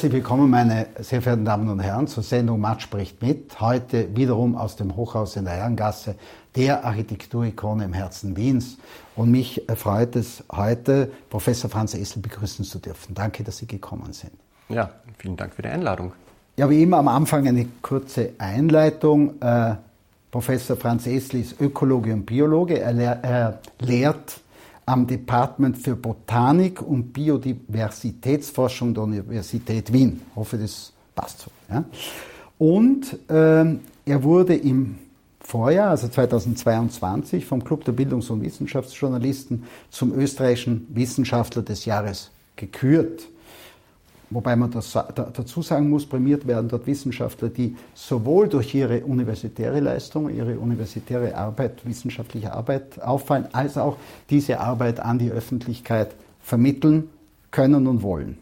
Herzlich 0.00 0.14
willkommen, 0.14 0.48
meine 0.48 0.86
sehr 0.98 1.20
verehrten 1.20 1.44
Damen 1.44 1.68
und 1.68 1.80
Herren, 1.80 2.06
zur 2.06 2.22
Sendung 2.22 2.58
Matt 2.58 2.80
spricht 2.80 3.20
mit. 3.20 3.60
Heute 3.60 4.16
wiederum 4.16 4.56
aus 4.56 4.74
dem 4.74 4.96
Hochhaus 4.96 5.36
in 5.36 5.44
der 5.44 5.52
Herrengasse, 5.52 6.14
der 6.56 6.86
Architekturikone 6.86 7.84
im 7.84 7.92
Herzen 7.92 8.34
Wiens. 8.34 8.78
Und 9.14 9.30
mich 9.30 9.62
freut 9.76 10.16
es 10.16 10.42
heute, 10.50 11.12
Professor 11.28 11.68
Franz 11.68 11.92
Essel 11.92 12.22
begrüßen 12.22 12.64
zu 12.64 12.78
dürfen. 12.78 13.14
Danke, 13.14 13.44
dass 13.44 13.58
Sie 13.58 13.66
gekommen 13.66 14.14
sind. 14.14 14.32
Ja, 14.70 14.88
vielen 15.18 15.36
Dank 15.36 15.52
für 15.52 15.60
die 15.60 15.68
Einladung. 15.68 16.12
Ja, 16.56 16.70
wie 16.70 16.82
immer 16.82 16.96
am 16.96 17.08
Anfang 17.08 17.46
eine 17.46 17.68
kurze 17.82 18.30
Einleitung. 18.38 19.38
Äh, 19.42 19.74
Professor 20.30 20.78
Franz 20.78 21.06
Essel 21.06 21.40
ist 21.40 21.60
Ökologe 21.60 22.14
und 22.14 22.24
Biologe. 22.24 22.80
Er, 22.80 22.94
lehr, 22.94 23.18
er 23.22 23.58
lehrt 23.78 24.40
am 24.90 25.06
Department 25.06 25.78
für 25.78 25.94
Botanik 25.94 26.82
und 26.82 27.12
Biodiversitätsforschung 27.12 28.92
der 28.92 29.04
Universität 29.04 29.92
Wien. 29.92 30.20
Ich 30.30 30.36
hoffe, 30.36 30.58
das 30.58 30.92
passt 31.14 31.40
so. 31.40 31.50
Ja. 31.70 31.84
Und 32.58 33.12
äh, 33.30 33.76
er 34.04 34.22
wurde 34.22 34.56
im 34.56 34.98
Vorjahr, 35.40 35.90
also 35.90 36.08
2022, 36.08 37.46
vom 37.46 37.62
Club 37.62 37.84
der 37.84 37.92
Bildungs- 37.92 38.30
und 38.30 38.42
Wissenschaftsjournalisten 38.42 39.62
zum 39.90 40.12
österreichischen 40.12 40.86
Wissenschaftler 40.90 41.62
des 41.62 41.84
Jahres 41.84 42.30
gekürt. 42.56 43.28
Wobei 44.30 44.54
man 44.54 44.70
das 44.70 44.92
dazu 44.92 45.60
sagen 45.60 45.90
muss, 45.90 46.06
prämiert 46.06 46.46
werden 46.46 46.68
dort 46.68 46.86
Wissenschaftler, 46.86 47.48
die 47.48 47.76
sowohl 47.94 48.48
durch 48.48 48.72
ihre 48.74 49.04
universitäre 49.04 49.80
Leistung, 49.80 50.30
ihre 50.30 50.56
universitäre 50.56 51.34
Arbeit, 51.36 51.84
wissenschaftliche 51.84 52.52
Arbeit 52.52 53.02
auffallen, 53.02 53.48
als 53.52 53.76
auch 53.76 53.96
diese 54.30 54.60
Arbeit 54.60 55.00
an 55.00 55.18
die 55.18 55.32
Öffentlichkeit 55.32 56.14
vermitteln 56.40 57.10
können 57.50 57.88
und 57.88 58.02
wollen. 58.02 58.38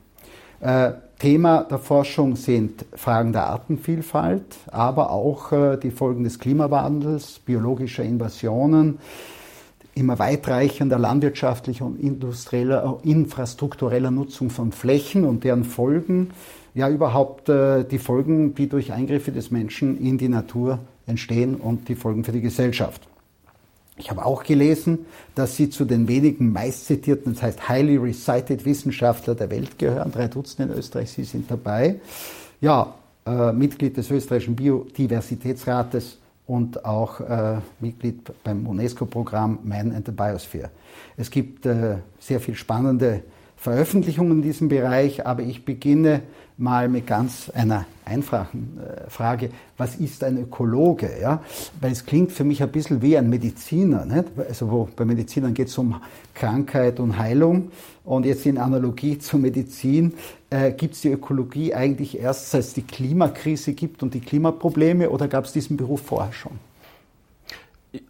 Äh, 0.61 0.93
Thema 1.19 1.65
der 1.65 1.79
Forschung 1.79 2.37
sind 2.37 2.85
Fragen 2.93 3.33
der 3.33 3.47
Artenvielfalt, 3.47 4.57
aber 4.71 5.11
auch 5.11 5.53
äh, 5.53 5.77
die 5.79 5.91
Folgen 5.91 6.23
des 6.23 6.39
Klimawandels, 6.39 7.41
biologischer 7.41 8.05
Invasionen, 8.05 8.99
immer 9.99 10.19
weitreichender 10.19 10.99
landwirtschaftlicher 10.99 11.85
und 11.85 12.01
industrieller, 12.01 13.01
äh, 13.05 13.11
infrastruktureller 13.11 14.11
Nutzung 14.11 14.51
von 14.51 14.73
Flächen 14.73 15.25
und 15.25 15.45
deren 15.45 15.65
Folgen, 15.65 16.31
ja 16.75 16.89
überhaupt 16.89 17.49
äh, 17.49 17.85
die 17.85 17.99
Folgen, 17.99 18.55
die 18.55 18.69
durch 18.69 18.93
Eingriffe 18.93 19.33
des 19.33 19.51
Menschen 19.51 19.99
in 20.01 20.19
die 20.19 20.29
Natur 20.29 20.79
entstehen 21.07 21.57
und 21.57 21.89
die 21.89 21.95
Folgen 21.97 22.25
für 22.25 22.33
die 22.33 22.41
Gesellschaft. 22.41 23.09
Ich 23.97 24.11
habe 24.11 24.25
auch 24.25 24.45
gelesen, 24.45 25.07
dass 25.35 25.57
Sie 25.57 25.71
zu 25.71 25.85
den 25.85 26.07
wenigen 26.07 26.53
meistzitierten, 26.53 27.35
das 27.35 27.43
heißt 27.43 27.69
highly 27.69 27.97
recited 27.97 28.65
Wissenschaftler 28.65 29.35
der 29.35 29.51
Welt 29.51 29.77
gehören. 29.79 30.13
Drei 30.13 30.29
Dutzend 30.29 30.71
in 30.71 30.79
Österreich, 30.79 31.11
Sie 31.11 31.25
sind 31.25 31.51
dabei. 31.51 31.97
Ja, 32.61 32.95
äh, 33.27 33.53
Mitglied 33.53 33.97
des 33.97 34.11
österreichischen 34.11 34.55
Biodiversitätsrates 34.55 36.19
und 36.49 36.85
auch 36.85 37.21
äh, 37.21 37.59
Mitglied 37.79 38.33
beim 38.43 38.67
UNESCO-Programm 38.67 39.61
Man 39.63 39.95
and 39.95 40.07
the 40.07 40.13
Biosphere. 40.13 40.71
Es 41.17 41.31
gibt 41.31 41.67
äh, 41.67 41.99
sehr 42.19 42.41
viel 42.41 42.57
spannende 42.57 43.23
Veröffentlichungen 43.57 44.39
in 44.39 44.43
diesem 44.43 44.69
Bereich, 44.69 45.27
aber 45.27 45.43
ich 45.43 45.65
beginne 45.65 46.23
mal 46.57 46.89
mit 46.89 47.07
ganz 47.07 47.51
einer 47.51 47.87
einfachen 48.05 48.79
äh, 48.79 49.11
Frage, 49.11 49.51
was 49.77 49.97
ist 49.97 50.25
ein 50.25 50.39
Ökologe? 50.39 51.11
Ja? 51.21 51.43
Weil 51.81 51.93
es 51.93 52.07
klingt 52.07 52.33
für 52.33 52.45
mich 52.45 52.63
ein 52.63 52.71
bisschen 52.71 53.03
wie 53.03 53.19
ein 53.19 53.29
Mediziner. 53.29 54.07
Nicht? 54.07 54.29
Also 54.37 54.71
wo, 54.71 54.89
bei 54.97 55.05
Medizinern 55.05 55.55
geht 55.55 55.69
es 55.69 55.77
um 55.77 56.01
Krankheit 56.35 56.99
und 56.99 57.19
Heilung 57.19 57.71
und 58.05 58.25
jetzt 58.25 58.47
in 58.47 58.59
Analogie 58.59 59.19
zur 59.19 59.39
Medizin 59.41 60.15
äh, 60.51 60.73
gibt 60.73 60.95
es 60.95 61.01
die 61.03 61.11
Ökologie 61.11 61.75
eigentlich 61.75 62.19
erst, 62.19 62.51
seit 62.51 62.61
es 62.61 62.75
die 62.75 62.83
Klimakrise 62.83 63.73
gibt 63.75 64.03
und 64.03 64.15
die 64.15 64.21
Klimaprobleme 64.21 65.11
oder 65.11 65.29
gab 65.29 65.45
es 65.45 65.53
diesen 65.53 65.77
Beruf 65.77 66.03
vorher 66.03 66.33
schon? 66.33 66.59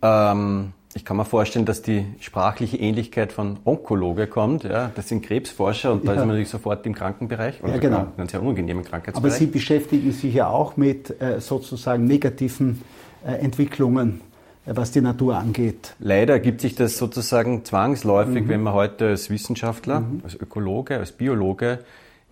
Ähm 0.03 0.72
ich 0.94 1.04
kann 1.04 1.16
mir 1.16 1.25
vorstellen, 1.25 1.66
dass 1.66 1.82
die 1.82 2.06
sprachliche 2.19 2.77
Ähnlichkeit 2.77 3.31
von 3.31 3.59
Onkologe 3.65 4.27
kommt. 4.27 4.65
Ja, 4.65 4.91
das 4.94 5.09
sind 5.09 5.22
Krebsforscher 5.22 5.93
und 5.93 6.06
da 6.06 6.12
ist 6.12 6.19
man 6.19 6.28
natürlich 6.28 6.48
sofort 6.48 6.84
im 6.87 6.94
Krankenbereich 6.94 7.62
oder 7.62 7.75
ja, 7.75 7.78
genau. 7.78 8.00
in 8.00 8.06
einem 8.19 8.28
sehr 8.28 8.43
unangenehmen 8.43 8.84
Krankheitsbereich. 8.84 9.32
Aber 9.32 9.38
Sie 9.38 9.47
beschäftigen 9.47 10.10
sich 10.12 10.34
ja 10.34 10.48
auch 10.48 10.77
mit 10.77 11.21
äh, 11.21 11.41
sozusagen 11.41 12.06
negativen 12.06 12.82
äh, 13.25 13.32
Entwicklungen, 13.32 14.22
äh, 14.66 14.72
was 14.75 14.91
die 14.91 15.03
Natur 15.03 15.37
angeht. 15.37 15.94
Leider 15.98 16.32
ergibt 16.32 16.62
sich 16.62 16.75
das 16.75 16.97
sozusagen 16.97 17.65
zwangsläufig, 17.65 18.44
mhm. 18.44 18.48
wenn 18.48 18.62
man 18.62 18.72
heute 18.72 19.09
als 19.09 19.28
Wissenschaftler, 19.31 20.00
mhm. 20.00 20.22
als 20.25 20.34
Ökologe, 20.34 20.98
als 20.98 21.12
Biologe 21.12 21.81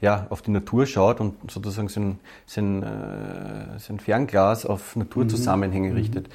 ja, 0.00 0.26
auf 0.30 0.42
die 0.42 0.50
Natur 0.50 0.86
schaut 0.86 1.20
und 1.20 1.50
sozusagen 1.50 1.88
sein, 1.88 2.18
sein, 2.46 2.82
äh, 2.82 3.78
sein 3.78 3.98
Fernglas 3.98 4.66
auf 4.66 4.96
Naturzusammenhänge 4.96 5.90
mhm. 5.90 5.96
richtet. 5.96 6.28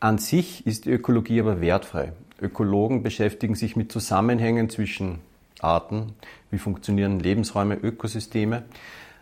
An 0.00 0.18
sich 0.18 0.66
ist 0.66 0.84
die 0.84 0.90
Ökologie 0.90 1.40
aber 1.40 1.60
wertfrei. 1.60 2.12
Ökologen 2.40 3.02
beschäftigen 3.02 3.54
sich 3.54 3.76
mit 3.76 3.92
Zusammenhängen 3.92 4.68
zwischen 4.68 5.20
Arten, 5.60 6.14
wie 6.50 6.58
funktionieren 6.58 7.20
Lebensräume, 7.20 7.76
Ökosysteme, 7.76 8.64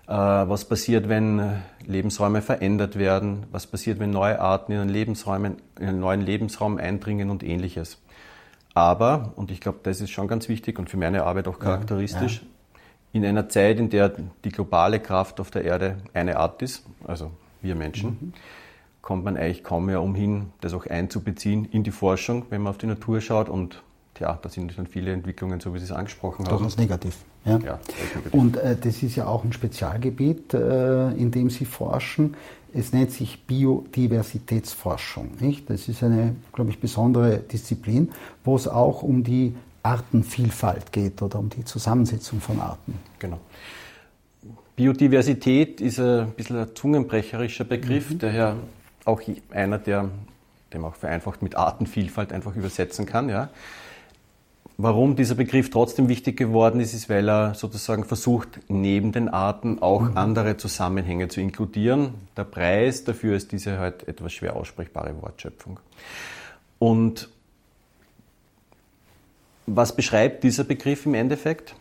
äh, 0.06 0.12
was 0.12 0.64
passiert, 0.64 1.08
wenn 1.08 1.38
äh, 1.38 1.52
Lebensräume 1.86 2.42
verändert 2.42 2.98
werden, 2.98 3.46
was 3.50 3.66
passiert, 3.66 3.98
wenn 3.98 4.10
neue 4.10 4.40
Arten 4.40 4.72
in 4.72 4.78
einen, 4.78 4.90
Lebensräumen, 4.90 5.56
in 5.78 5.88
einen 5.88 6.00
neuen 6.00 6.22
Lebensraum 6.22 6.78
eindringen 6.78 7.30
und 7.30 7.42
ähnliches. 7.42 7.98
Aber, 8.72 9.32
und 9.36 9.50
ich 9.50 9.60
glaube, 9.60 9.80
das 9.82 10.00
ist 10.00 10.10
schon 10.10 10.28
ganz 10.28 10.48
wichtig 10.48 10.78
und 10.78 10.88
für 10.90 10.96
meine 10.96 11.24
Arbeit 11.24 11.48
auch 11.48 11.58
charakteristisch, 11.58 12.36
ja, 12.36 12.42
ja. 12.42 12.49
In 13.12 13.24
einer 13.24 13.48
Zeit, 13.48 13.78
in 13.78 13.90
der 13.90 14.12
die 14.44 14.50
globale 14.50 15.00
Kraft 15.00 15.40
auf 15.40 15.50
der 15.50 15.64
Erde 15.64 15.96
eine 16.14 16.36
Art 16.36 16.62
ist, 16.62 16.84
also 17.06 17.30
wir 17.60 17.74
Menschen, 17.74 18.18
mhm 18.20 18.32
kommt 19.02 19.24
man 19.24 19.36
eigentlich 19.36 19.64
kaum 19.64 19.86
mehr 19.86 20.02
umhin, 20.02 20.52
das 20.60 20.74
auch 20.74 20.86
einzubeziehen 20.86 21.64
in 21.64 21.82
die 21.82 21.90
Forschung, 21.90 22.44
wenn 22.50 22.62
man 22.62 22.70
auf 22.70 22.78
die 22.78 22.86
Natur 22.86 23.20
schaut. 23.20 23.48
Und 23.48 23.82
ja, 24.18 24.38
da 24.40 24.48
sind 24.48 24.76
dann 24.76 24.86
viele 24.86 25.12
Entwicklungen, 25.12 25.60
so 25.60 25.74
wie 25.74 25.78
Sie 25.78 25.84
es 25.84 25.92
angesprochen 25.92 26.44
haben. 26.46 26.58
Durchaus 26.58 26.76
negativ. 26.76 27.16
Ja. 27.44 27.58
ja 27.58 27.80
negativ. 27.88 28.32
Und 28.32 28.56
äh, 28.58 28.76
das 28.76 29.02
ist 29.02 29.16
ja 29.16 29.26
auch 29.26 29.44
ein 29.44 29.52
Spezialgebiet, 29.52 30.52
äh, 30.52 31.10
in 31.12 31.30
dem 31.30 31.48
Sie 31.48 31.64
forschen. 31.64 32.36
Es 32.72 32.92
nennt 32.92 33.10
sich 33.10 33.46
Biodiversitätsforschung. 33.46 35.30
Nicht? 35.40 35.70
Das 35.70 35.88
ist 35.88 36.04
eine, 36.04 36.36
glaube 36.52 36.70
ich, 36.70 36.78
besondere 36.78 37.38
Disziplin, 37.38 38.10
wo 38.44 38.54
es 38.54 38.68
auch 38.68 39.02
um 39.02 39.24
die 39.24 39.56
Artenvielfalt 39.82 40.92
geht 40.92 41.22
oder 41.22 41.38
um 41.38 41.48
die 41.48 41.64
Zusammensetzung 41.64 42.40
von 42.40 42.60
Arten. 42.60 42.98
Genau. 43.18 43.40
Biodiversität 44.76 45.80
ist 45.80 45.98
ein 45.98 46.30
bisschen 46.32 46.58
ein 46.58 46.74
zungenbrecherischer 46.74 47.64
Begriff, 47.64 48.10
mhm. 48.10 48.18
daher 48.18 48.56
auch 49.04 49.20
einer, 49.50 49.78
der 49.78 50.10
dem 50.72 50.84
auch 50.84 50.94
vereinfacht 50.94 51.42
mit 51.42 51.56
Artenvielfalt 51.56 52.32
einfach 52.32 52.54
übersetzen 52.56 53.06
kann. 53.06 53.28
Ja. 53.28 53.50
Warum 54.78 55.16
dieser 55.16 55.34
Begriff 55.34 55.68
trotzdem 55.68 56.08
wichtig 56.08 56.38
geworden 56.38 56.80
ist, 56.80 56.94
ist, 56.94 57.10
weil 57.10 57.28
er 57.28 57.54
sozusagen 57.54 58.04
versucht, 58.04 58.60
neben 58.68 59.12
den 59.12 59.28
Arten 59.28 59.80
auch 59.80 60.02
mhm. 60.02 60.16
andere 60.16 60.56
Zusammenhänge 60.56 61.28
zu 61.28 61.40
inkludieren. 61.40 62.14
Der 62.36 62.44
Preis 62.44 63.04
dafür 63.04 63.36
ist 63.36 63.52
diese 63.52 63.78
halt 63.78 64.08
etwas 64.08 64.32
schwer 64.32 64.56
aussprechbare 64.56 65.20
Wortschöpfung. 65.20 65.80
Und 66.78 67.28
was 69.76 69.94
beschreibt 69.94 70.44
dieser 70.44 70.64
Begriff 70.64 71.06
im 71.06 71.14
Endeffekt? 71.14 71.76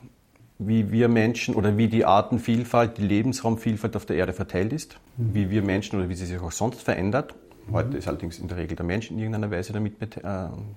Wie 0.58 0.92
wir 0.92 1.08
Menschen 1.08 1.56
oder 1.56 1.78
wie 1.78 1.88
die 1.88 2.04
Artenvielfalt, 2.04 2.98
die 2.98 3.08
Lebensraumvielfalt 3.08 3.96
auf 3.96 4.06
der 4.06 4.18
Erde 4.18 4.34
verteilt 4.34 4.74
ist, 4.74 5.00
mhm. 5.16 5.34
wie 5.34 5.50
wir 5.50 5.62
Menschen 5.62 5.98
oder 5.98 6.10
wie 6.10 6.16
sie 6.16 6.26
sich 6.26 6.40
auch 6.40 6.52
sonst 6.52 6.82
verändert. 6.82 7.34
Mhm. 7.68 7.74
Heute 7.74 7.98
ist 7.98 8.08
allerdings 8.08 8.40
in 8.40 8.50
der 8.50 8.58
Regel 8.58 8.76
der 8.76 8.86
Mensch 8.86 9.10
in 9.10 9.18
irgendeiner 9.18 9.50
Weise 9.52 9.72
damit 9.72 10.02
mit, 10.02 10.18
äh, 10.18 10.22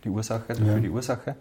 die 0.05 0.09
Ursache, 0.09 0.45
dafür 0.49 0.75
ja. 0.75 0.79
die 0.79 0.89
Ursache. 0.89 1.35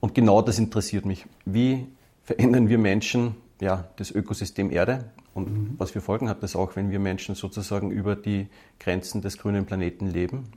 Und 0.00 0.14
genau 0.14 0.42
das 0.42 0.58
interessiert 0.58 1.06
mich. 1.06 1.24
Wie 1.46 1.86
verändern 2.22 2.68
wir 2.68 2.78
Menschen 2.78 3.34
ja, 3.60 3.88
das 3.96 4.10
Ökosystem 4.10 4.70
Erde 4.70 5.06
und 5.32 5.50
mhm. 5.50 5.74
was 5.78 5.92
für 5.92 6.02
Folgen 6.02 6.28
hat 6.28 6.42
das 6.42 6.54
auch, 6.54 6.76
wenn 6.76 6.90
wir 6.90 6.98
Menschen 6.98 7.34
sozusagen 7.34 7.90
über 7.90 8.14
die 8.14 8.48
Grenzen 8.78 9.22
des 9.22 9.38
grünen 9.38 9.64
Planeten 9.64 10.06
leben? 10.06 10.52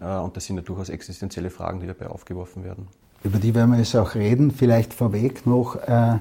Äh, 0.00 0.16
und 0.16 0.36
das 0.36 0.46
sind 0.46 0.56
ja 0.56 0.62
durchaus 0.62 0.88
existenzielle 0.88 1.50
Fragen, 1.50 1.78
die 1.78 1.86
dabei 1.86 2.08
aufgeworfen 2.08 2.64
werden 2.64 2.88
über 3.26 3.38
die 3.38 3.54
werden 3.54 3.72
wir 3.72 3.78
jetzt 3.78 3.96
auch 3.96 4.14
reden. 4.14 4.50
Vielleicht 4.50 4.94
vorweg 4.94 5.46
noch 5.46 5.76
äh, 5.76 6.14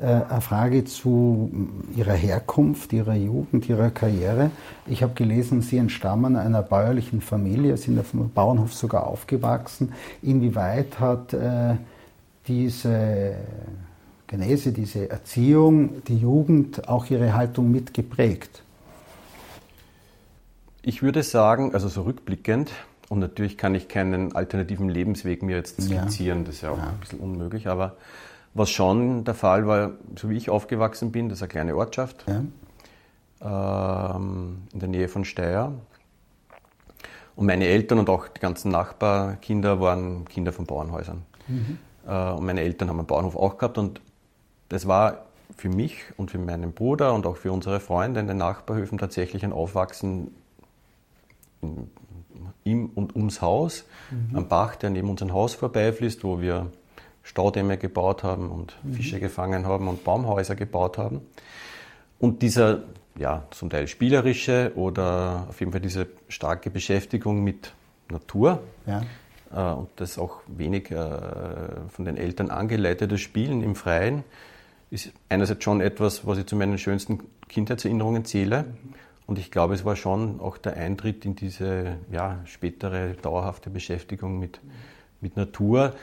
äh, 0.00 0.04
eine 0.04 0.40
Frage 0.40 0.84
zu 0.84 1.50
Ihrer 1.96 2.14
Herkunft, 2.14 2.92
Ihrer 2.92 3.14
Jugend, 3.14 3.68
Ihrer 3.68 3.90
Karriere. 3.90 4.50
Ich 4.86 5.02
habe 5.02 5.14
gelesen, 5.14 5.62
Sie 5.62 5.76
entstammen 5.76 6.36
einer 6.36 6.62
bäuerlichen 6.62 7.20
Familie, 7.20 7.76
sind 7.76 7.98
auf 7.98 8.10
dem 8.10 8.30
Bauernhof 8.30 8.74
sogar 8.74 9.06
aufgewachsen. 9.06 9.92
Inwieweit 10.22 10.98
hat 10.98 11.32
äh, 11.34 11.76
diese 12.48 13.34
Genese, 14.26 14.72
diese 14.72 15.10
Erziehung, 15.10 16.02
die 16.04 16.18
Jugend 16.18 16.88
auch 16.88 17.10
Ihre 17.10 17.34
Haltung 17.34 17.70
mitgeprägt? 17.70 18.62
Ich 20.82 21.02
würde 21.02 21.22
sagen, 21.22 21.74
also 21.74 21.88
so 21.88 22.02
rückblickend, 22.02 22.70
und 23.10 23.18
natürlich 23.18 23.58
kann 23.58 23.74
ich 23.74 23.88
keinen 23.88 24.36
alternativen 24.36 24.88
Lebensweg 24.88 25.42
mir 25.42 25.56
jetzt 25.56 25.82
skizzieren, 25.82 26.38
ja. 26.38 26.44
das 26.44 26.54
ist 26.54 26.60
ja 26.60 26.70
auch 26.70 26.78
ja. 26.78 26.90
ein 26.90 27.00
bisschen 27.00 27.18
unmöglich, 27.18 27.66
aber 27.66 27.96
Was 28.54 28.70
schon 28.70 29.24
der 29.24 29.34
Fall 29.34 29.66
war, 29.66 29.92
so 30.16 30.30
wie 30.30 30.36
ich 30.36 30.48
aufgewachsen 30.48 31.10
bin, 31.10 31.28
das 31.28 31.38
ist 31.38 31.42
eine 31.42 31.48
kleine 31.48 31.76
Ortschaft 31.76 32.24
ja. 32.28 34.14
ähm, 34.14 34.62
in 34.72 34.78
der 34.78 34.88
Nähe 34.88 35.08
von 35.08 35.24
Steyr. 35.24 35.72
Und 37.34 37.46
meine 37.46 37.66
Eltern 37.66 37.98
und 37.98 38.08
auch 38.08 38.28
die 38.28 38.40
ganzen 38.40 38.70
Nachbarkinder 38.70 39.80
waren 39.80 40.24
Kinder 40.26 40.52
von 40.52 40.66
Bauernhäusern. 40.66 41.22
Mhm. 41.48 41.78
Äh, 42.06 42.30
und 42.30 42.46
meine 42.46 42.60
Eltern 42.60 42.88
haben 42.88 42.98
einen 42.98 43.06
Bauernhof 43.08 43.34
auch 43.34 43.58
gehabt 43.58 43.76
und 43.76 44.00
das 44.68 44.86
war 44.86 45.24
für 45.56 45.68
mich 45.68 46.04
und 46.16 46.30
für 46.30 46.38
meinen 46.38 46.72
Bruder 46.72 47.12
und 47.12 47.26
auch 47.26 47.36
für 47.36 47.50
unsere 47.50 47.80
Freunde 47.80 48.20
in 48.20 48.28
den 48.28 48.36
Nachbarhöfen 48.36 48.98
tatsächlich 48.98 49.44
ein 49.44 49.52
Aufwachsen 49.52 50.32
im 52.70 52.90
und 52.94 53.16
ums 53.16 53.40
Haus, 53.40 53.84
mhm. 54.10 54.36
am 54.36 54.48
Bach, 54.48 54.76
der 54.76 54.90
neben 54.90 55.08
unserem 55.10 55.32
Haus 55.32 55.54
vorbeifließt, 55.54 56.24
wo 56.24 56.40
wir 56.40 56.70
Staudämme 57.22 57.78
gebaut 57.78 58.22
haben 58.22 58.50
und 58.50 58.76
mhm. 58.82 58.94
Fische 58.94 59.20
gefangen 59.20 59.66
haben 59.66 59.88
und 59.88 60.04
Baumhäuser 60.04 60.54
gebaut 60.56 60.98
haben. 60.98 61.20
Und 62.18 62.42
dieser, 62.42 62.82
ja, 63.16 63.44
zum 63.50 63.70
Teil 63.70 63.88
spielerische 63.88 64.72
oder 64.74 65.46
auf 65.48 65.60
jeden 65.60 65.72
Fall 65.72 65.80
diese 65.80 66.06
starke 66.28 66.70
Beschäftigung 66.70 67.42
mit 67.42 67.72
Natur 68.10 68.60
ja. 68.86 69.02
äh, 69.54 69.74
und 69.74 69.88
das 69.96 70.18
auch 70.18 70.40
wenig 70.46 70.90
äh, 70.90 70.96
von 71.88 72.04
den 72.04 72.16
Eltern 72.16 72.50
angeleitete 72.50 73.18
Spielen 73.18 73.62
im 73.62 73.74
Freien 73.74 74.24
ist 74.90 75.12
einerseits 75.28 75.62
schon 75.62 75.80
etwas, 75.80 76.26
was 76.26 76.38
ich 76.38 76.46
zu 76.46 76.56
meinen 76.56 76.76
schönsten 76.76 77.20
Kindheitserinnerungen 77.48 78.24
zähle. 78.24 78.64
Und 79.30 79.38
ich 79.38 79.52
glaube, 79.52 79.74
es 79.74 79.84
war 79.84 79.94
schon 79.94 80.40
auch 80.40 80.58
der 80.58 80.76
Eintritt 80.76 81.24
in 81.24 81.36
diese 81.36 81.98
ja, 82.10 82.40
spätere 82.46 83.12
dauerhafte 83.12 83.70
Beschäftigung 83.70 84.40
mit, 84.40 84.58
mit 85.20 85.36
Natur, 85.36 85.94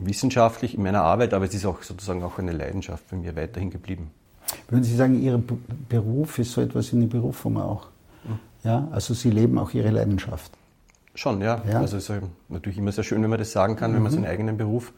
wissenschaftlich 0.00 0.74
in 0.74 0.82
meiner 0.82 1.02
Arbeit, 1.02 1.32
aber 1.32 1.44
es 1.44 1.54
ist 1.54 1.64
auch 1.64 1.84
sozusagen 1.84 2.24
auch 2.24 2.40
eine 2.40 2.50
Leidenschaft 2.50 3.04
für 3.06 3.14
mich 3.14 3.36
weiterhin 3.36 3.70
geblieben. 3.70 4.10
Würden 4.68 4.82
Sie 4.82 4.96
sagen, 4.96 5.22
Ihr 5.22 5.40
Beruf 5.88 6.40
ist 6.40 6.50
so 6.50 6.60
etwas 6.60 6.92
in 6.92 7.02
die 7.02 7.06
Berufung 7.06 7.56
auch? 7.56 7.86
Hm. 8.24 8.40
Ja, 8.64 8.88
also 8.90 9.14
Sie 9.14 9.30
leben 9.30 9.56
auch 9.56 9.72
Ihre 9.72 9.90
Leidenschaft. 9.90 10.50
Schon, 11.14 11.40
ja. 11.42 11.62
ja. 11.70 11.78
Also 11.78 11.98
es 11.98 12.10
ist 12.10 12.20
natürlich 12.48 12.78
immer 12.78 12.90
sehr 12.90 13.04
schön, 13.04 13.22
wenn 13.22 13.30
man 13.30 13.38
das 13.38 13.52
sagen 13.52 13.76
kann, 13.76 13.92
mhm. 13.92 13.94
wenn 13.94 14.02
man 14.02 14.10
seinen 14.12 14.26
eigenen 14.26 14.56
Beruf 14.56 14.92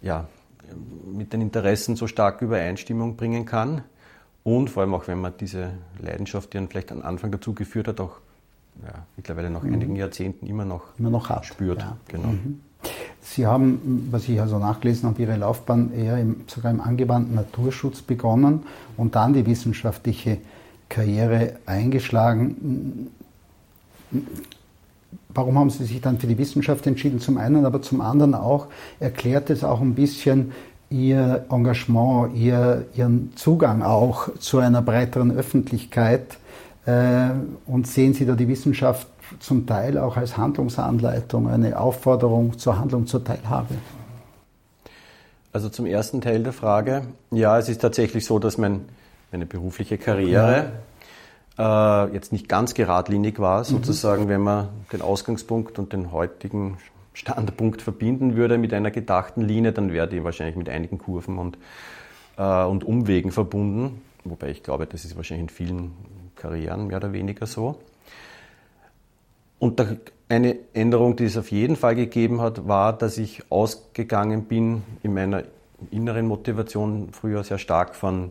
ja, 0.00 0.26
mit 1.12 1.34
den 1.34 1.42
Interessen 1.42 1.94
so 1.94 2.06
stark 2.06 2.40
Übereinstimmung 2.40 3.16
bringen 3.16 3.44
kann. 3.44 3.82
Und 4.44 4.70
vor 4.70 4.82
allem 4.82 4.94
auch, 4.94 5.08
wenn 5.08 5.20
man 5.20 5.34
diese 5.38 5.72
Leidenschaft, 6.00 6.52
die 6.52 6.58
dann 6.58 6.68
vielleicht 6.68 6.92
am 6.92 7.02
Anfang 7.02 7.30
dazu 7.30 7.54
geführt 7.54 7.88
hat, 7.88 8.00
auch 8.00 8.18
ja, 8.82 9.04
mittlerweile 9.16 9.50
nach 9.50 9.62
mhm. 9.62 9.74
einigen 9.74 9.96
Jahrzehnten 9.96 10.46
immer 10.46 10.64
noch, 10.64 10.82
immer 10.98 11.10
noch 11.10 11.28
hat. 11.28 11.46
spürt. 11.46 11.80
Ja. 11.80 11.96
Genau. 12.08 12.28
Mhm. 12.28 12.60
Sie 13.20 13.46
haben, 13.46 14.08
was 14.10 14.28
ich 14.28 14.40
also 14.40 14.58
nachgelesen 14.58 15.08
habe, 15.08 15.20
Ihre 15.20 15.36
Laufbahn 15.36 15.92
eher 15.92 16.18
im, 16.18 16.42
sogar 16.46 16.70
im 16.70 16.80
angewandten 16.80 17.34
Naturschutz 17.34 18.02
begonnen 18.02 18.62
und 18.96 19.16
dann 19.16 19.34
die 19.34 19.44
wissenschaftliche 19.44 20.38
Karriere 20.88 21.56
eingeschlagen. 21.66 23.08
Warum 25.28 25.58
haben 25.58 25.70
Sie 25.70 25.84
sich 25.84 26.00
dann 26.00 26.18
für 26.18 26.26
die 26.26 26.38
Wissenschaft 26.38 26.86
entschieden? 26.86 27.20
Zum 27.20 27.36
einen, 27.36 27.66
aber 27.66 27.82
zum 27.82 28.00
anderen 28.00 28.34
auch 28.34 28.68
erklärt 28.98 29.50
es 29.50 29.64
auch 29.64 29.80
ein 29.80 29.94
bisschen 29.94 30.52
Ihr 30.90 31.44
Engagement, 31.50 32.34
Ihr, 32.34 32.86
Ihren 32.94 33.36
Zugang 33.36 33.82
auch 33.82 34.28
zu 34.38 34.58
einer 34.58 34.82
breiteren 34.82 35.36
Öffentlichkeit 35.36 36.38
äh, 36.86 37.30
und 37.66 37.86
sehen 37.86 38.14
Sie 38.14 38.24
da 38.24 38.34
die 38.34 38.48
Wissenschaft 38.48 39.06
zum 39.40 39.66
Teil 39.66 39.98
auch 39.98 40.16
als 40.16 40.36
Handlungsanleitung, 40.36 41.48
eine 41.48 41.78
Aufforderung 41.78 42.58
zur 42.58 42.78
Handlung, 42.78 43.06
zur 43.06 43.22
Teilhabe? 43.22 43.74
Also 45.52 45.68
zum 45.68 45.86
ersten 45.86 46.20
Teil 46.20 46.42
der 46.42 46.52
Frage, 46.52 47.02
ja, 47.30 47.58
es 47.58 47.68
ist 47.68 47.80
tatsächlich 47.80 48.24
so, 48.24 48.38
dass 48.38 48.58
mein, 48.58 48.80
meine 49.32 49.44
berufliche 49.44 49.98
Karriere 49.98 50.72
äh, 51.58 52.12
jetzt 52.12 52.32
nicht 52.32 52.48
ganz 52.48 52.74
geradlinig 52.74 53.38
war, 53.38 53.64
sozusagen, 53.64 54.24
mhm. 54.24 54.28
wenn 54.28 54.40
man 54.40 54.68
den 54.92 55.02
Ausgangspunkt 55.02 55.78
und 55.78 55.92
den 55.92 56.12
heutigen 56.12 56.78
Standpunkt 57.18 57.82
verbinden 57.82 58.36
würde 58.36 58.58
mit 58.58 58.72
einer 58.72 58.92
gedachten 58.92 59.42
Linie, 59.42 59.72
dann 59.72 59.92
wäre 59.92 60.08
die 60.08 60.22
wahrscheinlich 60.22 60.54
mit 60.54 60.68
einigen 60.68 60.98
Kurven 60.98 61.38
und, 61.38 61.58
äh, 62.36 62.64
und 62.64 62.84
Umwegen 62.84 63.32
verbunden. 63.32 64.02
Wobei 64.22 64.50
ich 64.50 64.62
glaube, 64.62 64.86
das 64.86 65.04
ist 65.04 65.16
wahrscheinlich 65.16 65.50
in 65.50 65.54
vielen 65.66 65.90
Karrieren 66.36 66.86
mehr 66.86 66.98
oder 66.98 67.12
weniger 67.12 67.46
so. 67.46 67.80
Und 69.58 69.84
eine 70.28 70.56
Änderung, 70.72 71.16
die 71.16 71.24
es 71.24 71.36
auf 71.36 71.50
jeden 71.50 71.74
Fall 71.74 71.96
gegeben 71.96 72.40
hat, 72.40 72.68
war, 72.68 72.92
dass 72.96 73.18
ich 73.18 73.42
ausgegangen 73.50 74.44
bin 74.44 74.82
in 75.02 75.12
meiner 75.12 75.42
inneren 75.90 76.26
Motivation 76.26 77.08
früher 77.10 77.42
sehr 77.42 77.58
stark 77.58 77.96
von 77.96 78.30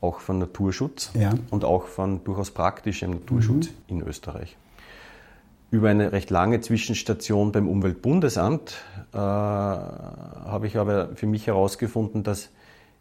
auch 0.00 0.20
von 0.20 0.38
Naturschutz 0.38 1.10
ja. 1.14 1.32
und 1.50 1.64
auch 1.64 1.86
von 1.86 2.24
durchaus 2.24 2.50
praktischem 2.50 3.10
Naturschutz 3.10 3.68
mhm. 3.68 3.98
in 3.98 4.02
Österreich. 4.02 4.56
Über 5.72 5.88
eine 5.88 6.12
recht 6.12 6.28
lange 6.28 6.60
Zwischenstation 6.60 7.50
beim 7.50 7.66
Umweltbundesamt 7.66 8.74
äh, 9.14 9.16
habe 9.16 10.66
ich 10.66 10.76
aber 10.76 11.16
für 11.16 11.26
mich 11.26 11.46
herausgefunden, 11.46 12.22
dass 12.22 12.50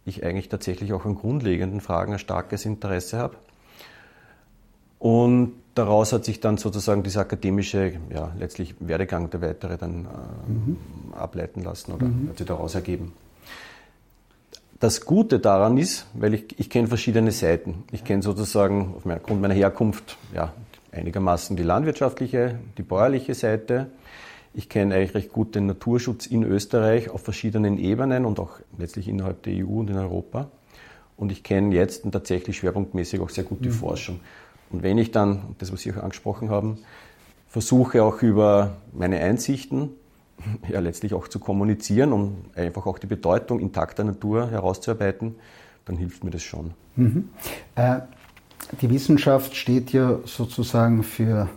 ich 0.06 0.24
eigentlich 0.24 0.48
tatsächlich 0.48 0.94
auch 0.94 1.04
an 1.04 1.16
grundlegenden 1.16 1.82
Fragen 1.82 2.14
ein 2.14 2.20
starkes 2.20 2.66
Interesse 2.66 3.18
habe. 3.18 3.36
Und 5.00 5.52
daraus 5.76 6.14
hat 6.14 6.24
sich 6.24 6.40
dann 6.40 6.56
sozusagen 6.56 7.04
dieser 7.04 7.22
akademische, 7.22 8.00
ja, 8.10 8.32
letztlich 8.40 8.76
Werdegang 8.80 9.30
der 9.30 9.42
weitere 9.42 9.78
dann 9.78 10.06
äh, 10.06 10.50
mhm. 10.50 10.78
ableiten 11.14 11.64
lassen 11.64 11.92
oder 11.92 12.06
mhm. 12.06 12.30
hat 12.30 12.38
sich 12.38 12.48
daraus 12.48 12.74
ergeben. 12.74 13.12
Das 14.80 15.06
Gute 15.06 15.40
daran 15.40 15.78
ist, 15.78 16.08
weil 16.14 16.36
ich, 16.36 16.58
ich 16.58 16.70
kenne 16.70 16.88
verschiedene 16.88 17.34
Seiten. 17.34 17.84
Ich 17.92 18.06
kenne 18.06 18.22
sozusagen 18.22 18.96
aufgrund 18.96 19.42
meiner 19.42 19.56
Herkunft 19.56 20.18
ja, 20.34 20.54
einigermaßen 20.92 21.56
die 21.56 21.64
landwirtschaftliche, 21.64 22.60
die 22.78 22.84
bäuerliche 22.84 23.34
Seite. 23.34 23.88
Ich 24.54 24.68
kenne 24.68 24.96
eigentlich 24.96 25.16
recht 25.16 25.32
gut 25.32 25.56
den 25.56 25.66
Naturschutz 25.66 26.26
in 26.26 26.44
Österreich 26.44 27.10
auf 27.10 27.22
verschiedenen 27.22 27.78
Ebenen 27.78 28.26
und 28.26 28.40
auch 28.40 28.60
letztlich 28.78 29.08
innerhalb 29.08 29.44
der 29.44 29.66
EU 29.66 29.80
und 29.80 29.90
in 29.90 29.98
Europa. 29.98 30.50
Und 31.16 31.32
ich 31.32 31.44
kenne 31.44 31.74
jetzt 31.76 32.04
tatsächlich 32.12 32.58
schwerpunktmäßig 32.58 33.20
auch 33.22 33.30
sehr 33.30 33.44
gut 33.44 33.64
die 33.64 33.70
mhm. 33.70 33.74
Forschung. 33.74 34.20
Und 34.70 34.84
wenn 34.84 34.98
ich 34.98 35.12
dann, 35.12 35.56
das 35.60 35.72
was 35.72 35.82
Sie 35.82 35.94
auch 35.94 35.98
angesprochen 35.98 36.50
haben, 36.50 36.80
versuche 37.48 38.04
auch 38.04 38.22
über 38.22 38.78
meine 38.94 39.20
Einsichten 39.20 39.90
ja 40.70 40.80
letztlich 40.80 41.14
auch 41.14 41.28
zu 41.28 41.40
kommunizieren, 41.40 42.12
um 42.12 42.46
einfach 42.56 42.86
auch 42.86 43.00
die 43.00 43.08
Bedeutung 43.08 43.60
intakter 43.60 44.04
Natur 44.04 44.50
herauszuarbeiten, 44.50 45.36
dann 45.86 45.98
hilft 45.98 46.24
mir 46.24 46.32
das 46.32 46.44
schon. 46.44 46.72
Mhm. 46.96 47.30
Äh, 47.76 48.00
die 48.82 48.90
Wissenschaft 48.90 49.56
steht 49.56 49.92
ja 49.92 50.20
sozusagen 50.26 51.04
für 51.04 51.50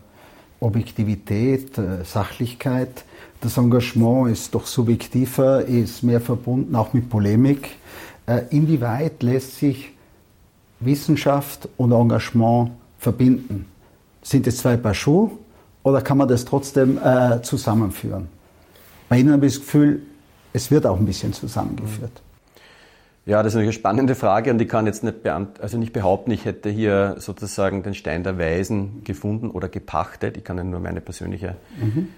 Objektivität, 0.61 1.77
äh, 1.79 2.05
Sachlichkeit. 2.05 3.05
Das 3.41 3.59
Engagement 3.59 4.31
ist 4.31 4.55
doch 4.55 4.67
subjektiver, 4.67 5.65
ist 5.65 6.03
mehr 6.03 6.21
verbunden 6.21 6.75
auch 6.75 6.93
mit 6.93 7.09
Polemik. 7.11 7.71
Äh, 8.27 8.43
inwieweit 8.51 9.23
lässt 9.23 9.59
sich 9.59 9.93
Wissenschaft 10.81 11.69
und 11.77 11.93
Engagement 11.93 12.71
verbinden? 12.99 13.67
Sind 14.23 14.47
es 14.47 14.59
zwei 14.59 14.77
Paar 14.77 14.95
Schuhe 14.95 15.31
oder 15.83 16.01
kann 16.01 16.19
man 16.19 16.29
das 16.29 16.45
trotzdem 16.45 16.99
äh, 16.99 17.43
zusammenführen? 17.43 18.29
Bei 19.09 19.19
Ihnen 19.19 19.33
habe 19.33 19.47
ich 19.47 19.55
das 19.55 19.61
Gefühl, 19.61 20.03
es 20.53 20.71
wird 20.71 20.87
auch 20.87 20.99
ein 20.99 21.05
bisschen 21.05 21.33
zusammengeführt. 21.33 22.23
Ja, 23.26 23.43
das 23.43 23.54
ist 23.54 23.61
eine 23.61 23.73
spannende 23.73 24.14
Frage 24.14 24.50
und 24.50 24.61
ich 24.61 24.69
kann 24.69 24.85
jetzt 24.85 25.02
nicht, 25.02 25.26
also 25.26 25.78
nicht 25.78 25.95
behaupten, 25.95 26.31
ich 26.31 26.45
hätte 26.45 26.69
hier 26.69 27.16
sozusagen 27.19 27.83
den 27.83 27.95
Stein 27.95 28.23
der 28.23 28.38
Weisen 28.38 29.02
gefunden 29.02 29.50
oder 29.50 29.69
gepachtet. 29.69 30.37
Ich 30.37 30.45
kann 30.45 30.59
Ihnen 30.59 30.71
nur 30.71 30.81
meine 30.81 31.00
persönliche 31.00 31.57
mhm. 31.81 32.09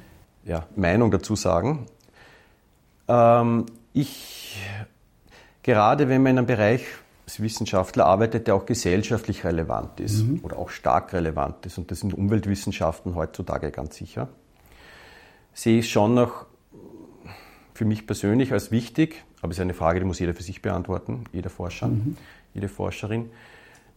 ja, 0.45 0.67
Meinung 0.75 1.13
dazu 1.13 1.37
sagen. 1.37 1.87
Ähm, 3.07 3.67
ich, 3.93 4.59
gerade 5.63 6.09
wenn 6.09 6.25
man 6.25 6.33
in 6.33 6.39
einem 6.39 6.47
Bereich 6.49 6.85
als 7.25 7.41
Wissenschaftler 7.41 8.07
arbeitet, 8.07 8.49
der 8.49 8.57
auch 8.57 8.67
gesellschaftlich 8.67 9.45
relevant 9.45 10.01
ist 10.01 10.25
mhm. 10.25 10.41
oder 10.43 10.59
auch 10.59 10.71
stark 10.71 11.13
relevant 11.13 11.67
ist, 11.67 11.79
und 11.79 11.93
das 11.93 12.01
sind 12.01 12.15
Umweltwissenschaften 12.15 13.15
heutzutage 13.15 13.71
ganz 13.71 13.95
sicher, 13.95 14.29
sehe 15.55 15.79
ich 15.79 15.91
schon 15.91 16.15
noch 16.15 16.47
für 17.77 17.85
mich 17.85 18.07
persönlich 18.07 18.53
als 18.53 18.71
wichtig, 18.71 19.25
aber 19.41 19.53
es 19.53 19.59
ist 19.59 19.63
eine 19.63 19.75
Frage, 19.75 20.01
die 20.01 20.07
muss 20.07 20.19
jeder 20.19 20.35
für 20.35 20.43
sich 20.43 20.63
beantworten, 20.63 21.25
jeder 21.33 21.51
Forscher, 21.51 21.89
mhm. 21.89 22.17
jede 22.55 22.69
Forscherin. 22.69 23.31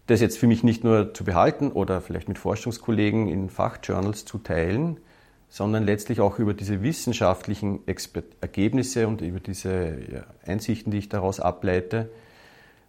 Das 0.07 0.21
jetzt 0.21 0.37
für 0.37 0.47
mich 0.47 0.63
nicht 0.63 0.83
nur 0.83 1.13
zu 1.13 1.23
behalten 1.23 1.71
oder 1.71 2.01
vielleicht 2.01 2.27
mit 2.27 2.37
Forschungskollegen 2.37 3.27
in 3.27 3.49
Fachjournals 3.49 4.25
zu 4.25 4.39
teilen, 4.39 4.97
sondern 5.49 5.85
letztlich 5.85 6.21
auch 6.21 6.39
über 6.39 6.53
diese 6.53 6.83
wissenschaftlichen 6.83 7.87
Expert 7.87 8.25
Ergebnisse 8.41 9.07
und 9.07 9.21
über 9.21 9.39
diese 9.39 9.97
ja, 10.11 10.23
Einsichten, 10.45 10.91
die 10.91 10.99
ich 10.99 11.09
daraus 11.09 11.39
ableite, 11.39 12.09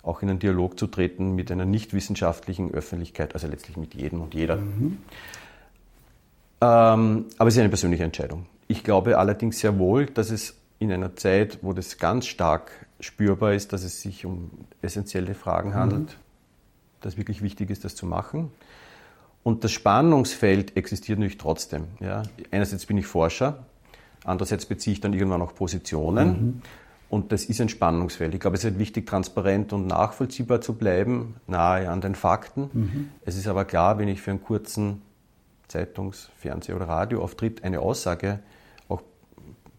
auch 0.02 0.22
in 0.22 0.30
einen 0.30 0.38
Dialog 0.38 0.78
zu 0.78 0.86
treten 0.86 1.34
mit 1.34 1.50
einer 1.50 1.64
nicht 1.64 1.94
wissenschaftlichen 1.94 2.72
Öffentlichkeit, 2.72 3.34
also 3.34 3.46
letztlich 3.46 3.76
mit 3.76 3.94
jedem 3.94 4.20
und 4.20 4.34
jeder. 4.34 4.56
Mhm. 4.56 4.98
Ähm, 6.62 7.24
aber 7.38 7.48
es 7.48 7.54
ist 7.54 7.60
eine 7.60 7.68
persönliche 7.68 8.04
Entscheidung. 8.04 8.46
Ich 8.68 8.84
glaube 8.84 9.18
allerdings 9.18 9.60
sehr 9.60 9.78
wohl, 9.78 10.06
dass 10.06 10.30
es 10.30 10.59
in 10.80 10.90
einer 10.90 11.14
Zeit, 11.14 11.58
wo 11.62 11.72
das 11.72 11.98
ganz 11.98 12.26
stark 12.26 12.72
spürbar 12.98 13.52
ist, 13.52 13.72
dass 13.72 13.84
es 13.84 14.02
sich 14.02 14.24
um 14.24 14.50
essentielle 14.82 15.34
Fragen 15.34 15.74
handelt, 15.74 16.08
mhm. 16.08 17.02
dass 17.02 17.16
wirklich 17.16 17.42
wichtig 17.42 17.70
ist, 17.70 17.84
das 17.84 17.94
zu 17.94 18.06
machen. 18.06 18.50
Und 19.42 19.62
das 19.62 19.72
Spannungsfeld 19.72 20.76
existiert 20.76 21.18
natürlich 21.18 21.38
trotzdem. 21.38 21.84
Ja. 22.00 22.22
Einerseits 22.50 22.86
bin 22.86 22.96
ich 22.96 23.06
Forscher, 23.06 23.64
andererseits 24.24 24.66
beziehe 24.66 24.94
ich 24.94 25.00
dann 25.00 25.12
irgendwann 25.12 25.42
auch 25.42 25.54
Positionen. 25.54 26.28
Mhm. 26.28 26.62
Und 27.10 27.32
das 27.32 27.44
ist 27.44 27.60
ein 27.60 27.68
Spannungsfeld. 27.68 28.34
Ich 28.34 28.40
glaube, 28.40 28.56
es 28.56 28.64
ist 28.64 28.70
halt 28.70 28.78
wichtig, 28.78 29.06
transparent 29.06 29.72
und 29.74 29.86
nachvollziehbar 29.86 30.62
zu 30.62 30.74
bleiben, 30.74 31.34
nahe 31.46 31.90
an 31.90 32.00
den 32.00 32.14
Fakten. 32.14 32.70
Mhm. 32.72 33.08
Es 33.24 33.36
ist 33.36 33.48
aber 33.48 33.66
klar, 33.66 33.98
wenn 33.98 34.08
ich 34.08 34.22
für 34.22 34.30
einen 34.30 34.42
kurzen 34.42 35.02
Zeitungs-, 35.68 36.30
Fernseh- 36.38 36.72
oder 36.72 36.88
Radioauftritt 36.88 37.64
eine 37.64 37.80
Aussage 37.80 38.38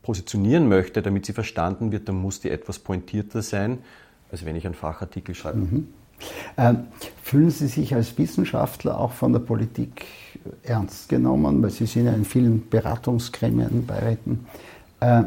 positionieren 0.03 0.67
möchte, 0.67 1.01
damit 1.01 1.25
sie 1.25 1.33
verstanden 1.33 1.91
wird, 1.91 2.09
dann 2.09 2.15
muss 2.15 2.39
die 2.39 2.49
etwas 2.49 2.79
pointierter 2.79 3.41
sein, 3.41 3.79
als 4.31 4.45
wenn 4.45 4.55
ich 4.55 4.65
einen 4.65 4.75
Fachartikel 4.75 5.35
schreibe. 5.35 5.59
Mhm. 5.59 5.87
Ähm, 6.57 6.87
fühlen 7.23 7.49
Sie 7.49 7.67
sich 7.67 7.95
als 7.95 8.17
Wissenschaftler 8.17 8.99
auch 8.99 9.11
von 9.11 9.33
der 9.33 9.39
Politik 9.39 10.05
ernst 10.63 11.09
genommen, 11.09 11.61
weil 11.63 11.71
Sie 11.71 11.85
sind 11.85 12.05
ja 12.05 12.13
in 12.13 12.25
vielen 12.25 12.69
Beratungsgremien, 12.69 13.85
Beiräten. 13.85 14.45
Äh, 14.99 15.23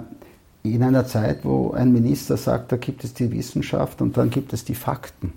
in 0.63 0.83
einer 0.83 1.07
Zeit, 1.07 1.41
wo 1.45 1.73
ein 1.73 1.93
Minister 1.93 2.37
sagt, 2.37 2.73
da 2.73 2.77
gibt 2.77 3.05
es 3.05 3.13
die 3.13 3.31
Wissenschaft 3.31 4.01
und 4.01 4.17
dann 4.17 4.31
gibt 4.31 4.53
es 4.53 4.65
die 4.65 4.75
Fakten. 4.75 5.33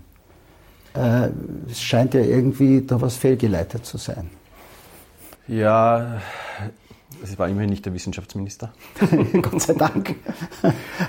Äh, 0.94 1.30
es 1.70 1.82
scheint 1.82 2.14
ja 2.14 2.22
irgendwie 2.22 2.82
da 2.82 3.02
was 3.02 3.18
fehlgeleitet 3.18 3.86
zu 3.86 3.98
sein. 3.98 4.30
Ja, 5.48 6.22
es 7.24 7.40
war 7.40 7.48
immerhin 7.48 7.70
nicht 7.70 7.86
der 7.86 7.94
Wissenschaftsminister. 7.94 8.74
Gott 9.42 9.62
sei 9.62 9.74
Dank. 9.74 10.16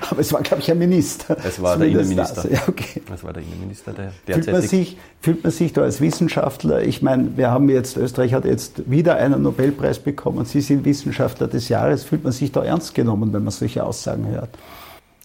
Aber 0.09 0.19
es 0.19 0.31
war, 0.31 0.41
glaube 0.41 0.61
ich, 0.61 0.71
ein 0.71 0.79
Minister. 0.79 1.37
Es 1.43 1.61
war 1.61 1.77
der 1.77 1.87
Innenminister. 1.87 2.49
Ja, 2.51 2.61
okay. 2.67 3.01
Es 3.13 3.23
war 3.23 3.33
der 3.33 3.43
Innenminister, 3.43 3.91
der 3.93 4.13
derzeitig. 4.25 4.45
Fühlt 4.45 4.53
man, 4.53 4.61
sich, 4.61 4.97
fühlt 5.21 5.43
man 5.43 5.51
sich 5.51 5.73
da 5.73 5.81
als 5.81 5.99
Wissenschaftler, 5.99 6.83
ich 6.83 7.01
meine, 7.01 7.37
wir 7.37 7.51
haben 7.51 7.69
jetzt, 7.69 7.97
Österreich 7.97 8.33
hat 8.33 8.45
jetzt 8.45 8.89
wieder 8.89 9.17
einen 9.17 9.41
Nobelpreis 9.41 9.99
bekommen, 9.99 10.45
Sie 10.45 10.61
sind 10.61 10.85
Wissenschaftler 10.85 11.47
des 11.47 11.69
Jahres, 11.69 12.05
fühlt 12.05 12.23
man 12.23 12.31
sich 12.31 12.51
da 12.51 12.63
ernst 12.63 12.95
genommen, 12.95 13.33
wenn 13.33 13.43
man 13.43 13.51
solche 13.51 13.83
Aussagen 13.83 14.27
hört? 14.27 14.49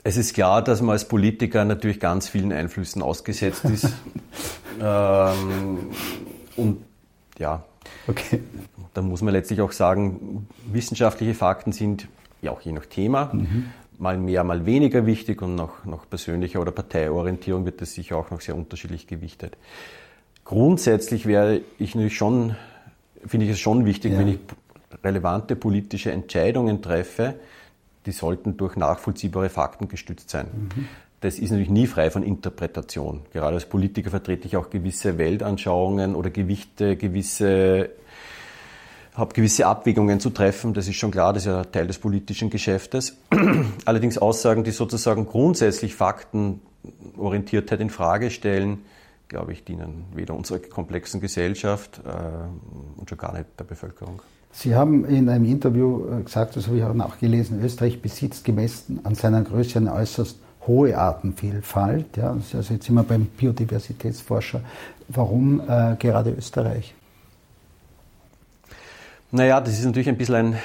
Es 0.02 0.16
ist 0.16 0.34
klar, 0.34 0.62
dass 0.62 0.82
man 0.82 0.90
als 0.90 1.08
Politiker 1.08 1.64
natürlich 1.64 1.98
ganz 1.98 2.28
vielen 2.28 2.52
Einflüssen 2.52 3.00
ausgesetzt 3.00 3.64
ist. 3.64 3.84
ähm, 4.80 5.78
und 6.56 6.82
ja, 7.38 7.64
okay 8.08 8.40
da 8.94 9.02
muss 9.02 9.20
man 9.20 9.34
letztlich 9.34 9.60
auch 9.60 9.72
sagen, 9.72 10.46
wissenschaftliche 10.72 11.34
Fakten 11.34 11.72
sind 11.72 12.08
ja 12.40 12.52
auch 12.52 12.60
je 12.60 12.72
nach 12.72 12.86
Thema 12.86 13.30
mhm. 13.32 13.66
mal 13.98 14.16
mehr, 14.16 14.44
mal 14.44 14.64
weniger 14.64 15.04
wichtig 15.04 15.42
und 15.42 15.56
nach, 15.56 15.84
nach 15.84 16.08
persönlicher 16.08 16.60
oder 16.60 16.70
Parteiorientierung 16.70 17.64
wird 17.64 17.80
das 17.80 17.92
sicher 17.92 18.16
auch 18.16 18.30
noch 18.30 18.40
sehr 18.40 18.56
unterschiedlich 18.56 19.06
gewichtet. 19.06 19.56
Grundsätzlich 20.44 21.26
wäre 21.26 21.60
ich 21.78 21.94
natürlich 21.94 22.16
schon, 22.16 22.54
finde 23.26 23.46
ich 23.46 23.52
es 23.52 23.58
schon 23.58 23.84
wichtig, 23.84 24.12
ja. 24.12 24.18
wenn 24.18 24.28
ich 24.28 24.38
relevante 25.02 25.56
politische 25.56 26.12
Entscheidungen 26.12 26.80
treffe, 26.80 27.34
die 28.06 28.12
sollten 28.12 28.56
durch 28.56 28.76
nachvollziehbare 28.76 29.48
Fakten 29.48 29.88
gestützt 29.88 30.30
sein. 30.30 30.46
Mhm. 30.52 30.88
Das 31.24 31.38
ist 31.38 31.52
natürlich 31.52 31.70
nie 31.70 31.86
frei 31.86 32.10
von 32.10 32.22
Interpretation. 32.22 33.22
Gerade 33.32 33.54
als 33.54 33.64
Politiker 33.64 34.10
vertrete 34.10 34.46
ich 34.46 34.58
auch 34.58 34.68
gewisse 34.68 35.16
Weltanschauungen 35.16 36.16
oder 36.16 36.28
Gewichte, 36.28 36.98
gewisse 36.98 37.88
habe 39.14 39.32
gewisse 39.32 39.66
Abwägungen 39.66 40.20
zu 40.20 40.28
treffen, 40.28 40.74
das 40.74 40.86
ist 40.86 40.96
schon 40.96 41.10
klar, 41.10 41.32
das 41.32 41.44
ist 41.44 41.46
ja 41.46 41.64
Teil 41.64 41.86
des 41.86 41.98
politischen 41.98 42.50
Geschäftes. 42.50 43.16
Allerdings 43.86 44.18
Aussagen, 44.18 44.64
die 44.64 44.70
sozusagen 44.70 45.24
grundsätzlich 45.24 45.94
Faktenorientiertheit 45.94 47.80
in 47.80 47.88
Frage 47.88 48.30
stellen, 48.30 48.80
glaube 49.28 49.52
ich, 49.52 49.64
dienen 49.64 50.04
weder 50.14 50.34
unserer 50.34 50.58
komplexen 50.58 51.22
Gesellschaft 51.22 52.02
äh, 52.04 53.00
und 53.00 53.08
schon 53.08 53.16
gar 53.16 53.32
nicht 53.32 53.46
der 53.58 53.64
Bevölkerung. 53.64 54.20
Sie 54.52 54.74
haben 54.74 55.06
in 55.06 55.30
einem 55.30 55.46
Interview 55.46 56.04
äh, 56.06 56.22
gesagt, 56.22 56.54
das 56.56 56.66
habe 56.66 56.76
ich 56.76 56.84
auch 56.84 56.92
nachgelesen, 56.92 57.64
Österreich 57.64 58.02
besitzt 58.02 58.44
gemessen 58.44 59.00
an 59.04 59.14
seiner 59.14 59.40
Größe 59.40 59.78
eine 59.78 59.94
äußerst 59.94 60.43
hohe 60.66 60.96
Artenvielfalt. 60.96 62.16
Ja, 62.16 62.30
also 62.30 62.58
jetzt 62.58 62.86
sind 62.86 62.94
wir 62.94 63.02
beim 63.02 63.26
Biodiversitätsforscher. 63.26 64.60
Warum 65.08 65.60
äh, 65.60 65.96
gerade 65.98 66.30
Österreich? 66.30 66.94
Naja, 69.30 69.60
das 69.60 69.78
ist 69.78 69.84
natürlich 69.84 70.08
ein 70.08 70.16
bisschen 70.16 70.34
ein, 70.34 70.58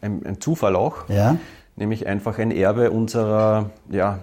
ein, 0.00 0.26
ein 0.26 0.40
Zufall 0.40 0.76
auch. 0.76 1.08
Ja. 1.08 1.36
Nämlich 1.74 2.06
einfach 2.06 2.38
ein 2.38 2.50
Erbe 2.50 2.90
unserer 2.90 3.70
ja, 3.90 4.20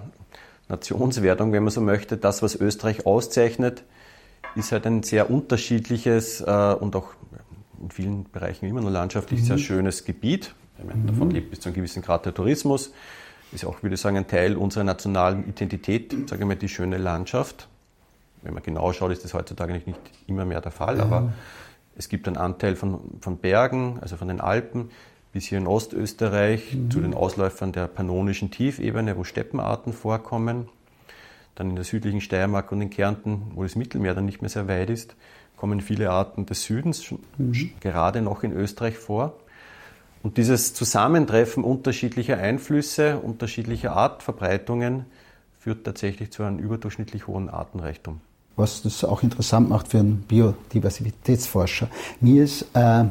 Nationswertung, 0.68 1.52
wenn 1.52 1.62
man 1.62 1.70
so 1.70 1.80
möchte. 1.80 2.16
Das, 2.16 2.42
was 2.42 2.56
Österreich 2.56 3.06
auszeichnet, 3.06 3.84
ist 4.56 4.72
halt 4.72 4.86
ein 4.86 5.02
sehr 5.02 5.30
unterschiedliches 5.30 6.40
äh, 6.40 6.74
und 6.80 6.96
auch 6.96 7.08
in 7.80 7.90
vielen 7.90 8.24
Bereichen 8.30 8.66
immer 8.66 8.80
nur 8.80 8.90
landschaftlich 8.90 9.40
mhm. 9.40 9.44
sehr 9.44 9.58
schönes 9.58 10.04
Gebiet. 10.04 10.54
Meine, 10.78 11.00
mhm. 11.00 11.06
Davon 11.06 11.30
lebt 11.30 11.50
bis 11.50 11.60
zu 11.60 11.68
einem 11.68 11.76
gewissen 11.76 12.02
Grad 12.02 12.26
der 12.26 12.34
Tourismus. 12.34 12.92
Ist 13.54 13.64
auch, 13.64 13.82
würde 13.82 13.94
ich 13.94 14.00
sagen, 14.00 14.16
ein 14.16 14.26
Teil 14.26 14.56
unserer 14.56 14.84
nationalen 14.84 15.48
Identität, 15.48 16.28
sage 16.28 16.42
ich 16.42 16.48
mal, 16.48 16.56
die 16.56 16.68
schöne 16.68 16.98
Landschaft. 16.98 17.68
Wenn 18.42 18.52
man 18.52 18.62
genau 18.62 18.92
schaut, 18.92 19.12
ist 19.12 19.24
das 19.24 19.32
heutzutage 19.32 19.72
nicht 19.72 19.86
immer 20.26 20.44
mehr 20.44 20.60
der 20.60 20.72
Fall, 20.72 20.98
ja. 20.98 21.04
aber 21.04 21.32
es 21.96 22.08
gibt 22.08 22.26
einen 22.26 22.36
Anteil 22.36 22.76
von, 22.76 23.00
von 23.20 23.38
Bergen, 23.38 23.98
also 24.00 24.16
von 24.16 24.28
den 24.28 24.40
Alpen, 24.40 24.90
bis 25.32 25.46
hier 25.46 25.58
in 25.58 25.66
Ostösterreich 25.66 26.74
mhm. 26.74 26.90
zu 26.90 27.00
den 27.00 27.14
Ausläufern 27.14 27.72
der 27.72 27.86
pannonischen 27.86 28.50
Tiefebene, 28.50 29.16
wo 29.16 29.24
Steppenarten 29.24 29.92
vorkommen. 29.92 30.68
Dann 31.54 31.70
in 31.70 31.76
der 31.76 31.84
südlichen 31.84 32.20
Steiermark 32.20 32.72
und 32.72 32.80
in 32.80 32.90
Kärnten, 32.90 33.52
wo 33.54 33.62
das 33.62 33.76
Mittelmeer 33.76 34.14
dann 34.14 34.26
nicht 34.26 34.42
mehr 34.42 34.48
sehr 34.48 34.66
weit 34.66 34.90
ist, 34.90 35.14
kommen 35.56 35.80
viele 35.80 36.10
Arten 36.10 36.46
des 36.46 36.64
Südens 36.64 37.12
mhm. 37.38 37.70
gerade 37.80 38.20
noch 38.20 38.42
in 38.42 38.52
Österreich 38.52 38.96
vor. 38.96 39.34
Und 40.24 40.38
dieses 40.38 40.74
Zusammentreffen 40.74 41.62
unterschiedlicher 41.62 42.38
Einflüsse, 42.38 43.18
unterschiedlicher 43.18 43.92
Artverbreitungen 43.92 45.04
führt 45.60 45.84
tatsächlich 45.84 46.32
zu 46.32 46.42
einem 46.42 46.58
überdurchschnittlich 46.58 47.28
hohen 47.28 47.48
Artenreichtum 47.48 48.20
was 48.56 48.82
das 48.82 49.04
auch 49.04 49.22
interessant 49.22 49.68
macht 49.68 49.88
für 49.88 49.98
einen 49.98 50.24
Biodiversitätsforscher. 50.28 51.88
Mir 52.20 52.44
ist, 52.44 52.66
äh, 52.74 53.04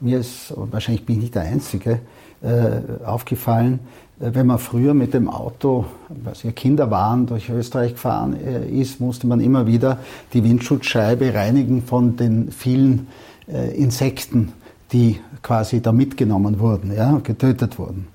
mir 0.00 0.20
ist, 0.20 0.52
wahrscheinlich 0.54 1.06
bin 1.06 1.16
ich 1.16 1.22
nicht 1.22 1.34
der 1.34 1.42
Einzige, 1.42 2.00
äh, 2.42 3.04
aufgefallen, 3.04 3.80
äh, 4.20 4.30
wenn 4.32 4.46
man 4.46 4.58
früher 4.58 4.94
mit 4.94 5.14
dem 5.14 5.28
Auto, 5.28 5.86
als 6.24 6.44
wir 6.44 6.52
Kinder 6.52 6.90
waren, 6.90 7.26
durch 7.26 7.48
Österreich 7.50 7.92
gefahren 7.92 8.34
äh, 8.34 8.68
ist, 8.68 9.00
musste 9.00 9.26
man 9.26 9.40
immer 9.40 9.66
wieder 9.66 9.98
die 10.32 10.44
Windschutzscheibe 10.44 11.34
reinigen 11.34 11.82
von 11.82 12.16
den 12.16 12.50
vielen 12.50 13.08
äh, 13.48 13.74
Insekten, 13.76 14.52
die 14.92 15.20
quasi 15.42 15.80
da 15.80 15.92
mitgenommen 15.92 16.58
wurden, 16.58 16.94
ja, 16.94 17.18
getötet 17.22 17.78
wurden. 17.78 18.08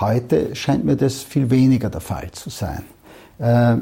Heute 0.00 0.54
scheint 0.56 0.84
mir 0.84 0.96
das 0.96 1.22
viel 1.22 1.50
weniger 1.50 1.90
der 1.90 2.00
Fall 2.00 2.30
zu 2.32 2.50
sein. 2.50 2.82
Äh, 3.38 3.76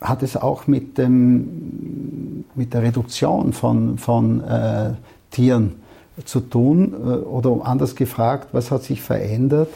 hat 0.00 0.22
es 0.22 0.36
auch 0.36 0.66
mit, 0.66 0.96
dem, 0.96 2.44
mit 2.54 2.72
der 2.72 2.82
Reduktion 2.82 3.52
von, 3.52 3.98
von 3.98 4.42
äh, 4.44 4.92
Tieren 5.30 5.76
zu 6.24 6.40
tun? 6.40 6.94
Äh, 6.94 6.96
oder 6.96 7.66
anders 7.66 7.94
gefragt, 7.94 8.48
was 8.52 8.70
hat 8.70 8.84
sich 8.84 9.02
verändert 9.02 9.68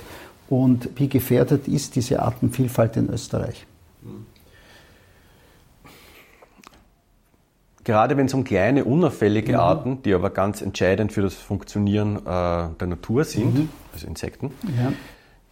und 0.48 0.88
wie 0.96 1.08
gefährdet 1.08 1.68
ist 1.68 1.96
diese 1.96 2.22
Artenvielfalt 2.22 2.96
in 2.96 3.08
Österreich? 3.08 3.66
Gerade 7.84 8.16
wenn 8.16 8.26
es 8.26 8.34
um 8.34 8.44
kleine, 8.44 8.84
unauffällige 8.84 9.54
mhm. 9.54 9.58
Arten, 9.58 10.02
die 10.02 10.14
aber 10.14 10.30
ganz 10.30 10.62
entscheidend 10.62 11.12
für 11.12 11.22
das 11.22 11.34
Funktionieren 11.34 12.16
äh, 12.18 12.20
der 12.24 12.86
Natur 12.86 13.24
sind, 13.24 13.54
mhm. 13.54 13.68
also 13.92 14.06
Insekten, 14.06 14.52
ja 14.80 14.92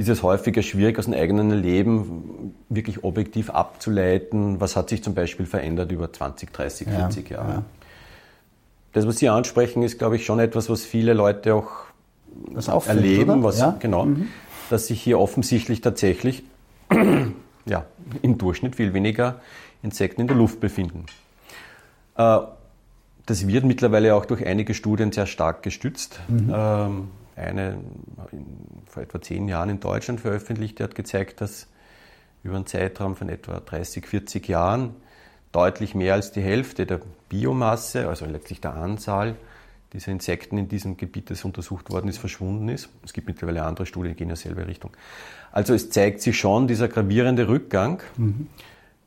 ist 0.01 0.09
es 0.09 0.23
häufiger 0.23 0.63
schwierig, 0.63 0.99
aus 0.99 1.05
dem 1.05 1.13
eigenen 1.13 1.51
Leben 1.51 2.55
wirklich 2.71 3.05
objektiv 3.05 3.51
abzuleiten, 3.51 4.59
was 4.59 4.75
hat 4.75 4.89
sich 4.89 5.05
zum 5.05 5.15
Beispiel 5.15 5.45
verändert 5.45 5.93
über 5.93 6.11
20, 6.11 6.51
30, 6.51 6.89
40 6.89 7.29
ja, 7.29 7.37
Jahre. 7.37 7.53
Ja. 7.53 7.63
Das, 8.95 9.07
was 9.07 9.19
Sie 9.19 9.29
ansprechen, 9.29 9.83
ist, 9.83 9.99
glaube 9.99 10.17
ich, 10.17 10.25
schon 10.25 10.41
etwas, 10.41 10.71
was 10.71 10.87
viele 10.87 11.13
Leute 11.13 11.55
auch 11.55 11.71
auffällt, 12.67 12.97
erleben, 12.97 13.43
was, 13.43 13.61
ja? 13.61 13.77
genau, 13.79 14.07
mhm. 14.07 14.29
dass 14.71 14.87
sich 14.87 15.03
hier 15.03 15.21
offensichtlich 15.21 15.83
tatsächlich 15.83 16.45
ja, 17.67 17.85
im 18.23 18.39
Durchschnitt 18.39 18.77
viel 18.77 18.95
weniger 18.95 19.43
Insekten 19.83 20.23
in 20.23 20.29
der 20.29 20.37
Luft 20.37 20.61
befinden. 20.61 21.05
Äh, 22.21 22.41
das 23.27 23.47
wird 23.47 23.65
mittlerweile 23.65 24.15
auch 24.15 24.25
durch 24.25 24.45
einige 24.45 24.75
Studien 24.75 25.13
sehr 25.13 25.27
stark 25.27 25.63
gestützt. 25.63 26.21
Mhm. 26.29 26.53
Ähm, 26.53 27.09
eine 27.37 27.79
vor 28.87 29.03
etwa 29.03 29.21
zehn 29.21 29.49
Jahren 29.49 29.71
in 29.71 29.81
Deutschland 29.81 30.21
veröffentlicht, 30.21 30.79
die 30.79 30.83
hat 30.83 30.95
gezeigt, 30.95 31.41
dass 31.41 31.69
über 32.43 32.57
einen 32.57 32.67
Zeitraum 32.67 33.17
von 33.17 33.29
etwa 33.29 33.61
30, 33.61 34.07
40 34.07 34.49
Jahren 34.49 34.95
deutlich 35.53 35.95
mehr 35.95 36.15
als 36.15 36.33
die 36.33 36.43
Hälfte 36.43 36.87
der 36.87 37.01
Biomasse, 37.29 38.09
also 38.09 38.27
letztlich 38.27 38.61
der 38.61 38.75
Anzahl 38.75 39.37
dieser 39.93 40.13
Insekten 40.13 40.59
in 40.59 40.69
diesem 40.69 40.97
Gebiet, 40.97 41.31
das 41.31 41.45
untersucht 41.45 41.91
worden 41.91 42.09
ist, 42.09 42.19
verschwunden 42.19 42.69
ist. 42.69 42.89
Es 43.05 43.13
gibt 43.13 43.27
mittlerweile 43.27 43.65
andere 43.65 43.87
Studien, 43.87 44.13
die 44.13 44.19
gehen 44.19 44.31
in 44.31 44.35
dieselbe 44.35 44.67
Richtung. 44.67 44.93
Also 45.53 45.75
es 45.75 45.91
zeigt 45.91 46.21
sich 46.21 46.39
schon 46.39 46.69
dieser 46.69 46.89
gravierende 46.89 47.49
Rückgang, 47.49 48.01
mhm. 48.17 48.49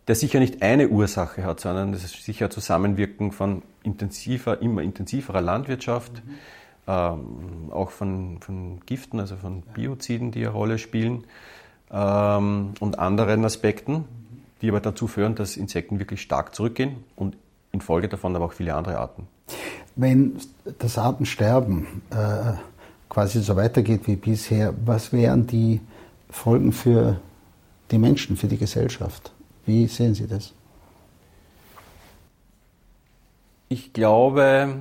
Der 0.07 0.15
sicher 0.15 0.39
nicht 0.39 0.61
eine 0.61 0.89
Ursache 0.89 1.43
hat, 1.43 1.59
sondern 1.59 1.91
das 1.91 2.03
ist 2.03 2.23
sicher 2.23 2.45
ein 2.45 2.51
Zusammenwirken 2.51 3.31
von 3.31 3.61
intensiver, 3.83 4.61
immer 4.61 4.81
intensiverer 4.81 5.41
Landwirtschaft, 5.41 6.23
mhm. 6.25 6.31
ähm, 6.87 7.71
auch 7.71 7.91
von, 7.91 8.39
von, 8.41 8.81
Giften, 8.85 9.19
also 9.19 9.35
von 9.35 9.61
Bioziden, 9.73 10.31
die 10.31 10.41
eine 10.41 10.49
Rolle 10.49 10.77
spielen 10.77 11.23
ähm, 11.91 12.73
und 12.79 12.99
anderen 12.99 13.45
Aspekten, 13.45 14.05
die 14.61 14.69
aber 14.69 14.81
dazu 14.81 15.07
führen, 15.07 15.35
dass 15.35 15.57
Insekten 15.57 15.99
wirklich 15.99 16.21
stark 16.21 16.55
zurückgehen 16.55 17.03
und 17.15 17.37
infolge 17.71 18.07
davon 18.09 18.35
aber 18.35 18.45
auch 18.45 18.53
viele 18.53 18.75
andere 18.75 18.97
Arten. 18.97 19.27
Wenn 19.95 20.37
das 20.79 20.97
Artensterben 20.97 22.01
äh, 22.09 22.53
quasi 23.09 23.41
so 23.41 23.55
weitergeht 23.55 24.07
wie 24.07 24.15
bisher, 24.15 24.73
was 24.85 25.13
wären 25.13 25.47
die 25.47 25.81
Folgen 26.29 26.71
für 26.71 27.19
die 27.91 27.99
Menschen, 27.99 28.37
für 28.37 28.47
die 28.47 28.57
Gesellschaft? 28.57 29.31
Wie 29.65 29.87
sehen 29.87 30.13
Sie 30.13 30.27
das? 30.27 30.53
Ich 33.69 33.93
glaube, 33.93 34.75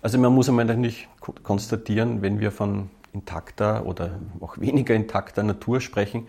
also 0.00 0.18
man 0.18 0.32
muss 0.32 0.48
einmal 0.48 0.64
nicht 0.76 1.08
konstatieren, 1.42 2.22
wenn 2.22 2.40
wir 2.40 2.52
von 2.52 2.90
intakter 3.12 3.86
oder 3.86 4.18
auch 4.40 4.58
weniger 4.58 4.94
intakter 4.94 5.42
Natur 5.42 5.80
sprechen, 5.80 6.26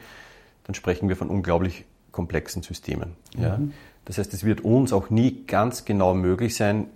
dann 0.66 0.76
sprechen 0.76 1.10
wir 1.10 1.16
von 1.16 1.30
unglaublich 1.30 1.86
komplexen 2.12 2.64
Systemen. 2.64 3.16
Mhm. 3.36 3.44
Ja. 3.44 3.60
Das 4.06 4.18
heißt, 4.18 4.34
es 4.34 4.44
wird 4.44 4.62
uns 4.62 4.94
auch 4.94 5.10
nie 5.10 5.46
ganz 5.46 5.86
genau 5.86 6.14
möglich 6.14 6.56
sein, 6.56 6.88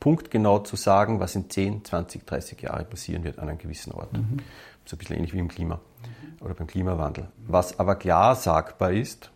punktgenau 0.00 0.60
zu 0.60 0.76
sagen, 0.76 1.20
was 1.20 1.34
in 1.34 1.50
10, 1.50 1.84
20, 1.84 2.26
30 2.26 2.62
Jahren 2.62 2.86
passieren 2.86 3.24
wird 3.24 3.38
an 3.38 3.48
einem 3.48 3.58
gewissen 3.58 3.92
Ort. 3.92 4.12
Mhm. 4.12 4.38
So 4.84 4.96
ein 4.96 4.98
bisschen 4.98 5.16
ähnlich 5.16 5.32
wie 5.32 5.38
im 5.38 5.48
Klima 5.48 5.80
oder 6.40 6.54
beim 6.54 6.66
Klimawandel. 6.66 7.28
Was 7.46 7.78
aber 7.78 7.96
klar 7.96 8.36
sagbar 8.36 8.92
ist, 8.92 9.30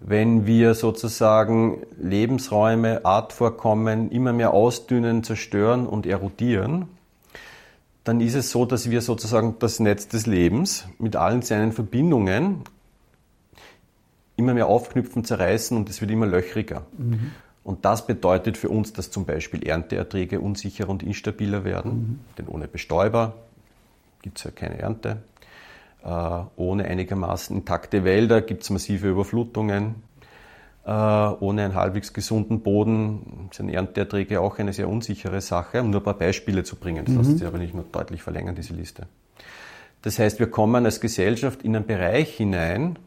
wenn 0.00 0.46
wir 0.46 0.74
sozusagen 0.74 1.82
Lebensräume, 2.00 3.04
Artvorkommen 3.04 4.10
immer 4.10 4.32
mehr 4.32 4.54
ausdünnen, 4.54 5.24
zerstören 5.24 5.86
und 5.86 6.06
erodieren, 6.06 6.88
dann 8.04 8.20
ist 8.20 8.34
es 8.34 8.50
so, 8.50 8.64
dass 8.64 8.90
wir 8.90 9.02
sozusagen 9.02 9.56
das 9.58 9.80
Netz 9.80 10.08
des 10.08 10.26
Lebens 10.26 10.86
mit 10.98 11.16
allen 11.16 11.42
seinen 11.42 11.72
Verbindungen 11.72 12.62
immer 14.36 14.54
mehr 14.54 14.68
aufknüpfen, 14.68 15.24
zerreißen 15.24 15.76
und 15.76 15.90
es 15.90 16.00
wird 16.00 16.10
immer 16.12 16.26
löchriger. 16.26 16.86
Mhm. 16.96 17.32
Und 17.64 17.84
das 17.84 18.06
bedeutet 18.06 18.56
für 18.56 18.70
uns, 18.70 18.94
dass 18.94 19.10
zum 19.10 19.26
Beispiel 19.26 19.66
Ernteerträge 19.66 20.40
unsicherer 20.40 20.88
und 20.88 21.02
instabiler 21.02 21.64
werden. 21.64 21.92
Mhm. 21.92 22.18
Denn 22.38 22.48
ohne 22.48 22.68
Bestäuber 22.68 23.34
gibt 24.22 24.38
es 24.38 24.44
ja 24.44 24.52
keine 24.52 24.78
Ernte. 24.78 25.18
Äh, 26.04 26.08
ohne 26.56 26.84
einigermaßen 26.84 27.56
intakte 27.56 28.04
Wälder 28.04 28.40
gibt 28.40 28.62
es 28.62 28.70
massive 28.70 29.08
Überflutungen. 29.08 29.96
Äh, 30.84 30.90
ohne 30.90 31.64
einen 31.64 31.74
halbwegs 31.74 32.12
gesunden 32.12 32.60
Boden 32.62 33.50
sind 33.52 33.68
Ernteerträge 33.68 34.40
auch 34.40 34.58
eine 34.58 34.72
sehr 34.72 34.88
unsichere 34.88 35.40
Sache. 35.40 35.82
Um 35.82 35.90
nur 35.90 36.00
ein 36.00 36.04
paar 36.04 36.18
Beispiele 36.18 36.64
zu 36.64 36.76
bringen, 36.76 37.04
das 37.04 37.14
mhm. 37.14 37.20
lässt 37.20 37.38
sich 37.38 37.46
aber 37.46 37.58
nicht 37.58 37.74
nur 37.74 37.84
deutlich 37.90 38.22
verlängern, 38.22 38.54
diese 38.54 38.74
Liste. 38.74 39.06
Das 40.02 40.18
heißt, 40.18 40.38
wir 40.38 40.50
kommen 40.50 40.84
als 40.84 41.00
Gesellschaft 41.00 41.62
in 41.62 41.74
einen 41.74 41.86
Bereich 41.86 42.36
hinein, 42.36 42.98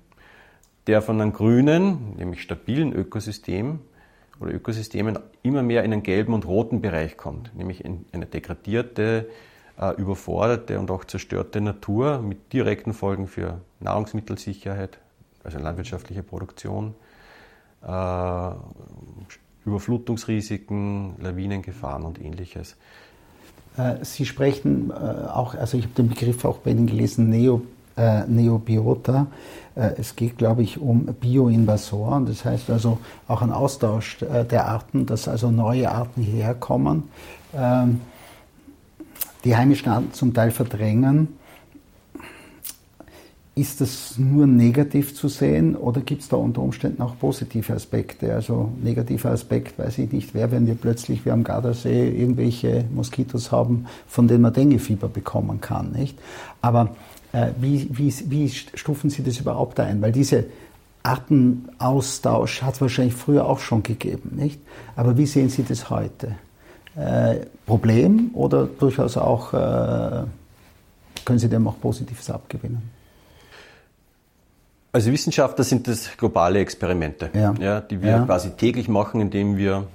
der 0.88 1.02
von 1.02 1.22
einem 1.22 1.32
grünen, 1.32 2.16
nämlich 2.18 2.42
stabilen 2.42 2.92
Ökosystem 2.94 3.80
oder 4.40 4.54
Ökosystemen 4.54 5.18
immer 5.44 5.64
mehr 5.64 5.84
in 5.84 5.94
einen 5.94 6.04
gelben 6.04 6.34
und 6.34 6.46
roten 6.46 6.82
Bereich 6.82 7.16
kommt, 7.16 7.56
nämlich 7.56 7.86
in 7.86 8.06
eine 8.12 8.26
degradierte, 8.26 9.30
äh, 9.80 9.94
überforderte 9.96 10.80
und 10.80 10.92
auch 10.92 11.06
zerstörte 11.06 11.62
Natur 11.62 12.20
mit 12.22 12.54
direkten 12.54 12.94
Folgen 12.94 13.28
für 13.28 13.62
Nahrungsmittelsicherheit, 13.80 14.98
also 15.44 15.60
landwirtschaftliche 15.60 16.24
Produktion, 16.24 16.96
äh, 17.86 18.52
Überflutungsrisiken, 19.66 21.16
Lawinengefahren 21.20 22.04
und 22.04 22.20
ähnliches. 22.20 22.76
Äh, 23.78 24.04
Sie 24.04 24.26
sprechen 24.26 24.92
auch, 24.92 25.56
also 25.56 25.78
ich 25.78 25.84
habe 25.84 25.96
den 25.96 26.10
Begriff 26.10 26.46
auch 26.46 26.58
bei 26.58 26.72
Ihnen 26.72 26.88
gelesen, 26.88 27.30
Neo, 27.30 27.62
äh, 27.98 28.26
Neobiota. 28.28 29.28
Äh, 29.76 29.92
es 29.98 30.16
geht, 30.16 30.38
glaube 30.38 30.64
ich, 30.64 30.80
um 30.80 31.06
Bioinvasoren, 31.06 32.26
das 32.26 32.46
heißt 32.46 32.70
also 32.70 33.00
auch 33.28 33.42
ein 33.42 33.52
Austausch 33.52 34.22
äh, 34.22 34.46
der 34.46 34.68
Arten, 34.68 35.06
dass 35.06 35.28
also 35.28 35.52
neue 35.52 35.92
Arten 35.92 36.22
hierher 36.22 36.56
kommen, 36.56 37.10
ähm, 37.54 38.02
die 39.44 39.56
heimischen 39.56 39.90
Arten 39.90 40.14
zum 40.14 40.34
Teil 40.34 40.52
verdrängen. 40.52 41.30
Ist 43.54 43.82
das 43.82 44.18
nur 44.18 44.48
negativ 44.48 45.14
zu 45.14 45.28
sehen 45.28 45.76
oder 45.76 46.00
gibt 46.00 46.22
es 46.22 46.30
da 46.30 46.38
unter 46.38 46.62
Umständen 46.62 47.02
auch 47.02 47.20
positive 47.20 47.74
Aspekte? 47.74 48.34
Also 48.34 48.72
negativer 48.82 49.32
Aspekt 49.32 49.78
weiß 49.78 49.98
ich 49.98 50.12
nicht, 50.14 50.34
wer, 50.34 50.52
wenn 50.52 50.68
wir 50.68 50.76
plötzlich 50.76 51.26
wie 51.26 51.32
am 51.32 51.44
Gardasee 51.44 52.10
irgendwelche 52.10 52.86
Moskitos 52.94 53.52
haben, 53.52 53.88
von 54.08 54.30
denen 54.30 54.42
man 54.42 54.54
Denguefieber 54.54 55.10
bekommen 55.10 55.60
kann, 55.60 55.92
nicht? 55.92 56.18
Aber 56.62 56.96
äh, 57.34 57.48
wie, 57.60 57.90
wie, 57.92 58.14
wie 58.30 58.50
stufen 58.50 59.10
Sie 59.10 59.22
das 59.22 59.38
überhaupt 59.40 59.82
ein? 59.82 60.02
Weil 60.02 60.14
diese 60.14 60.46
Artenaustausch 61.04 62.62
hat 62.62 62.76
es 62.76 62.82
wahrscheinlich 62.82 63.16
früher 63.16 63.46
auch 63.46 63.60
schon 63.60 63.84
gegeben, 63.84 64.32
nicht? 64.38 64.62
Aber 64.96 65.18
wie 65.18 65.26
sehen 65.26 65.50
Sie 65.50 65.64
das 65.64 65.90
heute? 65.90 66.36
Äh, 66.96 67.46
Problem 67.66 68.32
oder 68.34 68.66
durchaus 68.66 69.16
auch, 69.16 69.54
äh, 69.54 70.24
können 71.24 71.40
Sie 71.40 71.48
dem 71.48 71.68
auch 71.68 71.80
Positives 71.80 72.30
abgewinnen? 72.30 72.82
Also 74.92 75.12
Wissenschaftler 75.12 75.64
sind 75.64 75.88
das 75.88 76.18
globale 76.18 76.60
Experimente, 76.60 77.30
ja. 77.34 77.54
ja 77.60 77.80
die 77.80 78.02
wir 78.02 78.10
ja. 78.10 78.26
quasi 78.26 78.52
täglich 78.52 78.90
machen, 78.90 79.22
indem 79.22 79.56
wir 79.56 79.88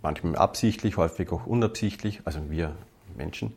manchmal 0.00 0.36
absichtlich, 0.36 0.96
häufig 0.96 1.32
auch 1.32 1.46
unabsichtlich, 1.46 2.20
also 2.24 2.38
wir 2.48 2.72
Menschen, 3.16 3.52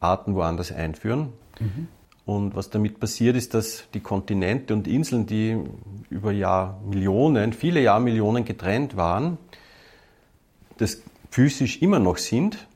Arten 0.00 0.34
woanders 0.34 0.72
einführen. 0.72 1.32
Mhm. 1.60 1.88
Und 2.24 2.56
was 2.56 2.70
damit 2.70 3.00
passiert 3.00 3.36
ist, 3.36 3.54
dass 3.54 3.84
die 3.94 4.00
Kontinente 4.00 4.74
und 4.74 4.86
Inseln, 4.86 5.26
die 5.26 5.58
über 6.08 6.32
Jahrmillionen, 6.32 7.52
viele 7.52 7.80
Jahrmillionen 7.80 8.44
getrennt 8.44 8.96
waren, 8.96 9.38
das 10.78 11.02
physisch 11.30 11.82
immer 11.82 11.98
noch 11.98 12.18
sind. 12.18 12.66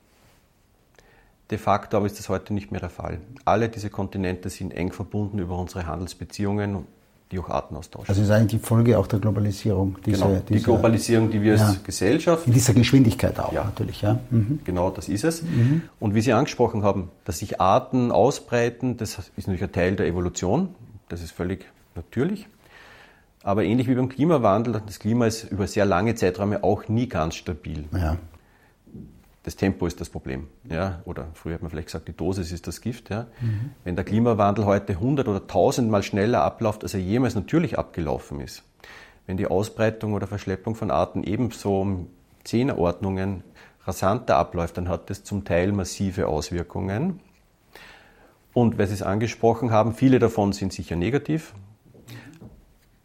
De 1.51 1.59
facto 1.59 1.97
aber 1.97 2.07
ist 2.07 2.19
das 2.19 2.29
heute 2.29 2.55
nicht 2.55 2.73
mehr 2.73 2.81
der 2.81 2.91
Fall. 2.91 3.21
Alle 3.45 3.69
diese 3.69 3.91
Kontinente 3.91 4.49
sind 4.49 4.73
eng 4.73 4.93
verbunden 4.93 5.39
über 5.39 5.59
unsere 5.59 5.87
Handelsbeziehungen 5.87 6.87
die 7.33 7.39
auch 7.39 7.49
Arten 7.49 7.75
austauschen. 7.77 8.09
Also 8.09 8.23
ist 8.23 8.31
eigentlich 8.31 8.61
die 8.61 8.67
Folge 8.67 8.99
auch 8.99 9.07
der 9.07 9.19
Globalisierung. 9.19 9.97
Diese, 10.05 10.23
genau, 10.23 10.43
die 10.47 10.53
diese, 10.53 10.65
Globalisierung, 10.67 11.31
die 11.31 11.41
wir 11.41 11.57
ja, 11.57 11.67
als 11.67 11.83
Gesellschaft... 11.83 12.47
In 12.47 12.53
dieser 12.53 12.75
Geschwindigkeit 12.75 13.41
auch 13.41 13.53
ja, 13.53 13.65
natürlich. 13.65 14.03
Ja. 14.03 14.19
Mhm. 14.31 14.61
Genau, 14.65 14.91
das 14.91 15.09
ist 15.09 15.25
es. 15.25 15.43
Mhm. 15.43 15.83
Und 15.99 16.15
wie 16.15 16.21
Sie 16.21 16.33
angesprochen 16.33 16.83
haben, 16.83 17.11
dass 17.25 17.39
sich 17.39 17.61
Arten 17.61 18.13
ausbreiten, 18.13 18.99
das 18.99 19.19
ist 19.37 19.49
natürlich 19.49 19.63
ein 19.63 19.73
Teil 19.73 19.97
der 19.97 20.07
Evolution. 20.07 20.69
Das 21.09 21.23
ist 21.23 21.33
völlig 21.33 21.67
natürlich. 21.95 22.47
Aber 23.43 23.65
ähnlich 23.65 23.89
wie 23.89 23.95
beim 23.95 24.11
Klimawandel, 24.11 24.83
das 24.87 24.99
Klima 24.99 25.27
ist 25.27 25.45
über 25.45 25.67
sehr 25.67 25.87
lange 25.87 26.15
Zeiträume 26.15 26.63
auch 26.63 26.89
nie 26.89 27.09
ganz 27.09 27.35
stabil. 27.35 27.87
Ja 27.93 28.19
das 29.45 29.57
Tempo 29.57 29.87
ist 29.87 30.01
das 30.01 30.09
Problem. 30.09 30.47
Ja? 30.69 31.03
Oder 31.05 31.29
früher 31.35 31.55
hat 31.55 31.63
man 31.63 31.71
vielleicht 31.71 31.89
gesagt, 31.89 32.07
die 32.09 32.17
Dosis 32.17 32.53
ist 32.53 32.67
das 32.67 32.81
Gift. 32.81 33.11
Ja? 33.11 33.27
Mhm. 33.41 33.71
Wenn 33.85 33.97
der 33.97 34.05
Klimawandel 34.05 34.67
heute 34.67 34.93
100 34.93 35.27
oder 35.27 35.41
1000 35.41 35.91
Mal 35.91 36.03
schneller 36.03 36.43
abläuft, 36.43 36.85
als 36.85 36.95
er 36.95 37.01
jemals 37.01 37.35
natürlich 37.35 37.79
abgelaufen 37.79 38.41
ist, 38.41 38.63
wenn 39.27 39.37
die 39.37 39.47
Ausbreitung 39.47 40.15
oder 40.15 40.27
Verschleppung 40.27 40.75
von 40.75 40.91
Arten 40.91 41.25
ebenso 41.25 41.81
um 41.81 42.09
Zehnerordnungen 42.45 43.43
rasanter 43.85 44.37
abläuft, 44.37 44.77
dann 44.77 44.89
hat 44.89 45.11
das 45.11 45.25
zum 45.25 45.45
Teil 45.45 45.73
massive 45.73 46.29
Auswirkungen. 46.29 47.21
Und 48.53 48.79
weil 48.79 48.87
Sie 48.87 48.95
es 48.95 49.03
angesprochen 49.03 49.71
haben, 49.71 49.95
viele 49.95 50.19
davon 50.19 50.53
sind 50.53 50.73
sicher 50.73 50.95
negativ. 50.95 51.55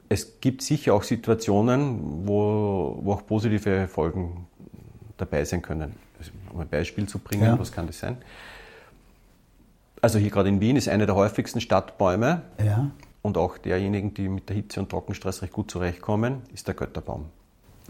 Es 0.10 0.40
gibt 0.40 0.62
sicher 0.62 0.94
auch 0.94 1.04
Situationen, 1.04 2.28
wo, 2.28 3.00
wo 3.02 3.14
auch 3.14 3.26
positive 3.26 3.88
Folgen 3.88 4.48
dabei 5.18 5.46
sein 5.46 5.62
können 5.62 6.07
um 6.52 6.60
ein 6.60 6.70
Beispiel 6.70 7.08
zu 7.08 7.20
bringen, 7.20 7.44
ja. 7.44 7.60
was 7.60 7.72
kann 7.72 7.88
das 7.88 8.00
sein? 8.00 8.18
Also 10.02 10.20
hier 10.20 10.30
gerade 10.30 10.50
in 10.50 10.62
Wien 10.62 10.76
ist 10.76 10.88
einer 10.88 11.06
der 11.06 11.16
häufigsten 11.16 11.62
Stadtbäume 11.62 12.44
ja. 12.64 12.92
und 13.22 13.38
auch 13.38 13.58
derjenigen, 13.58 14.14
die 14.14 14.30
mit 14.30 14.50
der 14.50 14.56
Hitze 14.56 14.80
und 14.80 14.90
Trockenstress 14.90 15.42
recht 15.42 15.54
gut 15.54 15.72
zurechtkommen, 15.72 16.42
ist 16.54 16.68
der 16.68 16.76
Götterbaum. 16.76 17.26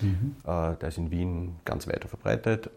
Mhm. 0.01 0.35
Äh, 0.43 0.75
der 0.75 0.89
ist 0.89 0.97
in 0.97 1.11
Wien 1.11 1.55
ganz 1.65 1.87
weit 1.87 2.05
verbreitet. 2.05 2.69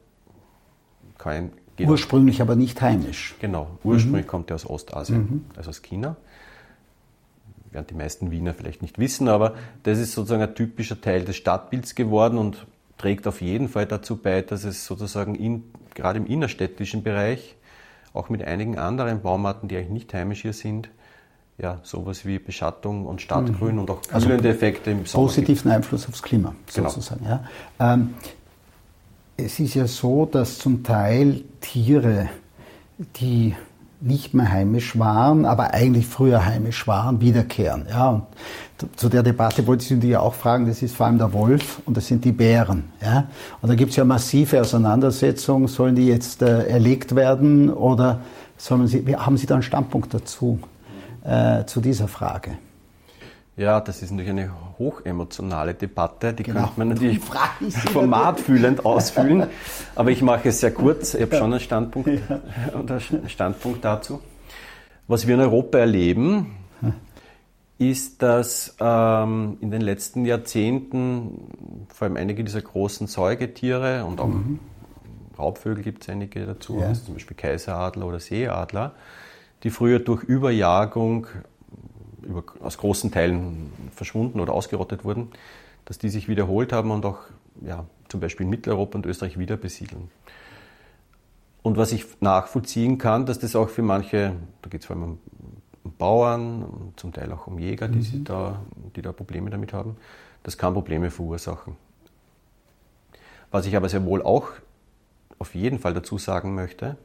Kein, 1.18 1.52
ursprünglich 1.78 2.40
aber 2.40 2.56
nicht 2.56 2.80
heimisch. 2.80 3.36
Genau, 3.40 3.78
ursprünglich 3.84 4.24
mhm. 4.24 4.30
kommt 4.30 4.50
er 4.50 4.56
aus 4.56 4.68
Ostasien, 4.68 5.20
mhm. 5.20 5.44
also 5.56 5.70
aus 5.70 5.82
China. 5.82 6.16
Werden 7.70 7.86
die 7.88 7.94
meisten 7.94 8.32
Wiener 8.32 8.52
vielleicht 8.52 8.82
nicht 8.82 8.98
wissen, 8.98 9.28
aber 9.28 9.54
das 9.84 9.98
ist 9.98 10.12
sozusagen 10.12 10.42
ein 10.42 10.54
typischer 10.56 11.00
Teil 11.00 11.24
des 11.24 11.36
Stadtbilds 11.36 11.94
geworden 11.94 12.36
und 12.36 12.66
trägt 13.00 13.26
auf 13.26 13.40
jeden 13.40 13.70
Fall 13.70 13.86
dazu 13.86 14.16
bei, 14.16 14.42
dass 14.42 14.64
es 14.64 14.84
sozusagen 14.84 15.34
in, 15.34 15.64
gerade 15.94 16.18
im 16.18 16.26
innerstädtischen 16.26 17.02
Bereich, 17.02 17.56
auch 18.12 18.28
mit 18.28 18.44
einigen 18.44 18.78
anderen 18.78 19.22
Baumarten, 19.22 19.68
die 19.68 19.76
eigentlich 19.76 19.90
nicht 19.90 20.14
heimisch 20.14 20.42
hier 20.42 20.52
sind, 20.52 20.90
ja, 21.56 21.80
sowas 21.82 22.26
wie 22.26 22.38
Beschattung 22.38 23.06
und 23.06 23.22
Stadtgrün 23.22 23.76
mhm. 23.76 23.80
und 23.80 23.90
auch 23.90 24.00
also 24.12 24.26
kühlende 24.26 24.48
also 24.48 24.58
Effekte 24.58 24.90
im 24.90 25.06
Sommer. 25.06 25.26
Positiven. 25.26 25.70
Einfluss 25.70 26.08
aufs 26.08 26.22
Klima, 26.22 26.54
genau. 26.74 26.88
sozusagen. 26.90 27.24
Ja. 27.24 27.44
Ähm, 27.78 28.14
es 29.38 29.58
ist 29.58 29.74
ja 29.74 29.86
so, 29.86 30.26
dass 30.26 30.58
zum 30.58 30.82
Teil 30.82 31.42
Tiere, 31.62 32.28
die 33.16 33.54
nicht 34.00 34.32
mehr 34.32 34.50
heimisch 34.50 34.98
waren, 34.98 35.44
aber 35.44 35.74
eigentlich 35.74 36.06
früher 36.06 36.46
heimisch 36.46 36.86
waren, 36.86 37.20
wiederkehren. 37.20 37.86
Ja, 37.90 38.08
und 38.08 38.24
zu 38.96 39.08
der 39.08 39.22
Debatte 39.22 39.66
wollte 39.66 39.82
ich 39.82 40.00
Sie 40.00 40.16
auch 40.16 40.34
fragen, 40.34 40.66
das 40.66 40.82
ist 40.82 40.96
vor 40.96 41.06
allem 41.06 41.18
der 41.18 41.32
Wolf 41.32 41.82
und 41.84 41.96
das 41.96 42.06
sind 42.06 42.24
die 42.24 42.32
Bären. 42.32 42.84
Ja? 43.02 43.28
Und 43.60 43.68
da 43.68 43.74
gibt 43.74 43.90
es 43.90 43.96
ja 43.96 44.04
massive 44.04 44.60
Auseinandersetzungen, 44.60 45.68
sollen 45.68 45.94
die 45.94 46.06
jetzt 46.06 46.40
äh, 46.42 46.66
erlegt 46.66 47.14
werden 47.14 47.70
oder 47.70 48.20
sollen 48.56 48.86
sie, 48.86 49.04
haben 49.16 49.36
Sie 49.36 49.46
da 49.46 49.54
einen 49.54 49.62
Standpunkt 49.62 50.12
dazu, 50.14 50.58
äh, 51.24 51.64
zu 51.64 51.80
dieser 51.80 52.08
Frage? 52.08 52.52
Ja, 53.60 53.78
das 53.78 54.00
ist 54.00 54.10
natürlich 54.10 54.30
eine 54.30 54.50
hochemotionale 54.78 55.74
Debatte, 55.74 56.32
die 56.32 56.44
genau. 56.44 56.60
könnte 56.60 56.78
man 56.78 56.88
natürlich 56.88 57.20
formatfühlend 57.92 58.86
ausfüllen, 58.86 59.48
aber 59.94 60.10
ich 60.10 60.22
mache 60.22 60.48
es 60.48 60.60
sehr 60.60 60.72
kurz, 60.72 61.12
ich 61.12 61.20
habe 61.20 61.36
schon 61.36 61.52
einen 61.52 61.60
Standpunkt, 61.60 62.08
ja. 62.08 62.40
einen 62.74 63.28
Standpunkt 63.28 63.84
dazu. 63.84 64.22
Was 65.08 65.26
wir 65.26 65.34
in 65.34 65.42
Europa 65.42 65.76
erleben, 65.76 66.56
ist, 67.76 68.22
dass 68.22 68.76
ähm, 68.80 69.58
in 69.60 69.70
den 69.70 69.82
letzten 69.82 70.24
Jahrzehnten 70.24 71.86
vor 71.92 72.06
allem 72.06 72.16
einige 72.16 72.42
dieser 72.44 72.62
großen 72.62 73.08
Säugetiere 73.08 74.06
und 74.06 74.22
auch 74.22 74.28
mhm. 74.28 74.58
Raubvögel 75.38 75.84
gibt 75.84 76.04
es 76.04 76.08
einige 76.08 76.46
dazu, 76.46 76.78
ja. 76.80 76.86
also 76.86 77.04
zum 77.04 77.14
Beispiel 77.14 77.36
Kaiseradler 77.36 78.06
oder 78.06 78.20
Seeadler, 78.20 78.94
die 79.64 79.70
früher 79.70 79.98
durch 79.98 80.22
Überjagung 80.22 81.26
über, 82.22 82.44
aus 82.60 82.78
großen 82.78 83.10
Teilen 83.10 83.72
verschwunden 83.94 84.40
oder 84.40 84.52
ausgerottet 84.52 85.04
wurden, 85.04 85.28
dass 85.84 85.98
die 85.98 86.08
sich 86.08 86.28
wiederholt 86.28 86.72
haben 86.72 86.90
und 86.90 87.04
auch 87.04 87.18
ja, 87.62 87.84
zum 88.08 88.20
Beispiel 88.20 88.44
in 88.44 88.50
Mitteleuropa 88.50 88.96
und 88.98 89.06
Österreich 89.06 89.38
wieder 89.38 89.56
besiedeln. 89.56 90.10
Und 91.62 91.76
was 91.76 91.92
ich 91.92 92.04
nachvollziehen 92.20 92.98
kann, 92.98 93.26
dass 93.26 93.38
das 93.38 93.54
auch 93.54 93.68
für 93.68 93.82
manche, 93.82 94.34
da 94.62 94.70
geht 94.70 94.80
es 94.80 94.86
vor 94.86 94.96
allem 94.96 95.18
um 95.84 95.92
Bauern, 95.98 96.92
zum 96.96 97.12
Teil 97.12 97.32
auch 97.32 97.46
um 97.46 97.58
Jäger, 97.58 97.88
die, 97.88 98.16
mhm. 98.16 98.24
da, 98.24 98.60
die 98.96 99.02
da 99.02 99.12
Probleme 99.12 99.50
damit 99.50 99.72
haben, 99.72 99.96
das 100.42 100.56
kann 100.56 100.72
Probleme 100.72 101.10
verursachen. 101.10 101.76
Was 103.50 103.66
ich 103.66 103.76
aber 103.76 103.88
sehr 103.88 104.04
wohl 104.04 104.22
auch 104.22 104.48
auf 105.38 105.54
jeden 105.54 105.78
Fall 105.78 105.94
dazu 105.94 106.18
sagen 106.18 106.54
möchte, 106.54 106.96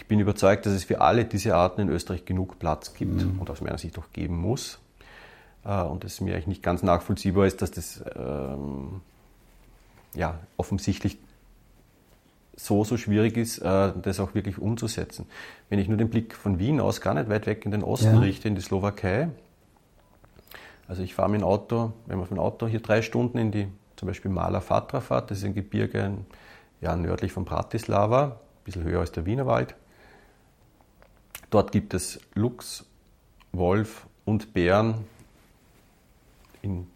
ich 0.00 0.06
bin 0.06 0.18
überzeugt, 0.18 0.64
dass 0.64 0.72
es 0.72 0.84
für 0.84 1.02
alle 1.02 1.26
diese 1.26 1.54
Arten 1.54 1.82
in 1.82 1.88
Österreich 1.90 2.24
genug 2.24 2.58
Platz 2.58 2.94
gibt 2.94 3.22
mhm. 3.22 3.38
und 3.38 3.50
aus 3.50 3.60
meiner 3.60 3.76
Sicht 3.76 3.98
auch 3.98 4.10
geben 4.14 4.38
muss. 4.40 4.78
Äh, 5.62 5.82
und 5.82 6.04
es 6.04 6.22
mir 6.22 6.32
eigentlich 6.32 6.46
nicht 6.46 6.62
ganz 6.62 6.82
nachvollziehbar 6.82 7.46
ist, 7.46 7.60
dass 7.60 7.70
das 7.70 8.02
ähm, 8.16 9.02
ja, 10.14 10.38
offensichtlich 10.56 11.18
so, 12.56 12.82
so 12.82 12.96
schwierig 12.96 13.36
ist, 13.36 13.58
äh, 13.58 13.92
das 14.00 14.20
auch 14.20 14.34
wirklich 14.34 14.56
umzusetzen. 14.56 15.26
Wenn 15.68 15.78
ich 15.78 15.86
nur 15.86 15.98
den 15.98 16.08
Blick 16.08 16.34
von 16.34 16.58
Wien 16.58 16.80
aus 16.80 17.02
gar 17.02 17.12
nicht 17.12 17.28
weit 17.28 17.46
weg 17.46 17.66
in 17.66 17.70
den 17.70 17.84
Osten 17.84 18.14
ja. 18.14 18.20
richte, 18.20 18.48
in 18.48 18.54
die 18.54 18.62
Slowakei, 18.62 19.28
also 20.88 21.02
ich 21.02 21.14
fahre 21.14 21.28
mit 21.28 21.42
dem 21.42 21.46
Auto, 21.46 21.92
wenn 22.06 22.18
man 22.18 22.26
von 22.26 22.38
Auto 22.38 22.66
hier 22.66 22.80
drei 22.80 23.02
Stunden 23.02 23.36
in 23.36 23.52
die 23.52 23.68
zum 23.96 24.08
Beispiel 24.08 24.30
Mala 24.30 24.62
Fatra 24.62 25.02
fährt, 25.02 25.30
das 25.30 25.38
ist 25.38 25.44
ein 25.44 25.54
Gebirge 25.54 26.14
ja, 26.80 26.96
nördlich 26.96 27.32
von 27.32 27.44
Bratislava, 27.44 28.24
ein 28.24 28.64
bisschen 28.64 28.82
höher 28.82 29.00
als 29.00 29.12
der 29.12 29.26
Wienerwald. 29.26 29.74
Dort 31.50 31.72
gibt 31.72 31.94
es 31.94 32.20
Luchs, 32.34 32.84
Wolf 33.52 34.06
und 34.24 34.54
Bären 34.54 34.94
in 36.62 36.86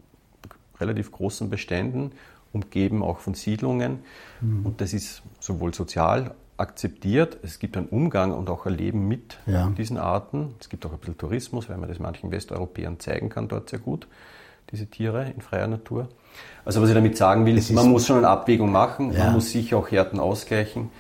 relativ 0.81 1.11
großen 1.13 1.51
Beständen, 1.51 2.13
umgeben 2.53 3.03
auch 3.03 3.19
von 3.19 3.35
Siedlungen. 3.35 4.01
Mhm. 4.41 4.65
Und 4.65 4.81
das 4.81 4.93
ist 4.93 5.23
sowohl 5.41 5.75
sozial 5.75 6.35
akzeptiert, 6.57 7.39
es 7.43 7.59
gibt 7.59 7.77
einen 7.77 7.89
Umgang 7.89 8.33
und 8.33 8.49
auch 8.49 8.67
ein 8.67 8.75
Leben 8.75 9.09
mit 9.09 9.39
ja. 9.47 9.69
diesen 9.77 9.99
Arten. 9.99 10.55
Es 10.61 10.69
gibt 10.69 10.87
auch 10.87 10.93
ein 10.93 10.99
bisschen 10.99 11.19
Tourismus, 11.19 11.69
weil 11.69 11.79
man 11.79 11.89
das 11.89 11.99
manchen 11.99 12.31
Westeuropäern 12.31 13.01
zeigen 13.01 13.29
kann 13.29 13.49
dort 13.49 13.71
sehr 13.71 13.81
gut, 13.81 14.07
diese 14.71 14.87
Tiere 14.87 15.33
in 15.35 15.41
freier 15.41 15.67
Natur. 15.67 16.09
Also 16.65 16.81
was 16.81 16.89
ich 16.89 16.95
damit 16.95 17.17
sagen 17.17 17.45
will, 17.45 17.59
ist, 17.59 17.73
man 17.73 17.91
muss 17.91 18.07
schon 18.07 18.19
eine 18.19 18.29
Abwägung 18.29 18.71
machen, 18.71 19.13
ja. 19.13 19.25
man 19.25 19.35
muss 19.35 19.51
sicher 19.51 19.79
auch 19.79 19.91
Härten 19.91 20.21
ausgleichen 20.21 20.91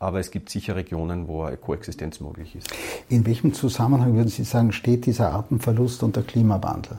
aber 0.00 0.18
es 0.18 0.30
gibt 0.30 0.48
sicher 0.48 0.74
Regionen, 0.76 1.28
wo 1.28 1.42
eine 1.42 1.58
Koexistenz 1.58 2.20
möglich 2.20 2.56
ist. 2.56 2.68
In 3.10 3.24
welchem 3.26 3.52
Zusammenhang 3.52 4.14
würden 4.14 4.30
Sie 4.30 4.44
sagen, 4.44 4.72
steht 4.72 5.04
dieser 5.04 5.32
Artenverlust 5.32 6.02
unter 6.02 6.22
Klimawandel? 6.22 6.98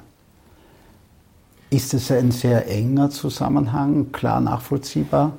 Ist 1.72 1.94
es 1.96 2.12
ein 2.12 2.32
sehr 2.32 2.70
enger 2.70 3.10
Zusammenhang, 3.10 4.12
klar 4.12 4.40
nachvollziehbar? 4.40 5.34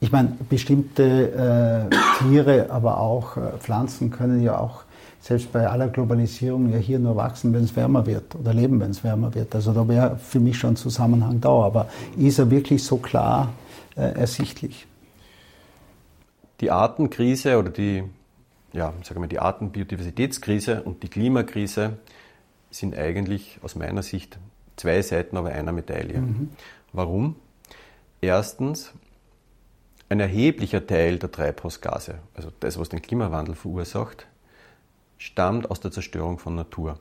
Ich 0.00 0.10
meine, 0.10 0.36
bestimmte 0.48 1.90
äh, 1.90 2.18
Tiere, 2.18 2.70
aber 2.70 2.98
auch 2.98 3.36
äh, 3.36 3.40
Pflanzen 3.58 4.10
können 4.10 4.42
ja 4.42 4.58
auch 4.58 4.82
selbst 5.20 5.52
bei 5.52 5.68
aller 5.68 5.88
Globalisierung 5.88 6.72
ja 6.72 6.78
hier 6.78 6.98
nur 6.98 7.14
wachsen, 7.14 7.52
wenn 7.52 7.62
es 7.62 7.76
wärmer 7.76 8.06
wird 8.06 8.34
oder 8.34 8.54
leben, 8.54 8.80
wenn 8.80 8.90
es 8.90 9.04
wärmer 9.04 9.34
wird. 9.34 9.54
Also 9.54 9.72
da 9.72 9.86
wäre 9.86 10.16
für 10.16 10.40
mich 10.40 10.58
schon 10.58 10.70
ein 10.70 10.76
Zusammenhang 10.76 11.40
da. 11.40 11.50
Aber 11.50 11.88
ist 12.16 12.38
er 12.38 12.50
wirklich 12.50 12.82
so 12.82 12.96
klar 12.96 13.50
äh, 13.96 14.18
ersichtlich? 14.18 14.86
Die 16.62 16.70
Artenkrise 16.70 17.58
oder 17.58 17.70
die, 17.70 18.04
ja, 18.72 18.94
sagen 19.02 19.20
wir, 19.20 19.28
die 19.28 19.40
Artenbiodiversitätskrise 19.40 20.82
und 20.82 21.02
die 21.02 21.08
Klimakrise 21.08 21.98
sind 22.70 22.96
eigentlich 22.96 23.58
aus 23.62 23.74
meiner 23.74 24.02
Sicht 24.02 24.38
zwei 24.76 25.02
Seiten 25.02 25.36
aber 25.36 25.50
einer 25.50 25.72
Medaille. 25.72 26.18
Mhm. 26.20 26.50
Warum? 26.92 27.36
Erstens, 28.20 28.92
ein 30.08 30.20
erheblicher 30.20 30.86
Teil 30.86 31.18
der 31.18 31.32
Treibhausgase, 31.32 32.20
also 32.34 32.52
das, 32.60 32.78
was 32.78 32.88
den 32.88 33.02
Klimawandel 33.02 33.56
verursacht, 33.56 34.26
stammt 35.18 35.70
aus 35.70 35.80
der 35.80 35.90
Zerstörung 35.90 36.38
von 36.38 36.54
Natur. 36.54 36.98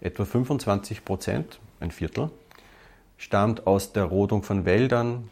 Etwa 0.00 0.24
25 0.24 1.04
Prozent, 1.04 1.58
ein 1.80 1.90
Viertel, 1.90 2.30
stammt 3.16 3.66
aus 3.66 3.92
der 3.92 4.04
Rodung 4.04 4.42
von 4.44 4.64
Wäldern, 4.64 5.30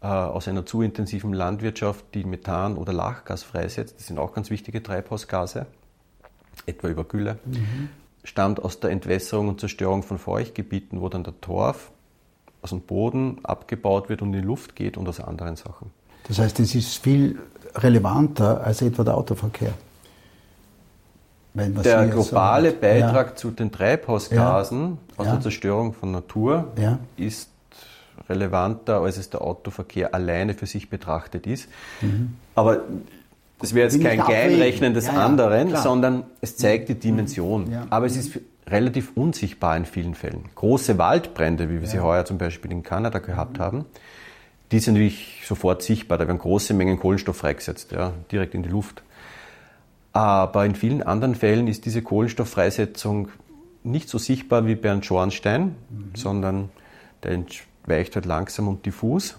aus 0.00 0.46
einer 0.46 0.66
zu 0.66 0.82
intensiven 0.82 1.32
Landwirtschaft, 1.32 2.04
die 2.14 2.24
Methan 2.24 2.76
oder 2.76 2.92
Lachgas 2.92 3.42
freisetzt, 3.42 3.96
das 3.98 4.06
sind 4.06 4.18
auch 4.18 4.34
ganz 4.34 4.50
wichtige 4.50 4.82
Treibhausgase, 4.82 5.66
etwa 6.66 6.88
über 6.88 7.04
Gülle, 7.04 7.38
mhm. 7.44 7.88
stammt 8.22 8.62
aus 8.62 8.80
der 8.80 8.90
Entwässerung 8.90 9.48
und 9.48 9.60
Zerstörung 9.60 10.02
von 10.02 10.18
Feuchtgebieten, 10.18 11.00
wo 11.00 11.08
dann 11.08 11.24
der 11.24 11.40
Torf 11.40 11.90
aus 12.62 12.70
dem 12.70 12.80
Boden 12.80 13.38
abgebaut 13.42 14.08
wird 14.08 14.22
und 14.22 14.34
in 14.34 14.42
die 14.42 14.46
Luft 14.46 14.76
geht 14.76 14.96
und 14.96 15.08
aus 15.08 15.20
anderen 15.20 15.56
Sachen. 15.56 15.90
Das 16.28 16.38
heißt, 16.38 16.58
es 16.60 16.74
ist 16.74 16.98
viel 16.98 17.38
relevanter 17.74 18.62
als 18.64 18.82
etwa 18.82 19.04
der 19.04 19.16
Autoverkehr. 19.16 19.72
der 21.54 22.06
globale 22.08 22.72
so 22.72 22.76
Beitrag 22.76 23.28
ja. 23.28 23.36
zu 23.36 23.50
den 23.50 23.72
Treibhausgasen 23.72 24.82
ja. 24.82 24.96
aus 25.16 25.26
ja. 25.26 25.32
der 25.32 25.40
Zerstörung 25.40 25.94
von 25.94 26.10
Natur 26.10 26.72
ist 27.16 27.50
relevanter, 28.28 29.00
als 29.00 29.16
es 29.16 29.30
der 29.30 29.42
Autoverkehr 29.42 30.14
alleine 30.14 30.54
für 30.54 30.66
sich 30.66 30.90
betrachtet 30.90 31.46
ist. 31.46 31.68
Mhm. 32.00 32.36
Aber 32.54 32.82
das 33.60 33.74
wäre 33.74 33.88
jetzt 33.88 34.02
kein 34.02 34.20
Kleinrechnen 34.20 34.94
des 34.94 35.06
ja, 35.06 35.14
ja, 35.14 35.24
anderen, 35.24 35.68
klar. 35.68 35.82
sondern 35.82 36.24
es 36.40 36.56
zeigt 36.56 36.88
die 36.88 36.94
Dimension. 36.94 37.70
Ja. 37.70 37.86
Aber 37.90 38.06
es 38.06 38.16
ist 38.16 38.38
relativ 38.68 39.12
unsichtbar 39.14 39.76
in 39.76 39.86
vielen 39.86 40.14
Fällen. 40.14 40.44
Große 40.54 40.98
Waldbrände, 40.98 41.70
wie 41.70 41.80
wir 41.80 41.88
sie 41.88 42.00
heuer 42.00 42.24
zum 42.24 42.36
Beispiel 42.38 42.72
in 42.72 42.82
Kanada 42.82 43.20
gehabt 43.20 43.58
haben, 43.58 43.84
die 44.72 44.80
sind 44.80 44.94
natürlich 44.94 45.42
sofort 45.46 45.82
sichtbar. 45.82 46.18
Da 46.18 46.26
werden 46.26 46.38
große 46.38 46.74
Mengen 46.74 46.98
Kohlenstoff 46.98 47.36
freigesetzt, 47.36 47.92
ja, 47.92 48.12
direkt 48.32 48.54
in 48.54 48.62
die 48.62 48.68
Luft. 48.68 49.02
Aber 50.12 50.64
in 50.64 50.74
vielen 50.74 51.02
anderen 51.02 51.34
Fällen 51.34 51.68
ist 51.68 51.84
diese 51.84 52.02
Kohlenstofffreisetzung 52.02 53.28
nicht 53.84 54.08
so 54.08 54.18
sichtbar 54.18 54.66
wie 54.66 54.74
bei 54.74 54.90
einem 54.90 55.02
Schornstein, 55.02 55.76
mhm. 55.88 56.10
sondern 56.14 56.70
der 57.22 57.32
weicht 57.86 58.14
halt 58.14 58.26
langsam 58.26 58.68
und 58.68 58.84
diffus. 58.84 59.36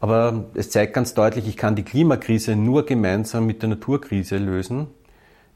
Aber 0.00 0.44
es 0.54 0.70
zeigt 0.70 0.94
ganz 0.94 1.14
deutlich, 1.14 1.48
ich 1.48 1.56
kann 1.56 1.74
die 1.74 1.82
Klimakrise 1.82 2.54
nur 2.54 2.86
gemeinsam 2.86 3.46
mit 3.46 3.62
der 3.62 3.70
Naturkrise 3.70 4.38
lösen. 4.38 4.86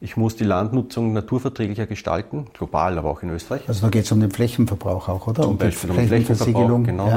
Ich 0.01 0.17
muss 0.17 0.35
die 0.35 0.45
Landnutzung 0.45 1.13
naturverträglicher 1.13 1.87
gestalten, 1.87 2.47
global, 2.53 2.99
aber 2.99 3.09
auch 3.09 3.23
in 3.23 3.31
Österreich. 3.31 3.69
Also 3.69 3.83
da 3.83 3.91
geht 3.91 4.05
es 4.05 4.11
um 4.11 4.19
den 4.19 4.33
Flächenverbrauch 4.33 5.09
auch, 5.09 5.29
oder? 5.29 5.43
Zum 5.43 5.53
um 5.53 5.59
Beispiel 5.59 5.91
um 5.91 5.97
Flächenverbrauch, 5.97 6.83
genau. 6.83 7.09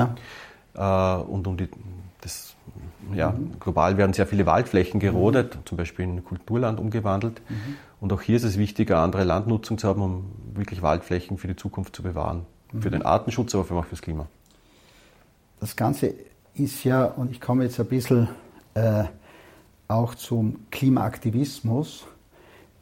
Ja. 0.76 1.18
Äh, 1.18 1.24
und 1.24 1.48
um 1.48 1.58
die, 1.58 1.68
das, 2.22 2.54
ja, 3.12 3.32
mhm. 3.32 3.60
global 3.60 3.98
werden 3.98 4.14
sehr 4.14 4.28
viele 4.28 4.46
Waldflächen 4.46 5.00
gerodet, 5.00 5.56
mhm. 5.56 5.66
zum 5.66 5.78
Beispiel 5.80 6.06
in 6.06 6.24
Kulturland 6.24 6.80
umgewandelt. 6.80 7.42
Mhm. 7.50 7.78
Und 8.02 8.14
auch 8.14 8.22
hier 8.22 8.36
ist 8.36 8.44
es 8.44 8.60
wichtig, 8.60 8.92
eine 8.92 9.00
andere 9.00 9.24
Landnutzung 9.24 9.80
zu 9.80 9.88
haben, 9.88 10.04
um 10.04 10.26
wirklich 10.54 10.84
Waldflächen 10.84 11.40
für 11.40 11.48
die 11.48 11.56
Zukunft 11.56 11.96
zu 11.96 12.04
bewahren. 12.04 12.46
Für 12.80 12.92
den 12.92 13.02
Artenschutz, 13.02 13.56
aber 13.56 13.80
auch 13.80 13.86
fürs 13.86 14.02
Klima 14.04 14.28
das 15.66 15.76
Ganze 15.76 16.14
ist 16.54 16.84
ja, 16.84 17.06
und 17.06 17.32
ich 17.32 17.42
komme 17.42 17.64
jetzt 17.64 17.80
ein 17.80 17.88
bisschen 17.88 18.28
äh, 18.76 19.06
auch 19.88 20.14
zum 20.14 20.58
Klimaaktivismus, 20.70 22.06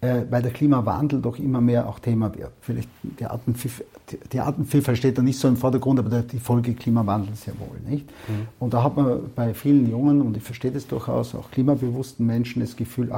äh, 0.02 0.24
weil 0.30 0.42
der 0.42 0.52
Klimawandel 0.52 1.22
doch 1.22 1.40
immer 1.40 1.62
mehr 1.62 1.88
auch 1.88 2.00
Thema 2.00 2.36
wird. 2.36 2.52
Vielleicht 2.60 2.90
die 3.02 3.26
Artenvielfalt, 3.26 3.88
die 4.34 4.40
Artenvielfalt 4.42 4.98
steht 4.98 5.18
da 5.18 5.22
nicht 5.22 5.40
so 5.40 5.48
im 5.48 5.56
Vordergrund, 5.56 5.98
aber 6.00 6.24
die 6.24 6.40
Folge 6.40 6.74
Klimawandel 6.74 7.34
sehr 7.36 7.58
wohl. 7.58 7.80
Nicht? 7.90 8.06
Mhm. 8.28 8.48
Und 8.60 8.74
da 8.74 8.84
hat 8.84 8.98
man 8.98 9.32
bei 9.34 9.54
vielen 9.54 9.90
jungen, 9.90 10.22
und 10.22 10.36
ich 10.36 10.44
verstehe 10.44 10.72
das 10.72 10.86
durchaus, 10.86 11.36
auch 11.36 11.52
klimabewussten 11.52 12.26
Menschen 12.26 12.60
das 12.60 12.76
Gefühl, 12.76 13.14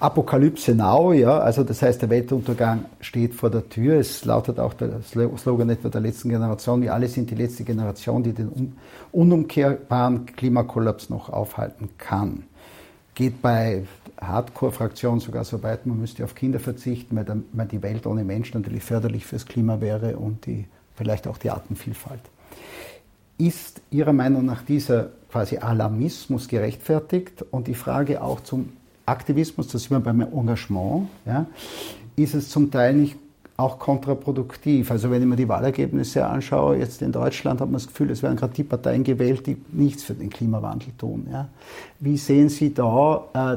Apokalypse 0.00 0.76
now, 0.76 1.12
ja, 1.12 1.38
also 1.38 1.64
das 1.64 1.82
heißt, 1.82 2.02
der 2.02 2.10
Weltuntergang 2.10 2.84
steht 3.00 3.34
vor 3.34 3.50
der 3.50 3.68
Tür. 3.68 3.98
Es 3.98 4.24
lautet 4.24 4.60
auch 4.60 4.72
der 4.74 5.00
Slogan 5.02 5.70
etwa 5.70 5.88
der 5.88 6.00
letzten 6.00 6.28
Generation, 6.28 6.82
wir 6.82 6.94
alle 6.94 7.08
sind 7.08 7.30
die 7.30 7.34
letzte 7.34 7.64
Generation, 7.64 8.22
die 8.22 8.32
den 8.32 8.76
unumkehrbaren 9.10 10.26
Klimakollaps 10.26 11.10
noch 11.10 11.30
aufhalten 11.30 11.88
kann. 11.98 12.44
Geht 13.16 13.42
bei 13.42 13.82
Hardcore-Fraktion 14.20 15.18
sogar 15.18 15.44
so 15.44 15.60
weit, 15.64 15.84
man 15.86 15.98
müsste 15.98 16.22
auf 16.22 16.36
Kinder 16.36 16.60
verzichten, 16.60 17.16
weil, 17.16 17.24
dann, 17.24 17.44
die 17.68 17.82
Welt 17.82 18.06
ohne 18.06 18.22
Menschen 18.22 18.60
natürlich 18.60 18.84
förderlich 18.84 19.26
fürs 19.26 19.46
Klima 19.46 19.80
wäre 19.80 20.16
und 20.16 20.46
die, 20.46 20.66
vielleicht 20.94 21.26
auch 21.26 21.38
die 21.38 21.50
Artenvielfalt. 21.50 22.20
Ist 23.36 23.80
Ihrer 23.90 24.12
Meinung 24.12 24.44
nach 24.44 24.62
dieser 24.62 25.10
quasi 25.30 25.58
Alarmismus 25.58 26.46
gerechtfertigt? 26.48 27.44
Und 27.50 27.66
die 27.66 27.74
Frage 27.74 28.22
auch 28.22 28.40
zum 28.40 28.72
Aktivismus, 29.08 29.68
das 29.68 29.82
sind 29.82 29.90
wir 29.92 30.00
beim 30.00 30.20
Engagement, 30.20 31.08
ja, 31.26 31.46
ist 32.16 32.34
es 32.34 32.48
zum 32.48 32.70
Teil 32.70 32.94
nicht 32.94 33.16
auch 33.56 33.78
kontraproduktiv. 33.78 34.90
Also 34.90 35.10
wenn 35.10 35.20
ich 35.20 35.28
mir 35.28 35.36
die 35.36 35.48
Wahlergebnisse 35.48 36.24
anschaue, 36.24 36.76
jetzt 36.78 37.02
in 37.02 37.10
Deutschland 37.10 37.60
hat 37.60 37.68
man 37.68 37.74
das 37.74 37.88
Gefühl, 37.88 38.10
es 38.10 38.22
werden 38.22 38.36
gerade 38.36 38.54
die 38.54 38.62
Parteien 38.62 39.02
gewählt, 39.02 39.46
die 39.46 39.56
nichts 39.72 40.04
für 40.04 40.14
den 40.14 40.30
Klimawandel 40.30 40.92
tun. 40.96 41.26
Ja. 41.32 41.48
Wie 41.98 42.16
sehen 42.16 42.48
Sie 42.48 42.72
da 42.72 43.24
äh, 43.34 43.56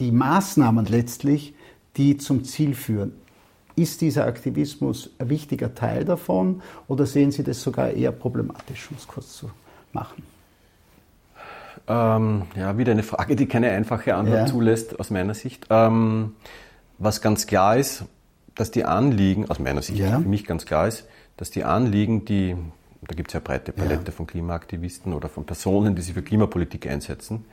die 0.00 0.10
Maßnahmen 0.10 0.86
letztlich, 0.86 1.54
die 1.96 2.16
zum 2.16 2.44
Ziel 2.44 2.74
führen. 2.74 3.12
Ist 3.76 4.00
dieser 4.00 4.26
Aktivismus 4.26 5.10
ein 5.18 5.28
wichtiger 5.28 5.74
Teil 5.74 6.04
davon 6.04 6.62
oder 6.88 7.06
sehen 7.06 7.30
Sie 7.30 7.44
das 7.44 7.62
sogar 7.62 7.90
eher 7.90 8.12
problematisch, 8.12 8.90
um 8.90 8.96
es 8.96 9.06
kurz 9.06 9.36
zu 9.36 9.50
machen? 9.92 10.22
Ähm, 11.88 12.42
ja, 12.56 12.78
wieder 12.78 12.92
eine 12.92 13.02
Frage, 13.02 13.36
die 13.36 13.46
keine 13.46 13.70
einfache 13.70 14.14
Antwort 14.14 14.38
ja. 14.38 14.46
zulässt, 14.46 14.98
aus 15.00 15.10
meiner 15.10 15.34
Sicht. 15.34 15.66
Ähm, 15.70 16.34
was 16.98 17.20
ganz 17.20 17.46
klar 17.46 17.76
ist, 17.76 18.04
dass 18.54 18.70
die 18.70 18.84
Anliegen, 18.84 19.50
aus 19.50 19.58
meiner 19.58 19.82
Sicht 19.82 19.98
ja. 19.98 20.20
für 20.20 20.28
mich 20.28 20.44
ganz 20.44 20.66
klar 20.66 20.86
ist, 20.86 21.06
dass 21.36 21.50
die 21.50 21.64
Anliegen, 21.64 22.24
die, 22.24 22.56
da 23.00 23.14
gibt 23.14 23.30
es 23.30 23.34
ja 23.34 23.40
breite 23.40 23.72
Palette 23.72 24.06
ja. 24.06 24.12
von 24.12 24.26
Klimaaktivisten 24.26 25.14
oder 25.14 25.28
von 25.28 25.44
Personen, 25.44 25.96
die 25.96 26.02
sich 26.02 26.14
für 26.14 26.22
Klimapolitik 26.22 26.86
einsetzen, 26.86 27.46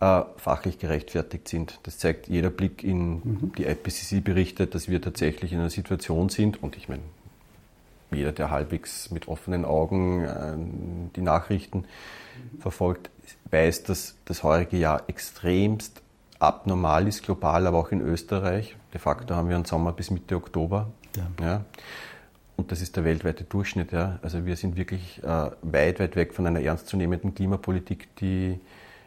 äh, 0.00 0.22
fachlich 0.36 0.78
gerechtfertigt 0.78 1.48
sind. 1.48 1.80
Das 1.82 1.98
zeigt 1.98 2.28
jeder 2.28 2.50
Blick 2.50 2.84
in 2.84 3.14
mhm. 3.14 3.52
die 3.58 3.64
IPCC 3.64 4.22
berichtet, 4.22 4.74
dass 4.74 4.88
wir 4.88 5.00
tatsächlich 5.02 5.52
in 5.52 5.58
einer 5.58 5.70
Situation 5.70 6.28
sind 6.28 6.62
und 6.62 6.76
ich 6.76 6.88
meine, 6.88 7.02
jeder, 8.14 8.32
der 8.32 8.50
halbwegs 8.50 9.10
mit 9.10 9.28
offenen 9.28 9.64
Augen 9.64 10.24
äh, 10.24 10.54
die 11.16 11.22
Nachrichten 11.22 11.84
verfolgt, 12.58 13.10
weiß, 13.50 13.84
dass 13.84 14.16
das 14.24 14.42
heurige 14.42 14.76
Jahr 14.76 15.04
extremst 15.08 16.02
abnormal 16.38 17.06
ist, 17.06 17.22
global, 17.22 17.66
aber 17.66 17.78
auch 17.78 17.92
in 17.92 18.00
Österreich. 18.00 18.76
De 18.92 19.00
facto 19.00 19.34
haben 19.34 19.48
wir 19.48 19.56
einen 19.56 19.64
Sommer 19.64 19.92
bis 19.92 20.10
Mitte 20.10 20.36
Oktober. 20.36 20.90
Ja. 21.16 21.44
ja. 21.44 21.64
Und 22.56 22.72
das 22.72 22.82
ist 22.82 22.96
der 22.96 23.04
weltweite 23.04 23.44
Durchschnitt. 23.44 23.92
Ja. 23.92 24.18
Also 24.22 24.44
wir 24.44 24.56
sind 24.56 24.76
wirklich 24.76 25.22
äh, 25.22 25.50
weit, 25.62 26.00
weit 26.00 26.16
weg 26.16 26.34
von 26.34 26.46
einer 26.46 26.60
ernstzunehmenden 26.60 27.34
Klimapolitik, 27.34 28.14
die 28.16 28.60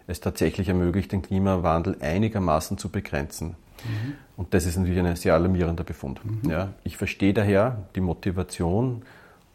es 0.08 0.20
tatsächlich 0.20 0.70
ermöglicht, 0.70 1.12
den 1.12 1.22
Klimawandel 1.22 1.98
einigermaßen 2.00 2.78
zu 2.78 2.90
begrenzen. 2.90 3.56
Mhm. 3.84 4.16
Und 4.38 4.54
das 4.54 4.66
ist 4.66 4.78
natürlich 4.78 5.00
ein 5.00 5.16
sehr 5.16 5.34
alarmierender 5.34 5.84
Befund. 5.84 6.22
Mhm. 6.24 6.50
Ja, 6.50 6.74
ich 6.84 6.98
verstehe 6.98 7.34
daher 7.34 7.86
die 7.96 8.02
Motivation 8.02 9.04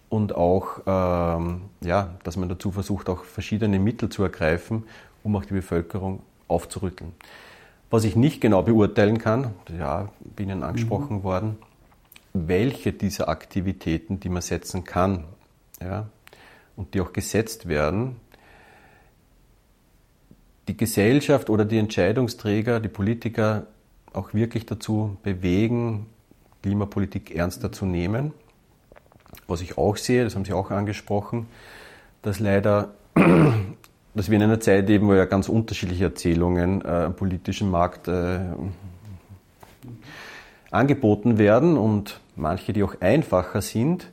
und 0.09 0.35
auch, 0.35 0.81
ähm, 0.87 1.63
ja, 1.83 2.15
dass 2.25 2.37
man 2.37 2.49
dazu 2.49 2.73
versucht, 2.73 3.09
auch 3.09 3.25
verschiedene 3.25 3.79
Mittel 3.79 4.09
zu 4.09 4.23
ergreifen, 4.23 4.85
um 5.23 5.37
auch 5.37 5.45
die 5.45 5.55
Bevölkerung 5.55 6.23
aufzurütteln. 6.49 7.13
Was 7.91 8.05
ich 8.05 8.17
nicht 8.17 8.41
genau 8.41 8.63
beurteilen 8.63 9.19
kann, 9.19 9.55
ja, 9.77 10.09
bin 10.37 10.51
Ihnen 10.51 10.63
angesprochen 10.63 11.19
mhm. 11.19 11.23
worden, 11.23 11.57
welche 12.33 12.93
dieser 12.93 13.29
Aktivitäten, 13.29 14.21
die 14.21 14.29
man 14.29 14.43
setzen 14.43 14.85
kann, 14.85 15.25
ja, 15.81 16.09
und 16.77 16.95
die 16.95 17.01
auch 17.01 17.13
gesetzt 17.13 17.69
werden, 17.69 18.17
die 20.69 20.77
Gesellschaft 20.77 21.51
oder 21.51 21.65
die 21.65 21.79
Entscheidungsträger, 21.79 22.81
die 22.81 22.89
Politiker 22.89 23.67
auch 24.13 24.35
wirklich 24.35 24.67
dazu 24.67 25.17
bewegen, 25.23 26.07
Klimapolitik 26.63 27.35
ernster 27.35 27.73
zu 27.73 27.87
nehmen. 27.87 28.33
Was 29.47 29.61
ich 29.61 29.79
auch 29.79 29.97
sehe, 29.97 30.25
das 30.25 30.35
haben 30.35 30.45
Sie 30.45 30.53
auch 30.53 30.71
angesprochen, 30.71 31.47
dass 32.23 32.41
leider, 32.41 32.95
dass 34.15 34.31
wir 34.31 34.37
in 34.37 34.43
einer 34.43 34.61
Zeit 34.61 34.89
leben, 34.89 35.07
wo 35.07 35.15
ja 35.15 35.25
ganz 35.25 35.49
unterschiedliche 35.49 36.05
Erzählungen 36.05 36.85
äh, 36.85 36.89
am 36.89 37.15
politischen 37.15 37.71
Markt 37.71 38.09
äh, 38.09 38.41
angeboten 40.71 41.39
werden 41.39 41.77
und 41.77 42.21
manche, 42.37 42.73
die 42.73 42.83
auch 42.83 43.01
einfacher 43.01 43.61
sind, 43.61 44.11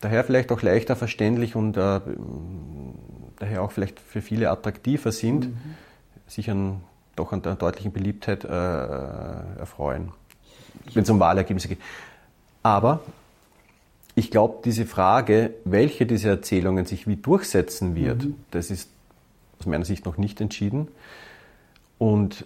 daher 0.00 0.24
vielleicht 0.24 0.52
auch 0.52 0.62
leichter 0.62 0.96
verständlich 0.96 1.56
und 1.56 1.76
äh, 1.76 2.00
daher 3.38 3.62
auch 3.62 3.72
vielleicht 3.72 4.00
für 4.00 4.20
viele 4.20 4.50
attraktiver 4.50 5.12
sind, 5.12 5.46
mhm. 5.46 5.56
sich 6.26 6.50
an, 6.50 6.80
doch 7.16 7.32
an 7.32 7.42
der 7.42 7.54
deutlichen 7.54 7.92
Beliebtheit 7.92 8.44
äh, 8.44 8.48
erfreuen, 8.48 10.12
wenn 10.94 11.02
es 11.02 11.10
um 11.10 11.20
Wahlergebnisse 11.20 11.68
geht. 11.68 11.80
Aber 12.62 13.00
ich 14.14 14.30
glaube, 14.30 14.58
diese 14.64 14.86
Frage, 14.86 15.54
welche 15.64 16.06
dieser 16.06 16.30
Erzählungen 16.30 16.86
sich 16.86 17.06
wie 17.06 17.16
durchsetzen 17.16 17.94
wird, 17.94 18.24
mhm. 18.24 18.34
das 18.50 18.70
ist 18.70 18.90
aus 19.58 19.66
meiner 19.66 19.84
Sicht 19.84 20.04
noch 20.04 20.18
nicht 20.18 20.40
entschieden. 20.40 20.88
Und 21.98 22.44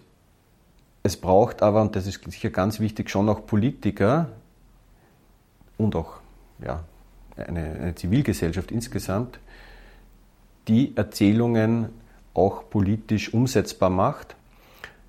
es 1.03 1.17
braucht 1.17 1.63
aber, 1.63 1.83
und 1.83 1.97
das 1.97 2.07
ist 2.07 2.23
sicher 2.31 2.51
ganz 2.51 2.81
wichtig, 2.81 3.11
schon 3.11 3.29
auch 3.29 3.47
Politiker 3.47 4.29
und 5.79 5.97
auch 5.97 6.21
ja, 6.63 6.85
eine, 7.37 7.61
eine 7.81 7.95
Zivilgesellschaft 7.95 8.71
insgesamt, 8.71 9.39
die 10.69 10.97
Erzählungen 10.97 11.91
auch 12.35 12.69
politisch 12.69 13.33
umsetzbar 13.33 13.91
macht, 13.91 14.37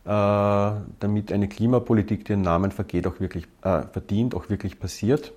damit 0.09 1.31
eine 1.31 1.49
Klimapolitik, 1.49 2.25
die 2.25 2.33
ihren 2.33 2.41
Namen 2.41 2.71
vergeht, 2.71 3.07
auch 3.07 3.19
wirklich, 3.19 3.45
äh, 3.61 3.81
verdient, 3.91 4.35
auch 4.35 4.49
wirklich 4.49 4.79
passiert. 4.79 5.33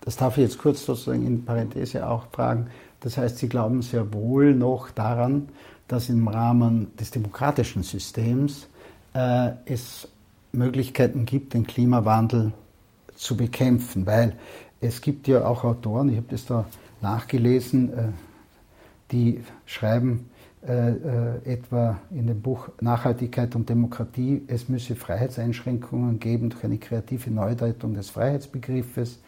Das 0.00 0.16
darf 0.16 0.38
ich 0.38 0.44
jetzt 0.44 0.58
kurz 0.58 0.86
sozusagen 0.86 1.26
in 1.26 1.44
Parenthese 1.44 2.08
auch 2.08 2.26
fragen. 2.32 2.68
Das 3.00 3.18
heißt, 3.18 3.38
Sie 3.38 3.48
glauben 3.48 3.82
sehr 3.82 4.12
wohl 4.12 4.54
noch 4.54 4.90
daran, 4.90 5.48
dass 5.88 6.08
im 6.08 6.26
Rahmen 6.28 6.96
des 6.96 7.10
demokratischen 7.10 7.82
Systems 7.82 8.68
äh, 9.14 9.50
es 9.66 10.08
Möglichkeiten 10.52 11.26
gibt, 11.26 11.54
den 11.54 11.66
Klimawandel 11.66 12.52
zu 13.14 13.36
bekämpfen, 13.36 14.06
weil 14.06 14.36
es 14.80 15.00
gibt 15.00 15.28
ja 15.28 15.44
auch 15.44 15.64
Autoren, 15.64 16.08
ich 16.08 16.16
habe 16.16 16.28
das 16.30 16.46
da 16.46 16.64
nachgelesen, 17.00 17.92
äh, 17.92 18.02
die 19.12 19.42
schreiben 19.66 20.30
äh, 20.66 20.90
äh, 20.90 21.52
etwa 21.52 22.00
in 22.10 22.26
dem 22.26 22.40
Buch 22.40 22.68
Nachhaltigkeit 22.80 23.54
und 23.54 23.68
Demokratie, 23.68 24.42
es 24.48 24.68
müsse 24.68 24.96
Freiheitseinschränkungen 24.96 26.18
geben 26.18 26.50
durch 26.50 26.64
eine 26.64 26.78
kreative 26.78 27.30
Neudeutung 27.30 27.94
des 27.94 28.10
Freiheitsbegriffes, 28.10 29.20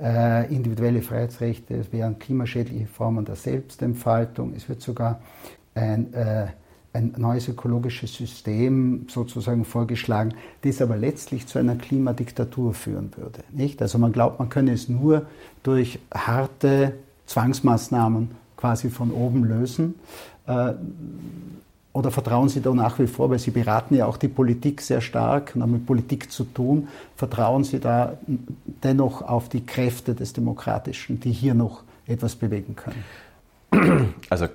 äh, 0.00 0.54
individuelle 0.54 1.02
Freiheitsrechte, 1.02 1.74
es 1.74 1.92
wären 1.92 2.20
klimaschädliche 2.20 2.86
Formen 2.86 3.24
der 3.24 3.34
Selbstentfaltung, 3.34 4.54
es 4.54 4.68
wird 4.68 4.80
sogar 4.80 5.20
ein, 5.74 6.14
äh, 6.14 6.46
ein 6.92 7.12
neues 7.16 7.48
ökologisches 7.48 8.14
System 8.14 9.06
sozusagen 9.08 9.64
vorgeschlagen, 9.64 10.34
das 10.62 10.80
aber 10.80 10.96
letztlich 10.96 11.48
zu 11.48 11.58
einer 11.58 11.74
Klimadiktatur 11.74 12.72
führen 12.72 13.10
würde. 13.16 13.40
Nicht? 13.50 13.82
Also 13.82 13.98
man 13.98 14.12
glaubt, 14.12 14.38
man 14.38 14.48
könne 14.48 14.72
es 14.72 14.88
nur 14.88 15.26
durch 15.64 15.98
harte 16.14 16.94
Zwangsmaßnahmen 17.26 18.30
quasi 18.56 18.90
von 18.90 19.10
oben 19.10 19.44
lösen? 19.44 19.94
Äh, 20.48 20.72
oder 21.92 22.10
vertrauen 22.10 22.48
Sie 22.48 22.60
da 22.60 22.72
nach 22.72 22.98
wie 22.98 23.06
vor, 23.06 23.30
weil 23.30 23.38
Sie 23.38 23.50
beraten 23.50 23.94
ja 23.94 24.06
auch 24.06 24.18
die 24.18 24.28
Politik 24.28 24.82
sehr 24.82 25.00
stark 25.00 25.52
und 25.54 25.62
haben 25.62 25.72
mit 25.72 25.86
Politik 25.86 26.30
zu 26.30 26.44
tun, 26.44 26.88
vertrauen 27.16 27.64
Sie 27.64 27.80
da 27.80 28.18
dennoch 28.84 29.22
auf 29.22 29.48
die 29.48 29.64
Kräfte 29.64 30.14
des 30.14 30.32
Demokratischen, 30.32 31.18
die 31.18 31.32
hier 31.32 31.54
noch 31.54 31.82
etwas 32.06 32.36
bewegen 32.36 32.76
können? 32.76 34.14
Also 34.30 34.46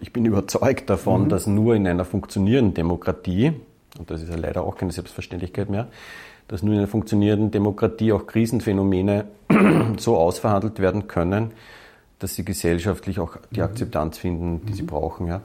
ich 0.00 0.12
bin 0.12 0.24
überzeugt 0.26 0.90
davon, 0.90 1.24
mhm. 1.24 1.28
dass 1.28 1.46
nur 1.46 1.74
in 1.74 1.86
einer 1.86 2.04
funktionierenden 2.04 2.74
Demokratie, 2.74 3.52
und 3.98 4.10
das 4.10 4.22
ist 4.22 4.30
ja 4.30 4.36
leider 4.36 4.64
auch 4.64 4.76
keine 4.76 4.92
Selbstverständlichkeit 4.92 5.70
mehr, 5.70 5.88
dass 6.48 6.62
nur 6.62 6.72
in 6.72 6.80
einer 6.80 6.88
funktionierenden 6.88 7.50
Demokratie 7.50 8.12
auch 8.12 8.26
Krisenphänomene 8.26 9.26
so 9.98 10.16
ausverhandelt 10.16 10.80
werden 10.80 11.06
können, 11.06 11.52
dass 12.18 12.34
sie 12.34 12.44
gesellschaftlich 12.44 13.20
auch 13.20 13.36
die 13.50 13.60
mhm. 13.60 13.66
Akzeptanz 13.66 14.18
finden, 14.18 14.64
die 14.66 14.72
mhm. 14.72 14.76
sie 14.76 14.82
brauchen. 14.82 15.26
Ja. 15.26 15.42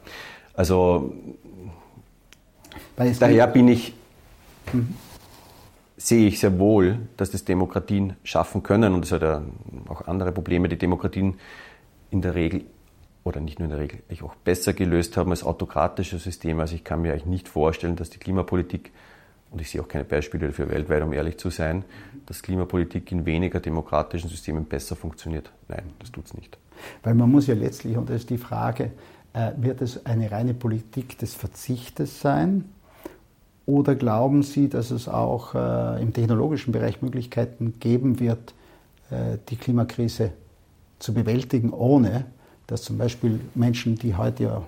Also 0.53 1.13
daher 2.95 3.47
bin 3.47 3.67
ich, 3.67 3.93
mhm. 4.71 4.95
sehe 5.97 6.27
ich 6.27 6.39
sehr 6.39 6.57
wohl, 6.59 6.99
dass 7.17 7.31
das 7.31 7.45
Demokratien 7.45 8.15
schaffen 8.23 8.63
können 8.63 8.93
und 8.93 9.05
es 9.05 9.11
hat 9.11 9.21
ja 9.21 9.43
auch 9.87 10.07
andere 10.07 10.31
Probleme, 10.31 10.69
die 10.69 10.77
Demokratien 10.77 11.35
in 12.11 12.21
der 12.21 12.35
Regel 12.35 12.65
oder 13.23 13.39
nicht 13.39 13.59
nur 13.59 13.65
in 13.65 13.71
der 13.71 13.79
Regel, 13.79 13.99
auch 14.21 14.35
besser 14.35 14.73
gelöst 14.73 15.17
haben 15.17 15.31
als 15.31 15.43
autokratische 15.43 16.19
Systeme. 16.19 16.61
Also 16.61 16.75
ich 16.75 16.83
kann 16.83 17.01
mir 17.01 17.13
eigentlich 17.13 17.25
nicht 17.25 17.47
vorstellen, 17.47 17.95
dass 17.95 18.09
die 18.09 18.19
Klimapolitik, 18.19 18.91
und 19.51 19.61
ich 19.61 19.69
sehe 19.69 19.81
auch 19.81 19.87
keine 19.87 20.03
Beispiele 20.03 20.47
dafür 20.47 20.69
weltweit, 20.69 21.03
um 21.03 21.13
ehrlich 21.13 21.37
zu 21.37 21.49
sein, 21.49 21.85
dass 22.25 22.41
Klimapolitik 22.41 23.11
in 23.11 23.25
weniger 23.25 23.59
demokratischen 23.59 24.29
Systemen 24.29 24.65
besser 24.65 24.95
funktioniert. 24.95 25.51
Nein, 25.67 25.93
das 25.99 26.11
tut 26.11 26.25
es 26.25 26.33
nicht. 26.33 26.57
Weil 27.03 27.15
man 27.15 27.31
muss 27.31 27.47
ja 27.47 27.55
letztlich, 27.55 27.97
und 27.97 28.09
das 28.09 28.17
ist 28.17 28.29
die 28.29 28.37
Frage, 28.37 28.91
äh, 29.33 29.51
wird 29.57 29.81
es 29.81 30.05
eine 30.05 30.31
reine 30.31 30.53
Politik 30.53 31.17
des 31.17 31.33
Verzichtes 31.33 32.21
sein? 32.21 32.65
Oder 33.65 33.95
glauben 33.95 34.43
Sie, 34.43 34.67
dass 34.67 34.91
es 34.91 35.07
auch 35.07 35.55
äh, 35.55 36.01
im 36.01 36.13
technologischen 36.13 36.71
Bereich 36.71 37.01
Möglichkeiten 37.01 37.75
geben 37.79 38.19
wird, 38.19 38.53
äh, 39.09 39.37
die 39.49 39.55
Klimakrise 39.55 40.31
zu 40.99 41.13
bewältigen, 41.13 41.71
ohne 41.71 42.25
dass 42.67 42.83
zum 42.83 42.97
Beispiel 42.97 43.39
Menschen, 43.55 43.95
die 43.95 44.15
heute 44.15 44.43
ja 44.43 44.63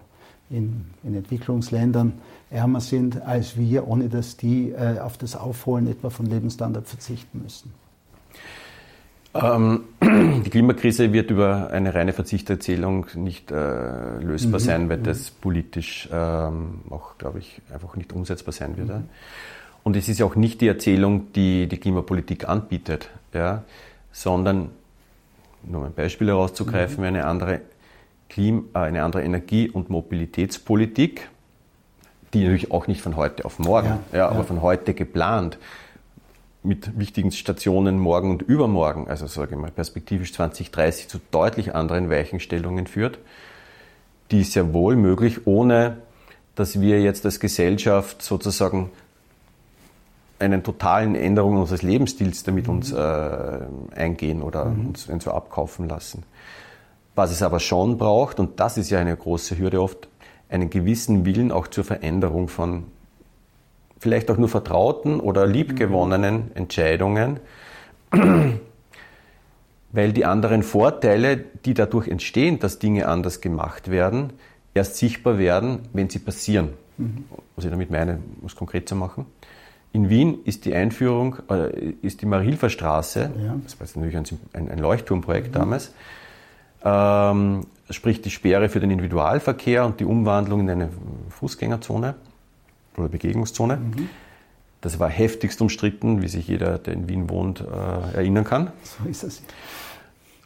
in, 0.50 0.86
in 1.04 1.16
Entwicklungsländern 1.16 2.14
ärmer 2.50 2.82
sind 2.82 3.22
als 3.22 3.58
wir, 3.58 3.88
ohne 3.88 4.10
dass 4.10 4.38
die 4.38 4.72
äh, 4.72 5.00
auf 5.00 5.18
das 5.18 5.36
Aufholen 5.36 5.88
etwa 5.88 6.10
von 6.10 6.26
Lebensstandard 6.26 6.88
verzichten 6.88 7.42
müssen? 7.44 7.74
Ähm, 9.36 9.84
die 10.46 10.50
Klimakrise 10.50 11.12
wird 11.12 11.30
über 11.30 11.70
eine 11.72 11.94
reine 11.94 12.14
Verzichterzielung 12.14 13.08
nicht 13.16 13.52
äh, 13.52 14.18
lösbar 14.20 14.60
mhm. 14.60 14.64
sein, 14.64 14.90
weil 14.90 15.00
mhm. 15.00 15.04
das 15.04 15.30
politisch 15.30 16.08
ähm, 16.12 16.82
auch, 16.90 17.18
glaube 17.18 17.40
ich, 17.40 17.62
einfach 17.74 17.96
nicht 17.98 18.14
umsetzbar 18.14 18.54
sein 18.54 18.78
wird. 18.78 18.88
Mhm. 18.88 19.10
Und 19.84 19.96
es 19.96 20.08
ist 20.08 20.22
auch 20.22 20.36
nicht 20.36 20.62
die 20.62 20.68
Erzählung, 20.68 21.34
die 21.34 21.68
die 21.68 21.78
Klimapolitik 21.78 22.48
anbietet, 22.48 23.10
ja, 23.34 23.64
sondern, 24.12 24.70
nur 25.64 25.82
um 25.82 25.88
ein 25.88 25.94
Beispiel 25.94 26.28
herauszugreifen, 26.28 27.00
mhm. 27.00 27.08
eine 27.08 27.26
andere 27.26 27.62
Klima, 28.30 28.64
äh, 28.74 28.80
eine 28.80 29.04
andere 29.04 29.24
Energie- 29.24 29.70
und 29.70 29.90
Mobilitätspolitik, 29.90 31.30
die 32.34 32.44
natürlich 32.44 32.72
auch 32.72 32.88
nicht 32.88 33.02
von 33.02 33.18
heute 33.18 33.44
auf 33.44 33.60
morgen, 33.60 34.00
ja, 34.12 34.18
ja, 34.18 34.30
aber 34.30 34.46
von 34.46 34.62
heute 34.62 34.94
geplant, 34.94 35.58
mit 36.66 36.98
wichtigen 37.00 37.32
Stationen 37.32 38.00
morgen 38.00 38.32
und 38.32 38.42
übermorgen, 38.42 39.08
also 39.08 39.28
sage 39.28 39.56
ich 39.56 39.62
mal 39.62 39.72
perspektivisch 39.72 40.34
2030 40.34 41.08
zu 41.08 41.20
deutlich 41.32 41.76
anderen 41.76 42.10
Weichenstellungen 42.10 42.88
führt, 42.88 43.20
die 44.32 44.42
ist 44.42 44.54
sehr 44.54 44.74
wohl 44.74 44.96
möglich, 44.96 45.46
ohne 45.46 45.98
dass 46.56 46.82
wir 46.82 47.02
jetzt 47.02 47.26
als 47.26 47.40
Gesellschaft 47.40 48.22
sozusagen 48.22 48.90
einen 50.40 50.64
totalen 50.64 51.16
Änderung 51.16 51.58
unseres 51.58 51.82
Lebensstils 51.82 52.44
damit 52.44 52.68
uns 52.68 52.92
mhm. 52.92 52.98
äh, 52.98 53.96
eingehen 53.96 54.42
oder 54.42 54.66
mhm. 54.66 54.88
uns 54.88 55.24
so 55.24 55.32
abkaufen 55.32 55.88
lassen. 55.88 56.24
Was 57.16 57.32
es 57.32 57.42
aber 57.42 57.60
schon 57.60 57.98
braucht, 57.98 58.40
und 58.40 58.60
das 58.60 58.78
ist 58.78 58.90
ja 58.90 59.00
eine 59.00 59.16
große 59.16 59.58
Hürde 59.58 59.82
oft, 59.82 60.10
einen 60.50 60.70
gewissen 60.70 61.26
Willen 61.26 61.52
auch 61.52 61.68
zur 61.68 61.84
Veränderung 61.84 62.50
von 62.50 62.86
vielleicht 64.06 64.30
auch 64.30 64.38
nur 64.38 64.50
vertrauten 64.50 65.20
oder 65.20 65.48
liebgewonnenen 65.48 66.56
Entscheidungen, 66.56 67.40
weil 69.92 70.14
die 70.14 70.26
anderen 70.26 70.62
Vorteile, 70.62 71.38
die 71.38 71.74
dadurch 71.74 72.08
entstehen, 72.08 72.60
dass 72.60 72.78
Dinge 72.78 73.08
anders 73.08 73.42
gemacht 73.42 73.90
werden, 73.90 74.34
erst 74.76 74.98
sichtbar 74.98 75.40
werden, 75.40 75.80
wenn 75.92 76.08
sie 76.08 76.20
passieren. 76.20 76.74
Mhm. 77.00 77.24
Was 77.56 77.66
ich 77.66 77.72
damit 77.72 77.90
meine, 77.90 78.20
um 78.42 78.46
es 78.46 78.56
konkret 78.56 78.88
zu 78.88 78.96
machen. 78.96 79.26
In 79.92 80.08
Wien 80.08 80.38
ist 80.46 80.66
die 80.66 80.76
Einführung, 80.76 81.38
äh, 81.50 81.94
ist 82.04 82.22
die 82.22 82.28
Marilfer 82.28 82.70
Straße, 82.70 83.32
ja. 83.44 83.56
das 83.64 83.80
war 83.80 83.88
natürlich 84.04 84.18
ein, 84.54 84.70
ein 84.70 84.78
Leuchtturmprojekt 84.78 85.48
mhm. 85.48 85.54
damals, 85.54 85.94
ähm, 86.84 87.66
sprich 87.90 88.22
die 88.22 88.30
Sperre 88.30 88.70
für 88.70 88.80
den 88.80 88.92
Individualverkehr 88.92 89.84
und 89.84 90.00
die 90.00 90.06
Umwandlung 90.06 90.60
in 90.60 90.70
eine 90.70 90.90
Fußgängerzone 91.32 92.14
oder 92.98 93.10
Begegnungszone. 93.10 93.78
Mhm. 93.78 94.10
Das 94.82 95.00
war 95.00 95.10
heftigst 95.10 95.62
umstritten, 95.62 96.22
wie 96.22 96.28
sich 96.28 96.48
jeder, 96.48 96.78
der 96.78 96.94
in 96.94 97.10
Wien 97.10 97.30
wohnt, 97.30 97.60
äh, 97.60 98.18
erinnern 98.18 98.44
kann. 98.44 98.72
So 98.84 99.10
ist 99.10 99.24
es. 99.24 99.42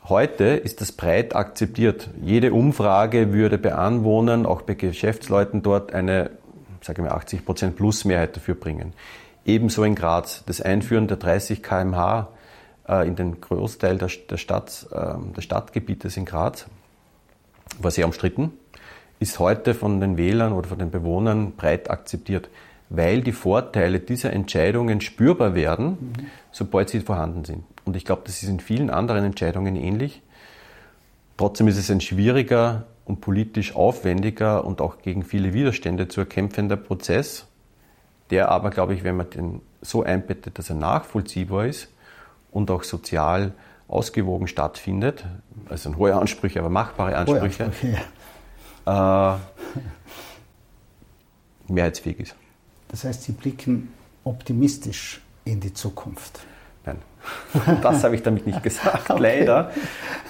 Heute 0.08 0.46
ist 0.46 0.82
das 0.82 0.92
breit 0.92 1.36
akzeptiert. 1.36 2.10
Jede 2.24 2.54
Umfrage 2.54 3.34
würde 3.34 3.58
bei 3.58 3.76
Anwohnern, 3.76 4.46
auch 4.46 4.62
bei 4.62 4.74
Geschäftsleuten 4.74 5.62
dort, 5.62 5.94
eine, 5.94 6.32
sage 6.82 7.02
ich 7.02 7.08
mal, 7.08 7.16
80 7.16 7.46
Prozent 7.46 7.76
plus 7.76 8.06
Mehrheit 8.06 8.36
dafür 8.36 8.56
bringen. 8.56 8.94
Ebenso 9.46 9.84
in 9.84 9.96
Graz. 9.96 10.44
Das 10.46 10.62
Einführen 10.62 11.08
der 11.08 11.18
30 11.18 11.62
kmh 11.62 12.30
äh, 12.88 13.08
in 13.08 13.16
den 13.16 13.40
Großteil 13.40 13.98
der, 13.98 14.10
der 14.30 14.38
Stadt, 14.38 14.88
äh, 14.92 15.36
des 15.36 15.44
Stadtgebietes 15.44 16.18
in 16.18 16.26
Graz, 16.26 16.66
war 17.80 17.92
sehr 17.92 18.06
umstritten, 18.06 18.54
ist 19.20 19.40
heute 19.40 19.74
von 19.74 20.00
den 20.00 20.18
Wählern 20.18 20.54
oder 20.54 20.68
von 20.68 20.80
den 20.80 20.92
Bewohnern 20.92 21.54
breit 21.54 21.90
akzeptiert, 21.90 22.50
weil 22.90 23.22
die 23.22 23.32
Vorteile 23.32 24.00
dieser 24.00 24.34
Entscheidungen 24.34 25.02
spürbar 25.02 25.56
werden, 25.56 25.90
mhm. 25.90 26.14
sobald 26.52 26.90
sie 26.90 27.02
vorhanden 27.02 27.46
sind. 27.46 27.64
Und 27.86 27.96
ich 27.96 28.06
glaube, 28.06 28.24
das 28.26 28.42
ist 28.42 28.50
in 28.50 28.60
vielen 28.60 28.90
anderen 28.90 29.24
Entscheidungen 29.24 29.76
ähnlich. 29.76 30.22
Trotzdem 31.38 31.68
ist 31.68 31.78
es 31.78 31.92
ein 31.92 32.02
schwieriger 32.02 32.86
und 33.06 33.22
politisch 33.22 33.76
aufwendiger 33.76 34.66
und 34.66 34.82
auch 34.82 35.02
gegen 35.02 35.24
viele 35.24 35.54
Widerstände 35.54 36.08
zu 36.08 36.22
erkämpfender 36.22 36.78
Prozess, 36.78 37.48
der 38.30 38.50
aber, 38.50 38.70
glaube 38.70 38.94
ich, 38.94 39.04
wenn 39.04 39.18
man 39.18 39.30
den 39.30 39.62
so 39.82 40.04
einbettet, 40.04 40.60
dass 40.60 40.70
er 40.70 40.76
nachvollziehbar 40.76 41.66
ist, 41.66 41.90
und 42.52 42.72
auch 42.72 42.84
sozial 42.84 43.54
ausgewogen 43.88 44.48
stattfindet. 44.48 45.26
Also 45.70 45.96
hohe 45.96 46.16
Ansprüche, 46.16 46.60
aber 46.60 46.70
machbare 46.70 47.16
Ansprüche. 47.16 47.66
Ansprüche 47.66 47.94
ja. 47.94 48.00
Äh, 48.90 49.38
mehrheitsfähig 51.72 52.20
ist. 52.20 52.36
Das 52.90 53.04
heißt, 53.04 53.24
Sie 53.24 53.32
blicken 53.34 53.90
optimistisch 54.24 55.22
in 55.46 55.60
die 55.60 55.74
Zukunft. 55.74 56.40
Nein, 56.86 56.98
das 57.82 58.04
habe 58.04 58.16
ich 58.16 58.24
damit 58.24 58.48
nicht 58.48 58.64
gesagt, 58.64 59.10
okay. 59.10 59.22
leider. 59.22 59.72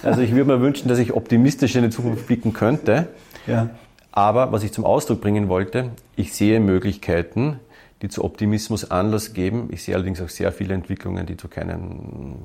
Also 0.03 0.21
ich 0.21 0.31
würde 0.31 0.45
mir 0.45 0.61
wünschen, 0.61 0.87
dass 0.87 0.99
ich 0.99 1.13
optimistisch 1.13 1.75
in 1.75 1.83
die 1.83 1.89
Zukunft 1.89 2.27
blicken 2.27 2.53
könnte. 2.53 3.07
Ja. 3.47 3.69
Aber 4.11 4.51
was 4.51 4.63
ich 4.63 4.73
zum 4.73 4.85
Ausdruck 4.85 5.21
bringen 5.21 5.49
wollte, 5.49 5.91
ich 6.15 6.33
sehe 6.33 6.59
Möglichkeiten, 6.59 7.59
die 8.01 8.09
zu 8.09 8.23
Optimismus 8.23 8.89
Anlass 8.89 9.33
geben. 9.33 9.69
Ich 9.71 9.83
sehe 9.83 9.95
allerdings 9.95 10.21
auch 10.21 10.29
sehr 10.29 10.51
viele 10.51 10.73
Entwicklungen, 10.73 11.25
die 11.25 11.37
zu 11.37 11.47
keinem 11.47 12.35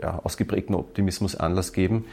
ja, 0.00 0.20
ausgeprägten 0.22 0.74
Optimismus 0.74 1.34
Anlass 1.34 1.72
geben. 1.72 2.04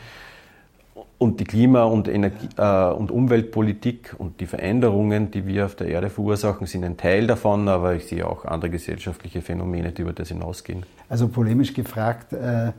Und 1.17 1.39
die 1.39 1.45
Klima- 1.45 1.85
und, 1.85 2.07
Energie, 2.07 2.47
äh, 2.57 2.91
und 2.91 3.09
Umweltpolitik 3.09 4.13
und 4.17 4.39
die 4.39 4.45
Veränderungen, 4.45 5.31
die 5.31 5.47
wir 5.47 5.65
auf 5.65 5.73
der 5.75 5.87
Erde 5.87 6.09
verursachen, 6.09 6.67
sind 6.67 6.83
ein 6.83 6.97
Teil 6.97 7.25
davon, 7.27 7.67
aber 7.67 7.95
ich 7.95 8.05
sehe 8.05 8.27
auch 8.27 8.45
andere 8.45 8.69
gesellschaftliche 8.69 9.41
Phänomene, 9.41 9.91
die 9.91 10.03
über 10.03 10.13
das 10.13 10.27
hinausgehen. 10.27 10.85
Also 11.09 11.29
polemisch 11.29 11.73
gefragt, 11.73 12.33
äh, 12.33 12.67
äh, 12.67 12.71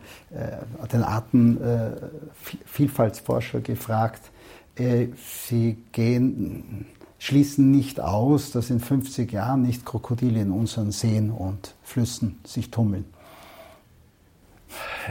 den 0.93 1.03
Artenvielfaltsforscher 1.03 3.59
gefragt, 3.61 4.31
äh, 4.77 5.09
Sie 5.17 5.79
gehen 5.93 6.87
schließen 7.25 7.71
nicht 7.71 8.01
aus, 8.01 8.51
dass 8.51 8.69
in 8.69 8.81
50 8.81 9.33
Jahren 9.33 9.63
nicht 9.63 9.87
Krokodile 9.87 10.43
in 10.43 10.51
unseren 10.51 10.93
Seen 10.93 11.31
und 11.31 11.75
Flüssen 11.83 12.39
sich 12.45 12.71
tummeln. 12.71 13.07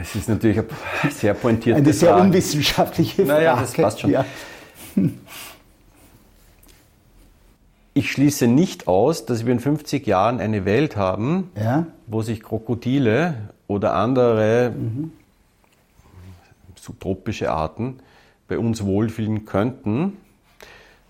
Es 0.00 0.14
ist 0.14 0.28
natürlich 0.28 0.58
eine 0.58 1.12
sehr 1.12 1.34
pointierte 1.34 1.78
Eine 1.80 1.92
sehr 1.92 2.10
Frage. 2.10 2.22
unwissenschaftliche 2.22 3.26
Frage. 3.26 3.28
Naja, 3.28 3.60
das 3.60 3.72
passt 3.72 4.00
schon. 4.00 4.10
Ja. 4.10 4.24
Ich 7.96 8.10
schließe 8.10 8.48
nicht 8.48 8.88
aus, 8.88 9.24
dass 9.24 9.46
wir 9.46 9.52
in 9.52 9.60
50 9.60 10.04
Jahren 10.04 10.40
eine 10.40 10.64
Welt 10.64 10.96
haben, 10.96 11.52
ja? 11.56 11.86
wo 12.08 12.22
sich 12.22 12.42
Krokodile 12.42 13.50
oder 13.68 13.94
andere 13.94 14.72
mhm. 14.76 15.12
subtropische 16.74 17.52
Arten 17.52 18.00
bei 18.48 18.58
uns 18.58 18.84
wohlfühlen 18.84 19.44
könnten 19.44 20.16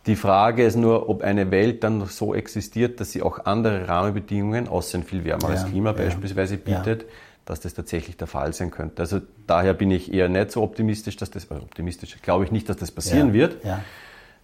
die 0.07 0.17
Frage 0.17 0.65
ist 0.65 0.77
nur, 0.77 1.09
ob 1.09 1.23
eine 1.23 1.51
Welt 1.51 1.83
dann 1.83 2.05
so 2.07 2.35
existiert, 2.35 3.01
dass 3.01 3.13
sie 3.13 3.23
auch 3.23 3.47
andere 3.47 3.89
Rahmenbedingungen, 3.89 4.69
außer 4.69 4.99
ein 4.99 5.05
viel 5.05 5.25
wärmeres 5.25 5.63
ja, 5.63 5.69
Klima 5.69 5.93
beispielsweise, 5.93 6.59
bietet. 6.59 7.07
Dass 7.45 7.61
das 7.61 7.75
tatsächlich 7.75 8.17
der 8.17 8.27
Fall 8.27 8.53
sein 8.53 8.71
könnte. 8.71 9.03
Also 9.03 9.21
daher 9.47 9.75
bin 9.75 9.91
ich 9.91 10.13
eher 10.13 10.29
nicht 10.29 10.51
so 10.51 10.63
optimistisch, 10.63 11.17
dass 11.17 11.31
das, 11.31 11.51
optimistisch 11.51 12.21
glaube 12.23 12.45
ich 12.45 12.53
nicht, 12.53 12.69
dass 12.69 12.77
das 12.77 12.91
passieren 12.91 13.33
wird. 13.33 13.59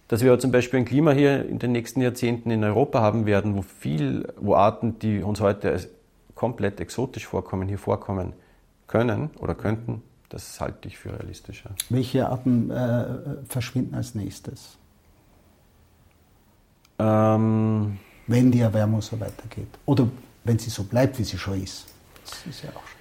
Dass 0.07 0.21
wir 0.23 0.37
zum 0.39 0.51
Beispiel 0.51 0.79
ein 0.79 0.85
Klima 0.85 1.11
hier 1.11 1.45
in 1.47 1.57
den 1.57 1.71
nächsten 1.71 2.01
Jahrzehnten 2.01 2.51
in 2.51 2.63
Europa 2.63 2.99
haben 3.01 3.25
werden, 3.25 3.55
wo 3.55 3.61
viel, 3.61 4.27
wo 4.37 4.55
Arten, 4.55 4.99
die 4.99 5.21
uns 5.21 5.39
heute 5.39 5.71
als 5.71 5.87
komplett 6.35 6.79
exotisch 6.79 7.27
vorkommen, 7.27 7.67
hier 7.67 7.77
vorkommen 7.77 8.33
können 8.87 9.29
oder 9.39 9.55
könnten, 9.55 10.03
das 10.29 10.59
halte 10.59 10.87
ich 10.87 10.97
für 10.97 11.13
realistischer. 11.13 11.71
Welche 11.89 12.27
Arten 12.27 12.69
äh, 12.71 13.05
verschwinden 13.47 13.95
als 13.95 14.15
nächstes? 14.15 14.77
Ähm, 16.99 17.97
wenn 18.27 18.51
die 18.51 18.59
Erwärmung 18.59 19.01
so 19.01 19.19
weitergeht. 19.19 19.67
Oder 19.85 20.07
wenn 20.43 20.59
sie 20.59 20.69
so 20.69 20.83
bleibt, 20.83 21.19
wie 21.19 21.23
sie 21.23 21.37
schon 21.37 21.61
ist. 21.61 21.87
Das 22.25 22.45
ist 22.45 22.63
ja 22.63 22.69
auch 22.69 22.87
schon. 22.87 22.99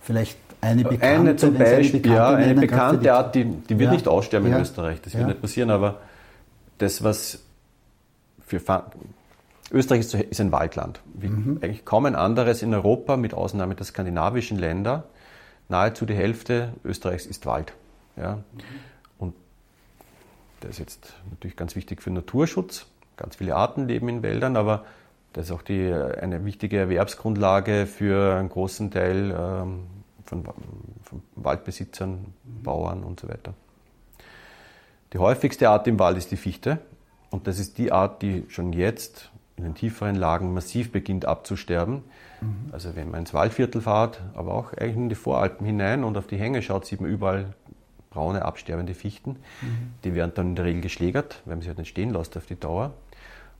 Vielleicht 0.00 0.38
eine 0.60 0.84
bekannte, 0.84 1.06
eine 1.06 1.36
zum 1.36 1.54
Beispiel, 1.54 2.02
eine 2.04 2.14
ja, 2.14 2.28
eine 2.30 2.54
bekannte 2.54 3.14
Art, 3.14 3.34
die, 3.34 3.44
die 3.44 3.78
wird 3.78 3.90
ja, 3.90 3.92
nicht 3.92 4.08
aussterben 4.08 4.48
ja, 4.48 4.56
in 4.56 4.62
Österreich, 4.62 5.00
das 5.00 5.14
wird 5.14 5.26
nicht 5.26 5.40
passieren, 5.40 5.70
aber 5.70 6.00
das, 6.78 7.02
was 7.02 7.40
für 8.46 8.60
Österreich 9.70 10.00
ist, 10.00 10.14
ist 10.14 10.40
ein 10.40 10.52
Waldland. 10.52 11.00
Wie 11.14 11.28
mhm. 11.28 11.58
eigentlich 11.62 11.84
kaum 11.84 12.06
ein 12.06 12.14
anderes 12.14 12.62
in 12.62 12.74
Europa, 12.74 13.16
mit 13.16 13.34
Ausnahme 13.34 13.74
der 13.74 13.86
skandinavischen 13.86 14.58
Länder. 14.58 15.04
Nahezu 15.68 16.04
die 16.04 16.14
Hälfte 16.14 16.74
Österreichs 16.84 17.24
ist 17.24 17.46
Wald. 17.46 17.72
Ja. 18.16 18.40
Und 19.18 19.34
das 20.60 20.72
ist 20.72 20.78
jetzt 20.80 21.14
natürlich 21.30 21.56
ganz 21.56 21.74
wichtig 21.76 22.02
für 22.02 22.10
Naturschutz. 22.10 22.86
Ganz 23.16 23.36
viele 23.36 23.56
Arten 23.56 23.88
leben 23.88 24.08
in 24.08 24.22
Wäldern, 24.22 24.56
aber 24.56 24.84
das 25.32 25.46
ist 25.46 25.52
auch 25.52 25.62
die, 25.62 25.92
eine 25.92 26.44
wichtige 26.44 26.78
Erwerbsgrundlage 26.78 27.86
für 27.86 28.36
einen 28.36 28.48
großen 28.48 28.90
Teil 28.90 29.34
ähm, 29.36 29.86
von, 30.24 30.44
von, 31.02 31.22
Waldbesitzern, 31.36 32.34
Bauern 32.62 33.02
und 33.02 33.20
so 33.20 33.28
weiter. 33.28 33.54
Die 35.12 35.18
häufigste 35.18 35.68
Art 35.68 35.86
im 35.86 35.98
Wald 35.98 36.16
ist 36.16 36.30
die 36.30 36.36
Fichte 36.36 36.78
und 37.30 37.46
das 37.46 37.58
ist 37.58 37.78
die 37.78 37.92
Art, 37.92 38.22
die 38.22 38.44
schon 38.48 38.72
jetzt 38.72 39.30
in 39.56 39.64
den 39.64 39.74
tieferen 39.74 40.16
Lagen 40.16 40.54
massiv 40.54 40.90
beginnt 40.92 41.24
abzusterben. 41.26 42.02
Mhm. 42.40 42.70
Also 42.72 42.96
wenn 42.96 43.10
man 43.10 43.20
ins 43.20 43.34
Waldviertel 43.34 43.80
fährt, 43.80 44.22
aber 44.34 44.54
auch 44.54 44.72
eigentlich 44.72 44.96
in 44.96 45.08
die 45.08 45.14
Voralpen 45.14 45.66
hinein 45.66 46.04
und 46.04 46.16
auf 46.16 46.26
die 46.26 46.38
Hänge 46.38 46.62
schaut, 46.62 46.86
sieht 46.86 47.00
man 47.00 47.10
überall 47.10 47.54
braune, 48.10 48.44
absterbende 48.44 48.94
Fichten. 48.94 49.30
Mhm. 49.60 49.92
Die 50.04 50.14
werden 50.14 50.32
dann 50.34 50.48
in 50.48 50.56
der 50.56 50.64
Regel 50.64 50.82
geschlägert, 50.82 51.42
weil 51.44 51.56
man 51.56 51.62
sie 51.62 51.68
halt 51.68 51.78
nicht 51.78 51.88
stehen 51.88 52.10
lässt 52.10 52.36
auf 52.36 52.46
die 52.46 52.58
Dauer. 52.58 52.92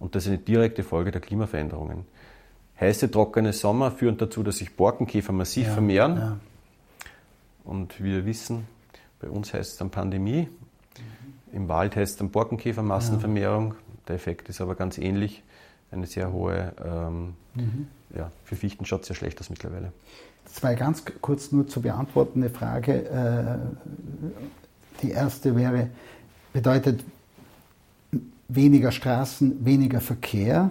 Und 0.02 0.16
das 0.16 0.24
ist 0.24 0.30
eine 0.30 0.38
direkte 0.38 0.82
Folge 0.82 1.12
der 1.12 1.20
Klimaveränderungen. 1.20 2.06
Heiße, 2.80 3.08
trockene 3.08 3.52
Sommer 3.52 3.92
führen 3.92 4.18
dazu, 4.18 4.42
dass 4.42 4.56
sich 4.56 4.74
Borkenkäfer 4.74 5.32
massiv 5.32 5.68
ja, 5.68 5.72
vermehren. 5.74 6.16
Ja. 6.16 6.40
Und 7.62 8.02
wir 8.02 8.26
wissen, 8.26 8.66
bei 9.20 9.28
uns 9.28 9.54
heißt 9.54 9.70
es 9.70 9.76
dann 9.76 9.90
Pandemie, 9.90 10.48
im 11.52 11.68
Wald 11.68 11.94
heißt 11.94 12.12
es 12.14 12.16
dann 12.18 12.30
Borkenkäfermassenvermehrung. 12.30 13.76
Der 14.08 14.16
Effekt 14.16 14.48
ist 14.48 14.60
aber 14.60 14.74
ganz 14.74 14.98
ähnlich. 14.98 15.44
Eine 15.92 16.06
sehr 16.06 16.32
hohe, 16.32 16.72
ähm, 16.84 17.34
mhm. 17.54 17.86
ja, 18.16 18.32
für 18.42 18.56
Fichten 18.56 18.84
schaut 18.84 19.02
es 19.02 19.06
sehr 19.06 19.16
schlecht 19.16 19.38
aus 19.38 19.50
mittlerweile. 19.50 19.92
Zwei 20.46 20.74
ganz 20.74 21.04
kurz 21.20 21.52
nur 21.52 21.68
zu 21.68 21.80
beantwortende 21.80 22.50
Frage. 22.50 23.04
Äh, 23.04 23.58
die 25.02 25.12
erste 25.12 25.54
wäre, 25.54 25.90
bedeutet 26.52 27.04
weniger 28.54 28.92
Straßen, 28.92 29.64
weniger 29.64 30.00
Verkehr 30.00 30.70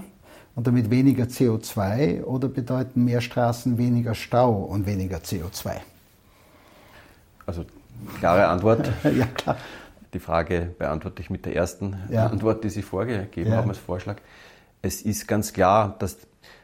und 0.55 0.67
damit 0.67 0.89
weniger 0.89 1.25
CO2 1.25 2.23
oder 2.23 2.47
bedeuten 2.47 3.05
mehr 3.05 3.21
Straßen 3.21 3.77
weniger 3.77 4.15
Stau 4.15 4.53
und 4.53 4.85
weniger 4.85 5.17
CO2? 5.17 5.77
Also 7.45 7.65
klare 8.19 8.47
Antwort. 8.47 8.91
ja, 9.03 9.25
klar. 9.25 9.57
Die 10.13 10.19
Frage 10.19 10.73
beantworte 10.77 11.21
ich 11.21 11.29
mit 11.29 11.45
der 11.45 11.55
ersten 11.55 11.97
ja. 12.09 12.27
Antwort, 12.27 12.63
die 12.63 12.69
Sie 12.69 12.81
vorgegeben 12.81 13.51
ja. 13.51 13.57
haben 13.57 13.69
als 13.69 13.77
Vorschlag. 13.77 14.17
Es 14.81 15.01
ist 15.01 15.27
ganz 15.27 15.53
klar, 15.53 15.95
dass, 15.99 16.17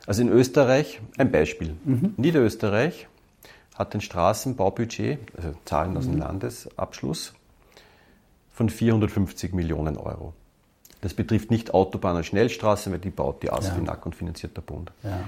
also 0.05 0.21
in 0.21 0.29
Österreich, 0.29 0.99
ein 1.17 1.31
Beispiel. 1.31 1.75
Mhm. 1.85 2.13
Niederösterreich 2.17 3.07
hat 3.75 3.93
ein 3.93 4.01
Straßenbaubudget, 4.01 5.19
also 5.37 5.53
Zahlen 5.65 5.95
aus 5.95 6.05
dem 6.05 6.15
mhm. 6.15 6.19
Landesabschluss, 6.19 7.33
von 8.53 8.69
450 8.69 9.53
Millionen 9.53 9.97
Euro. 9.97 10.33
Das 11.07 11.13
betrifft 11.13 11.51
nicht 11.51 11.73
Autobahnen 11.73 12.17
und 12.17 12.25
Schnellstraßen, 12.25 12.91
weil 12.91 12.99
die 12.99 13.11
baut 13.11 13.41
die 13.41 13.49
ASFINAG 13.49 13.99
ja. 13.99 14.03
und 14.03 14.13
finanziert 14.13 14.57
der 14.57 14.61
Bund. 14.61 14.91
Ja. 15.03 15.21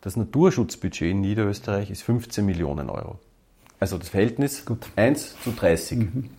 Das 0.00 0.16
Naturschutzbudget 0.16 1.10
in 1.10 1.20
Niederösterreich 1.20 1.90
ist 1.90 2.00
15 2.00 2.46
Millionen 2.46 2.88
Euro. 2.88 3.18
Also 3.78 3.98
das 3.98 4.08
Verhältnis 4.08 4.64
Gut. 4.64 4.86
1 4.96 5.36
zu 5.44 5.50
30. 5.50 5.98
Mhm. 5.98 6.30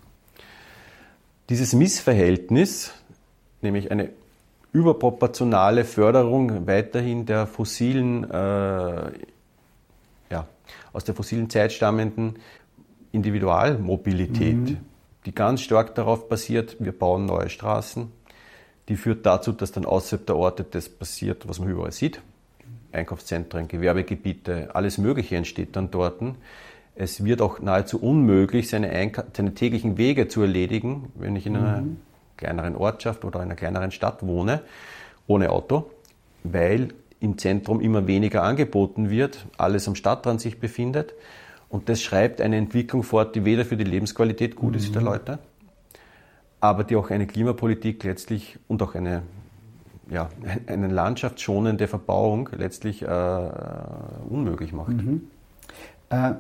Dieses 1.50 1.74
Missverhältnis, 1.74 2.94
nämlich 3.62 3.92
eine 3.92 4.10
überproportionale 4.74 5.86
Förderung 5.86 6.66
weiterhin 6.66 7.28
der 7.28 7.46
fossilen, 7.46 8.24
äh, 8.24 9.12
ja, 10.32 10.48
aus 10.94 11.04
der 11.04 11.14
fossilen 11.14 11.48
Zeit 11.52 11.74
stammenden 11.74 12.40
Individualmobilität, 13.12 14.56
mhm 14.56 14.78
die 15.26 15.34
ganz 15.34 15.62
stark 15.62 15.96
darauf 15.96 16.30
basiert, 16.30 16.78
wir 16.80 16.92
bauen 16.92 17.26
neue 17.26 17.50
Straßen. 17.50 18.12
Die 18.88 18.96
führt 18.96 19.26
dazu, 19.26 19.52
dass 19.52 19.72
dann 19.72 19.86
außerhalb 19.86 20.26
der 20.28 20.36
Orte 20.36 20.64
das 20.64 20.90
passiert, 20.90 21.48
was 21.48 21.60
man 21.60 21.70
überall 21.70 21.92
sieht. 21.92 22.22
Einkaufszentren, 22.92 23.68
Gewerbegebiete, 23.68 24.70
alles 24.74 24.98
Mögliche 24.98 25.36
entsteht 25.36 25.76
dann 25.76 25.92
dort. 25.92 26.22
Es 26.94 27.26
wird 27.26 27.42
auch 27.42 27.60
nahezu 27.60 28.02
unmöglich, 28.02 28.70
seine, 28.70 29.12
seine 29.34 29.54
täglichen 29.54 29.98
Wege 29.98 30.28
zu 30.28 30.42
erledigen, 30.42 31.12
wenn 31.16 31.36
ich 31.36 31.46
in 31.46 31.58
einer 31.58 31.82
mhm. 31.82 31.98
kleineren 32.38 32.76
Ortschaft 32.76 33.26
oder 33.26 33.40
einer 33.40 33.56
kleineren 33.56 33.92
Stadt 33.92 34.26
wohne, 34.26 34.62
ohne 35.28 35.50
Auto, 35.50 35.90
weil 36.44 36.90
im 37.20 37.38
Zentrum 37.38 37.82
immer 37.82 38.08
weniger 38.08 38.44
angeboten 38.44 39.10
wird, 39.10 39.46
alles 39.58 39.88
am 39.88 39.96
Stadtrand 39.96 40.40
sich 40.40 40.60
befindet 40.60 41.14
und 41.76 41.90
das 41.90 42.02
schreibt 42.02 42.40
eine 42.40 42.56
Entwicklung 42.56 43.04
fort, 43.04 43.36
die 43.36 43.44
weder 43.44 43.66
für 43.66 43.76
die 43.76 43.84
Lebensqualität 43.84 44.56
gut 44.56 44.78
ist 44.78 44.96
der 44.96 45.02
mhm. 45.02 45.08
Leute, 45.08 45.40
aber 46.62 46.86
die 46.86 46.96
auch 46.96 47.10
eine 47.10 47.28
Klimapolitik 47.28 48.02
letztlich 48.06 48.58
und 48.70 48.82
auch 48.82 48.96
eine, 48.96 49.24
ja, 50.10 50.30
eine 50.68 50.88
landschaftsschonende 50.88 51.90
Verbauung 51.90 52.48
letztlich 52.58 53.02
äh, 53.02 53.50
unmöglich 54.30 54.72
macht. 54.72 54.94
Mhm. 54.94 55.28
Äh, 56.08 56.36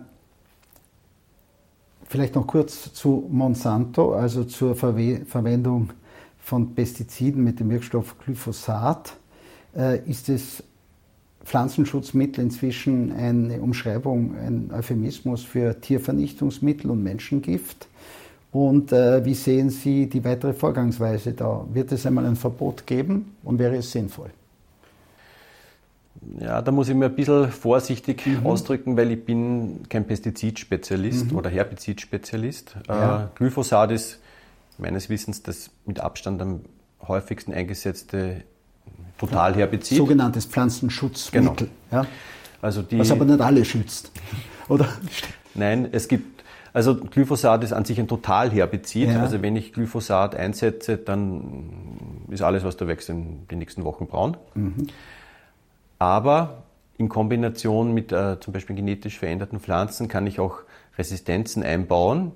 vielleicht 2.07 2.35
noch 2.35 2.47
kurz 2.47 2.93
zu 2.93 3.27
Monsanto, 3.29 4.13
also 4.13 4.45
zur 4.45 4.73
Verwe 4.77 5.25
Verwendung 5.25 5.89
von 6.39 6.75
Pestiziden 6.75 7.43
mit 7.43 7.59
dem 7.59 7.69
Wirkstoff 7.69 8.17
Glyphosat. 8.19 9.17
Äh, 9.75 9.99
ist 10.09 10.29
es 10.29 10.63
Pflanzenschutzmittel 11.45 12.43
inzwischen 12.43 13.11
eine 13.11 13.61
Umschreibung, 13.61 14.35
ein 14.35 14.71
Euphemismus 14.73 15.43
für 15.43 15.79
Tiervernichtungsmittel 15.79 16.89
und 16.89 17.03
Menschengift. 17.03 17.87
Und 18.51 18.91
äh, 18.91 19.23
wie 19.25 19.35
sehen 19.35 19.69
Sie 19.69 20.07
die 20.07 20.23
weitere 20.23 20.53
Vorgangsweise 20.53 21.33
da? 21.33 21.65
Wird 21.71 21.91
es 21.91 22.05
einmal 22.05 22.25
ein 22.25 22.35
Verbot 22.35 22.87
geben 22.87 23.35
und 23.43 23.59
wäre 23.59 23.75
es 23.75 23.91
sinnvoll? 23.91 24.31
Ja, 26.39 26.61
da 26.61 26.71
muss 26.71 26.89
ich 26.89 26.95
mir 26.95 27.05
ein 27.05 27.15
bisschen 27.15 27.51
vorsichtig 27.51 28.25
mhm. 28.25 28.45
ausdrücken, 28.45 28.97
weil 28.97 29.11
ich 29.11 29.23
bin 29.23 29.83
kein 29.89 30.05
Pestizidspezialist 30.05 31.31
mhm. 31.31 31.37
oder 31.37 31.49
Herbizidspezialist. 31.49 32.77
Äh, 32.87 32.91
ja. 32.91 33.31
Glyphosat 33.35 33.91
ist 33.91 34.19
meines 34.77 35.09
Wissens 35.09 35.43
das 35.43 35.69
mit 35.85 35.99
Abstand 35.99 36.41
am 36.41 36.61
häufigsten 37.07 37.53
eingesetzte 37.53 38.43
Totalherbizid. 39.17 39.97
Sogenanntes 39.97 40.45
Pflanzenschutzmittel. 40.45 41.69
Genau. 41.89 42.03
Ja? 42.03 42.07
Also 42.61 42.81
die, 42.81 42.99
Was 42.99 43.11
aber 43.11 43.25
nicht 43.25 43.41
alle 43.41 43.63
schützt. 43.63 44.11
Oder? 44.67 44.87
Nein, 45.53 45.87
es 45.91 46.07
gibt, 46.07 46.43
also 46.73 46.95
Glyphosat 46.95 47.63
ist 47.63 47.73
an 47.73 47.85
sich 47.85 47.99
ein 47.99 48.07
Totalherbizid. 48.07 49.09
Ja. 49.09 49.21
Also 49.21 49.41
wenn 49.41 49.55
ich 49.55 49.71
Glyphosat 49.73 50.35
einsetze, 50.35 50.97
dann 50.97 52.25
ist 52.29 52.41
alles, 52.41 52.63
was 52.63 52.75
da 52.75 52.87
wächst, 52.87 53.09
in 53.09 53.47
den 53.47 53.59
nächsten 53.59 53.83
Wochen 53.83 54.07
braun. 54.07 54.35
Mhm. 54.55 54.87
Aber 55.99 56.63
in 56.97 57.07
Kombination 57.07 57.93
mit 57.93 58.11
äh, 58.11 58.39
zum 58.39 58.53
Beispiel 58.53 58.75
genetisch 58.75 59.19
veränderten 59.19 59.59
Pflanzen 59.59 60.07
kann 60.07 60.27
ich 60.27 60.39
auch 60.39 60.59
Resistenzen 60.97 61.63
einbauen. 61.63 62.31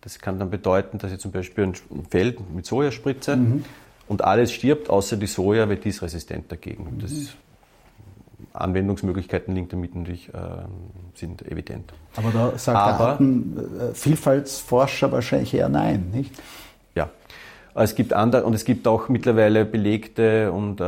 Das 0.00 0.18
kann 0.18 0.38
dann 0.40 0.50
bedeuten, 0.50 0.98
dass 0.98 1.12
ich 1.12 1.20
zum 1.20 1.30
Beispiel 1.30 1.64
ein 1.64 1.74
Feld 2.10 2.52
mit 2.52 2.66
Soja 2.66 2.90
spritze. 2.90 3.36
Mhm 3.36 3.64
und 4.08 4.24
alles 4.24 4.52
stirbt, 4.52 4.90
außer 4.90 5.16
die 5.16 5.26
Soja, 5.26 5.68
weil 5.68 5.76
die 5.76 5.88
ist 5.90 6.02
resistent 6.02 6.50
dagegen. 6.50 6.96
Mhm. 6.96 7.00
Das 7.00 7.12
Anwendungsmöglichkeiten 8.52 9.54
links 9.54 9.70
damit 9.70 9.94
natürlich 9.94 10.28
äh, 10.28 10.32
sind 11.14 11.42
evident. 11.50 11.92
Aber 12.16 12.30
da 12.30 12.58
sagt 12.58 12.78
Aber, 12.78 13.08
Artenvielfaltsforscher 13.10 15.08
äh, 15.08 15.12
wahrscheinlich 15.12 15.54
eher 15.54 15.68
nein, 15.68 16.10
nicht? 16.12 16.34
Ja. 16.94 17.10
Es 17.74 17.94
gibt 17.94 18.12
andere 18.12 18.44
und 18.44 18.52
es 18.54 18.66
gibt 18.66 18.86
auch 18.86 19.08
mittlerweile 19.08 19.64
belegte 19.64 20.52
und 20.52 20.80
äh, 20.80 20.84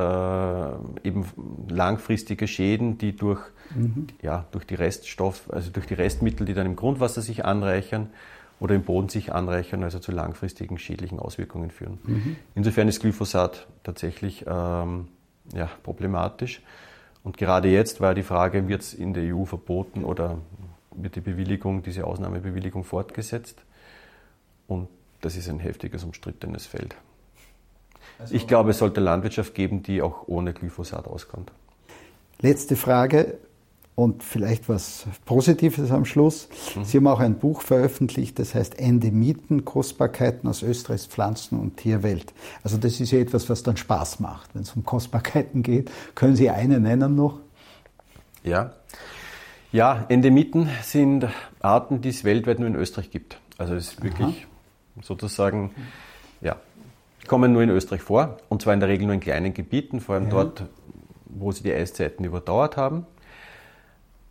eben 1.06 1.24
langfristige 1.70 2.46
Schäden, 2.46 2.98
die 2.98 3.16
durch, 3.16 3.40
mhm. 3.74 4.08
ja, 4.20 4.44
durch 4.50 4.66
die 4.66 4.74
Reststoff, 4.74 5.50
also 5.50 5.70
durch 5.70 5.86
die 5.86 5.94
Restmittel, 5.94 6.44
die 6.44 6.52
dann 6.52 6.66
im 6.66 6.76
Grundwasser 6.76 7.22
sich 7.22 7.46
anreichern, 7.46 8.10
oder 8.60 8.74
im 8.74 8.82
Boden 8.82 9.08
sich 9.08 9.32
anreichern, 9.32 9.82
also 9.82 9.98
zu 9.98 10.12
langfristigen 10.12 10.78
schädlichen 10.78 11.18
Auswirkungen 11.18 11.70
führen. 11.70 11.98
Mhm. 12.04 12.36
Insofern 12.54 12.88
ist 12.88 13.00
Glyphosat 13.00 13.66
tatsächlich 13.82 14.44
ähm, 14.46 15.08
ja, 15.52 15.68
problematisch. 15.82 16.62
Und 17.22 17.36
gerade 17.36 17.68
jetzt 17.68 18.00
war 18.00 18.14
die 18.14 18.22
Frage, 18.22 18.68
wird 18.68 18.82
es 18.82 18.94
in 18.94 19.14
der 19.14 19.34
EU 19.34 19.44
verboten 19.44 20.04
oder 20.04 20.38
wird 20.94 21.16
die 21.16 21.20
Bewilligung, 21.20 21.82
diese 21.82 22.06
Ausnahmebewilligung 22.06 22.84
fortgesetzt? 22.84 23.64
Und 24.66 24.88
das 25.20 25.36
ist 25.36 25.48
ein 25.48 25.58
heftiges, 25.58 26.04
umstrittenes 26.04 26.66
Feld. 26.66 26.94
Also 28.18 28.34
ich 28.34 28.46
glaube, 28.46 28.70
es 28.70 28.78
sollte 28.78 29.00
Landwirtschaft 29.00 29.54
geben, 29.54 29.82
die 29.82 30.02
auch 30.02 30.28
ohne 30.28 30.52
Glyphosat 30.52 31.06
auskommt. 31.06 31.50
Letzte 32.40 32.76
Frage 32.76 33.38
und 33.96 34.24
vielleicht 34.24 34.68
was 34.68 35.06
Positives 35.24 35.90
am 35.90 36.04
Schluss. 36.04 36.48
Mhm. 36.74 36.84
Sie 36.84 36.96
haben 36.98 37.06
auch 37.06 37.20
ein 37.20 37.38
Buch 37.38 37.60
veröffentlicht, 37.60 38.38
das 38.38 38.54
heißt 38.54 38.78
Endemiten, 38.78 39.64
Kostbarkeiten 39.64 40.48
aus 40.48 40.62
Österreichs 40.62 41.06
Pflanzen- 41.06 41.60
und 41.60 41.76
Tierwelt. 41.76 42.32
Also 42.62 42.76
das 42.76 43.00
ist 43.00 43.12
ja 43.12 43.20
etwas, 43.20 43.48
was 43.48 43.62
dann 43.62 43.76
Spaß 43.76 44.20
macht, 44.20 44.54
wenn 44.54 44.62
es 44.62 44.74
um 44.74 44.84
Kostbarkeiten 44.84 45.62
geht. 45.62 45.90
Können 46.14 46.34
Sie 46.34 46.50
eine 46.50 46.80
nennen 46.80 47.14
noch? 47.14 47.38
Ja. 48.42 48.72
Ja, 49.70 50.04
Endemiten 50.08 50.68
sind 50.82 51.26
Arten, 51.60 52.00
die 52.00 52.10
es 52.10 52.22
weltweit 52.22 52.60
nur 52.60 52.68
in 52.68 52.76
Österreich 52.76 53.10
gibt. 53.10 53.38
Also 53.58 53.74
es 53.74 53.92
ist 53.92 54.02
wirklich 54.02 54.46
Aha. 54.96 55.02
sozusagen, 55.02 55.70
ja, 56.40 56.56
kommen 57.26 57.52
nur 57.52 57.62
in 57.62 57.70
Österreich 57.70 58.02
vor 58.02 58.38
und 58.48 58.62
zwar 58.62 58.74
in 58.74 58.80
der 58.80 58.88
Regel 58.88 59.06
nur 59.06 59.14
in 59.14 59.20
kleinen 59.20 59.54
Gebieten, 59.54 60.00
vor 60.00 60.16
allem 60.16 60.24
ja. 60.24 60.30
dort, 60.30 60.64
wo 61.26 61.50
sie 61.52 61.62
die 61.62 61.72
Eiszeiten 61.72 62.24
überdauert 62.24 62.76
haben. 62.76 63.06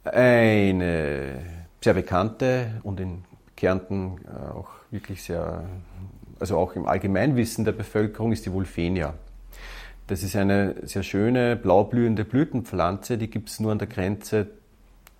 Eine 0.04 1.40
sehr 1.82 1.94
bekannte 1.94 2.82
und 2.84 3.00
in 3.00 3.24
Kärnten 3.56 4.20
äh, 4.26 4.52
auch 4.52 4.70
wirklich 4.92 5.24
sehr, 5.24 5.64
also 6.40 6.58
auch 6.58 6.76
im 6.76 6.86
Allgemeinwissen 6.86 7.66
der 7.66 7.72
Bevölkerung 7.72 8.32
ist 8.32 8.46
die 8.46 8.52
Vulfenia. 8.52 9.14
Das 10.08 10.22
ist 10.24 10.36
eine 10.36 10.76
sehr 10.84 11.04
schöne 11.04 11.56
blaublühende 11.56 12.26
Blütenpflanze, 12.26 13.18
die 13.18 13.30
gibt 13.30 13.50
es 13.50 13.60
nur 13.60 13.72
an 13.72 13.80
der 13.80 13.88
Grenze 13.88 14.48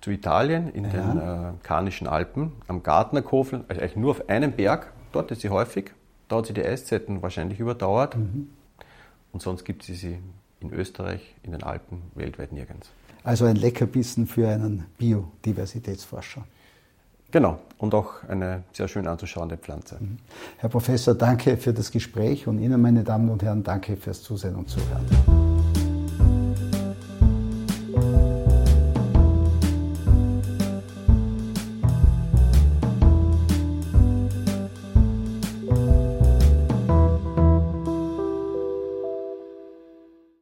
zu 0.02 0.10
Italien, 0.10 0.68
in 0.68 0.84
ja. 0.84 0.90
den 0.90 1.18
äh, 1.18 1.52
Karnischen 1.62 2.06
Alpen, 2.06 2.52
am 2.68 2.82
Gartnerkofel, 2.82 3.64
also 3.68 3.80
eigentlich 3.80 3.96
nur 3.96 4.10
auf 4.10 4.28
einem 4.28 4.52
Berg, 4.52 4.92
dort 5.12 5.30
ist 5.30 5.40
sie 5.40 5.48
häufig, 5.48 5.92
da 6.28 6.36
hat 6.36 6.46
sie 6.46 6.52
die 6.52 6.62
Eiszeiten 6.62 7.22
wahrscheinlich 7.22 7.58
überdauert 7.58 8.16
mhm. 8.16 8.50
und 9.32 9.40
sonst 9.40 9.64
gibt 9.64 9.88
es 9.88 10.00
sie 10.00 10.18
in 10.60 10.72
Österreich, 10.72 11.34
in 11.42 11.52
den 11.52 11.62
Alpen, 11.62 12.02
weltweit 12.14 12.52
nirgends. 12.52 12.90
Also 13.24 13.46
ein 13.46 13.56
Leckerbissen 13.56 14.26
für 14.26 14.48
einen 14.48 14.84
Biodiversitätsforscher. 14.98 16.44
Genau, 17.32 17.58
und 17.78 17.94
auch 17.94 18.22
eine 18.28 18.62
sehr 18.72 18.86
schön 18.86 19.08
anzuschauende 19.08 19.56
Pflanze. 19.56 19.96
Mhm. 19.98 20.18
Herr 20.58 20.68
Professor, 20.68 21.14
danke 21.14 21.56
für 21.56 21.72
das 21.72 21.90
Gespräch 21.90 22.46
und 22.46 22.60
Ihnen, 22.60 22.80
meine 22.80 23.02
Damen 23.02 23.28
und 23.30 23.42
Herren, 23.42 23.64
danke 23.64 23.96
fürs 23.96 24.22
Zusehen 24.22 24.54
und 24.54 24.68
Zuhören. 24.68 25.43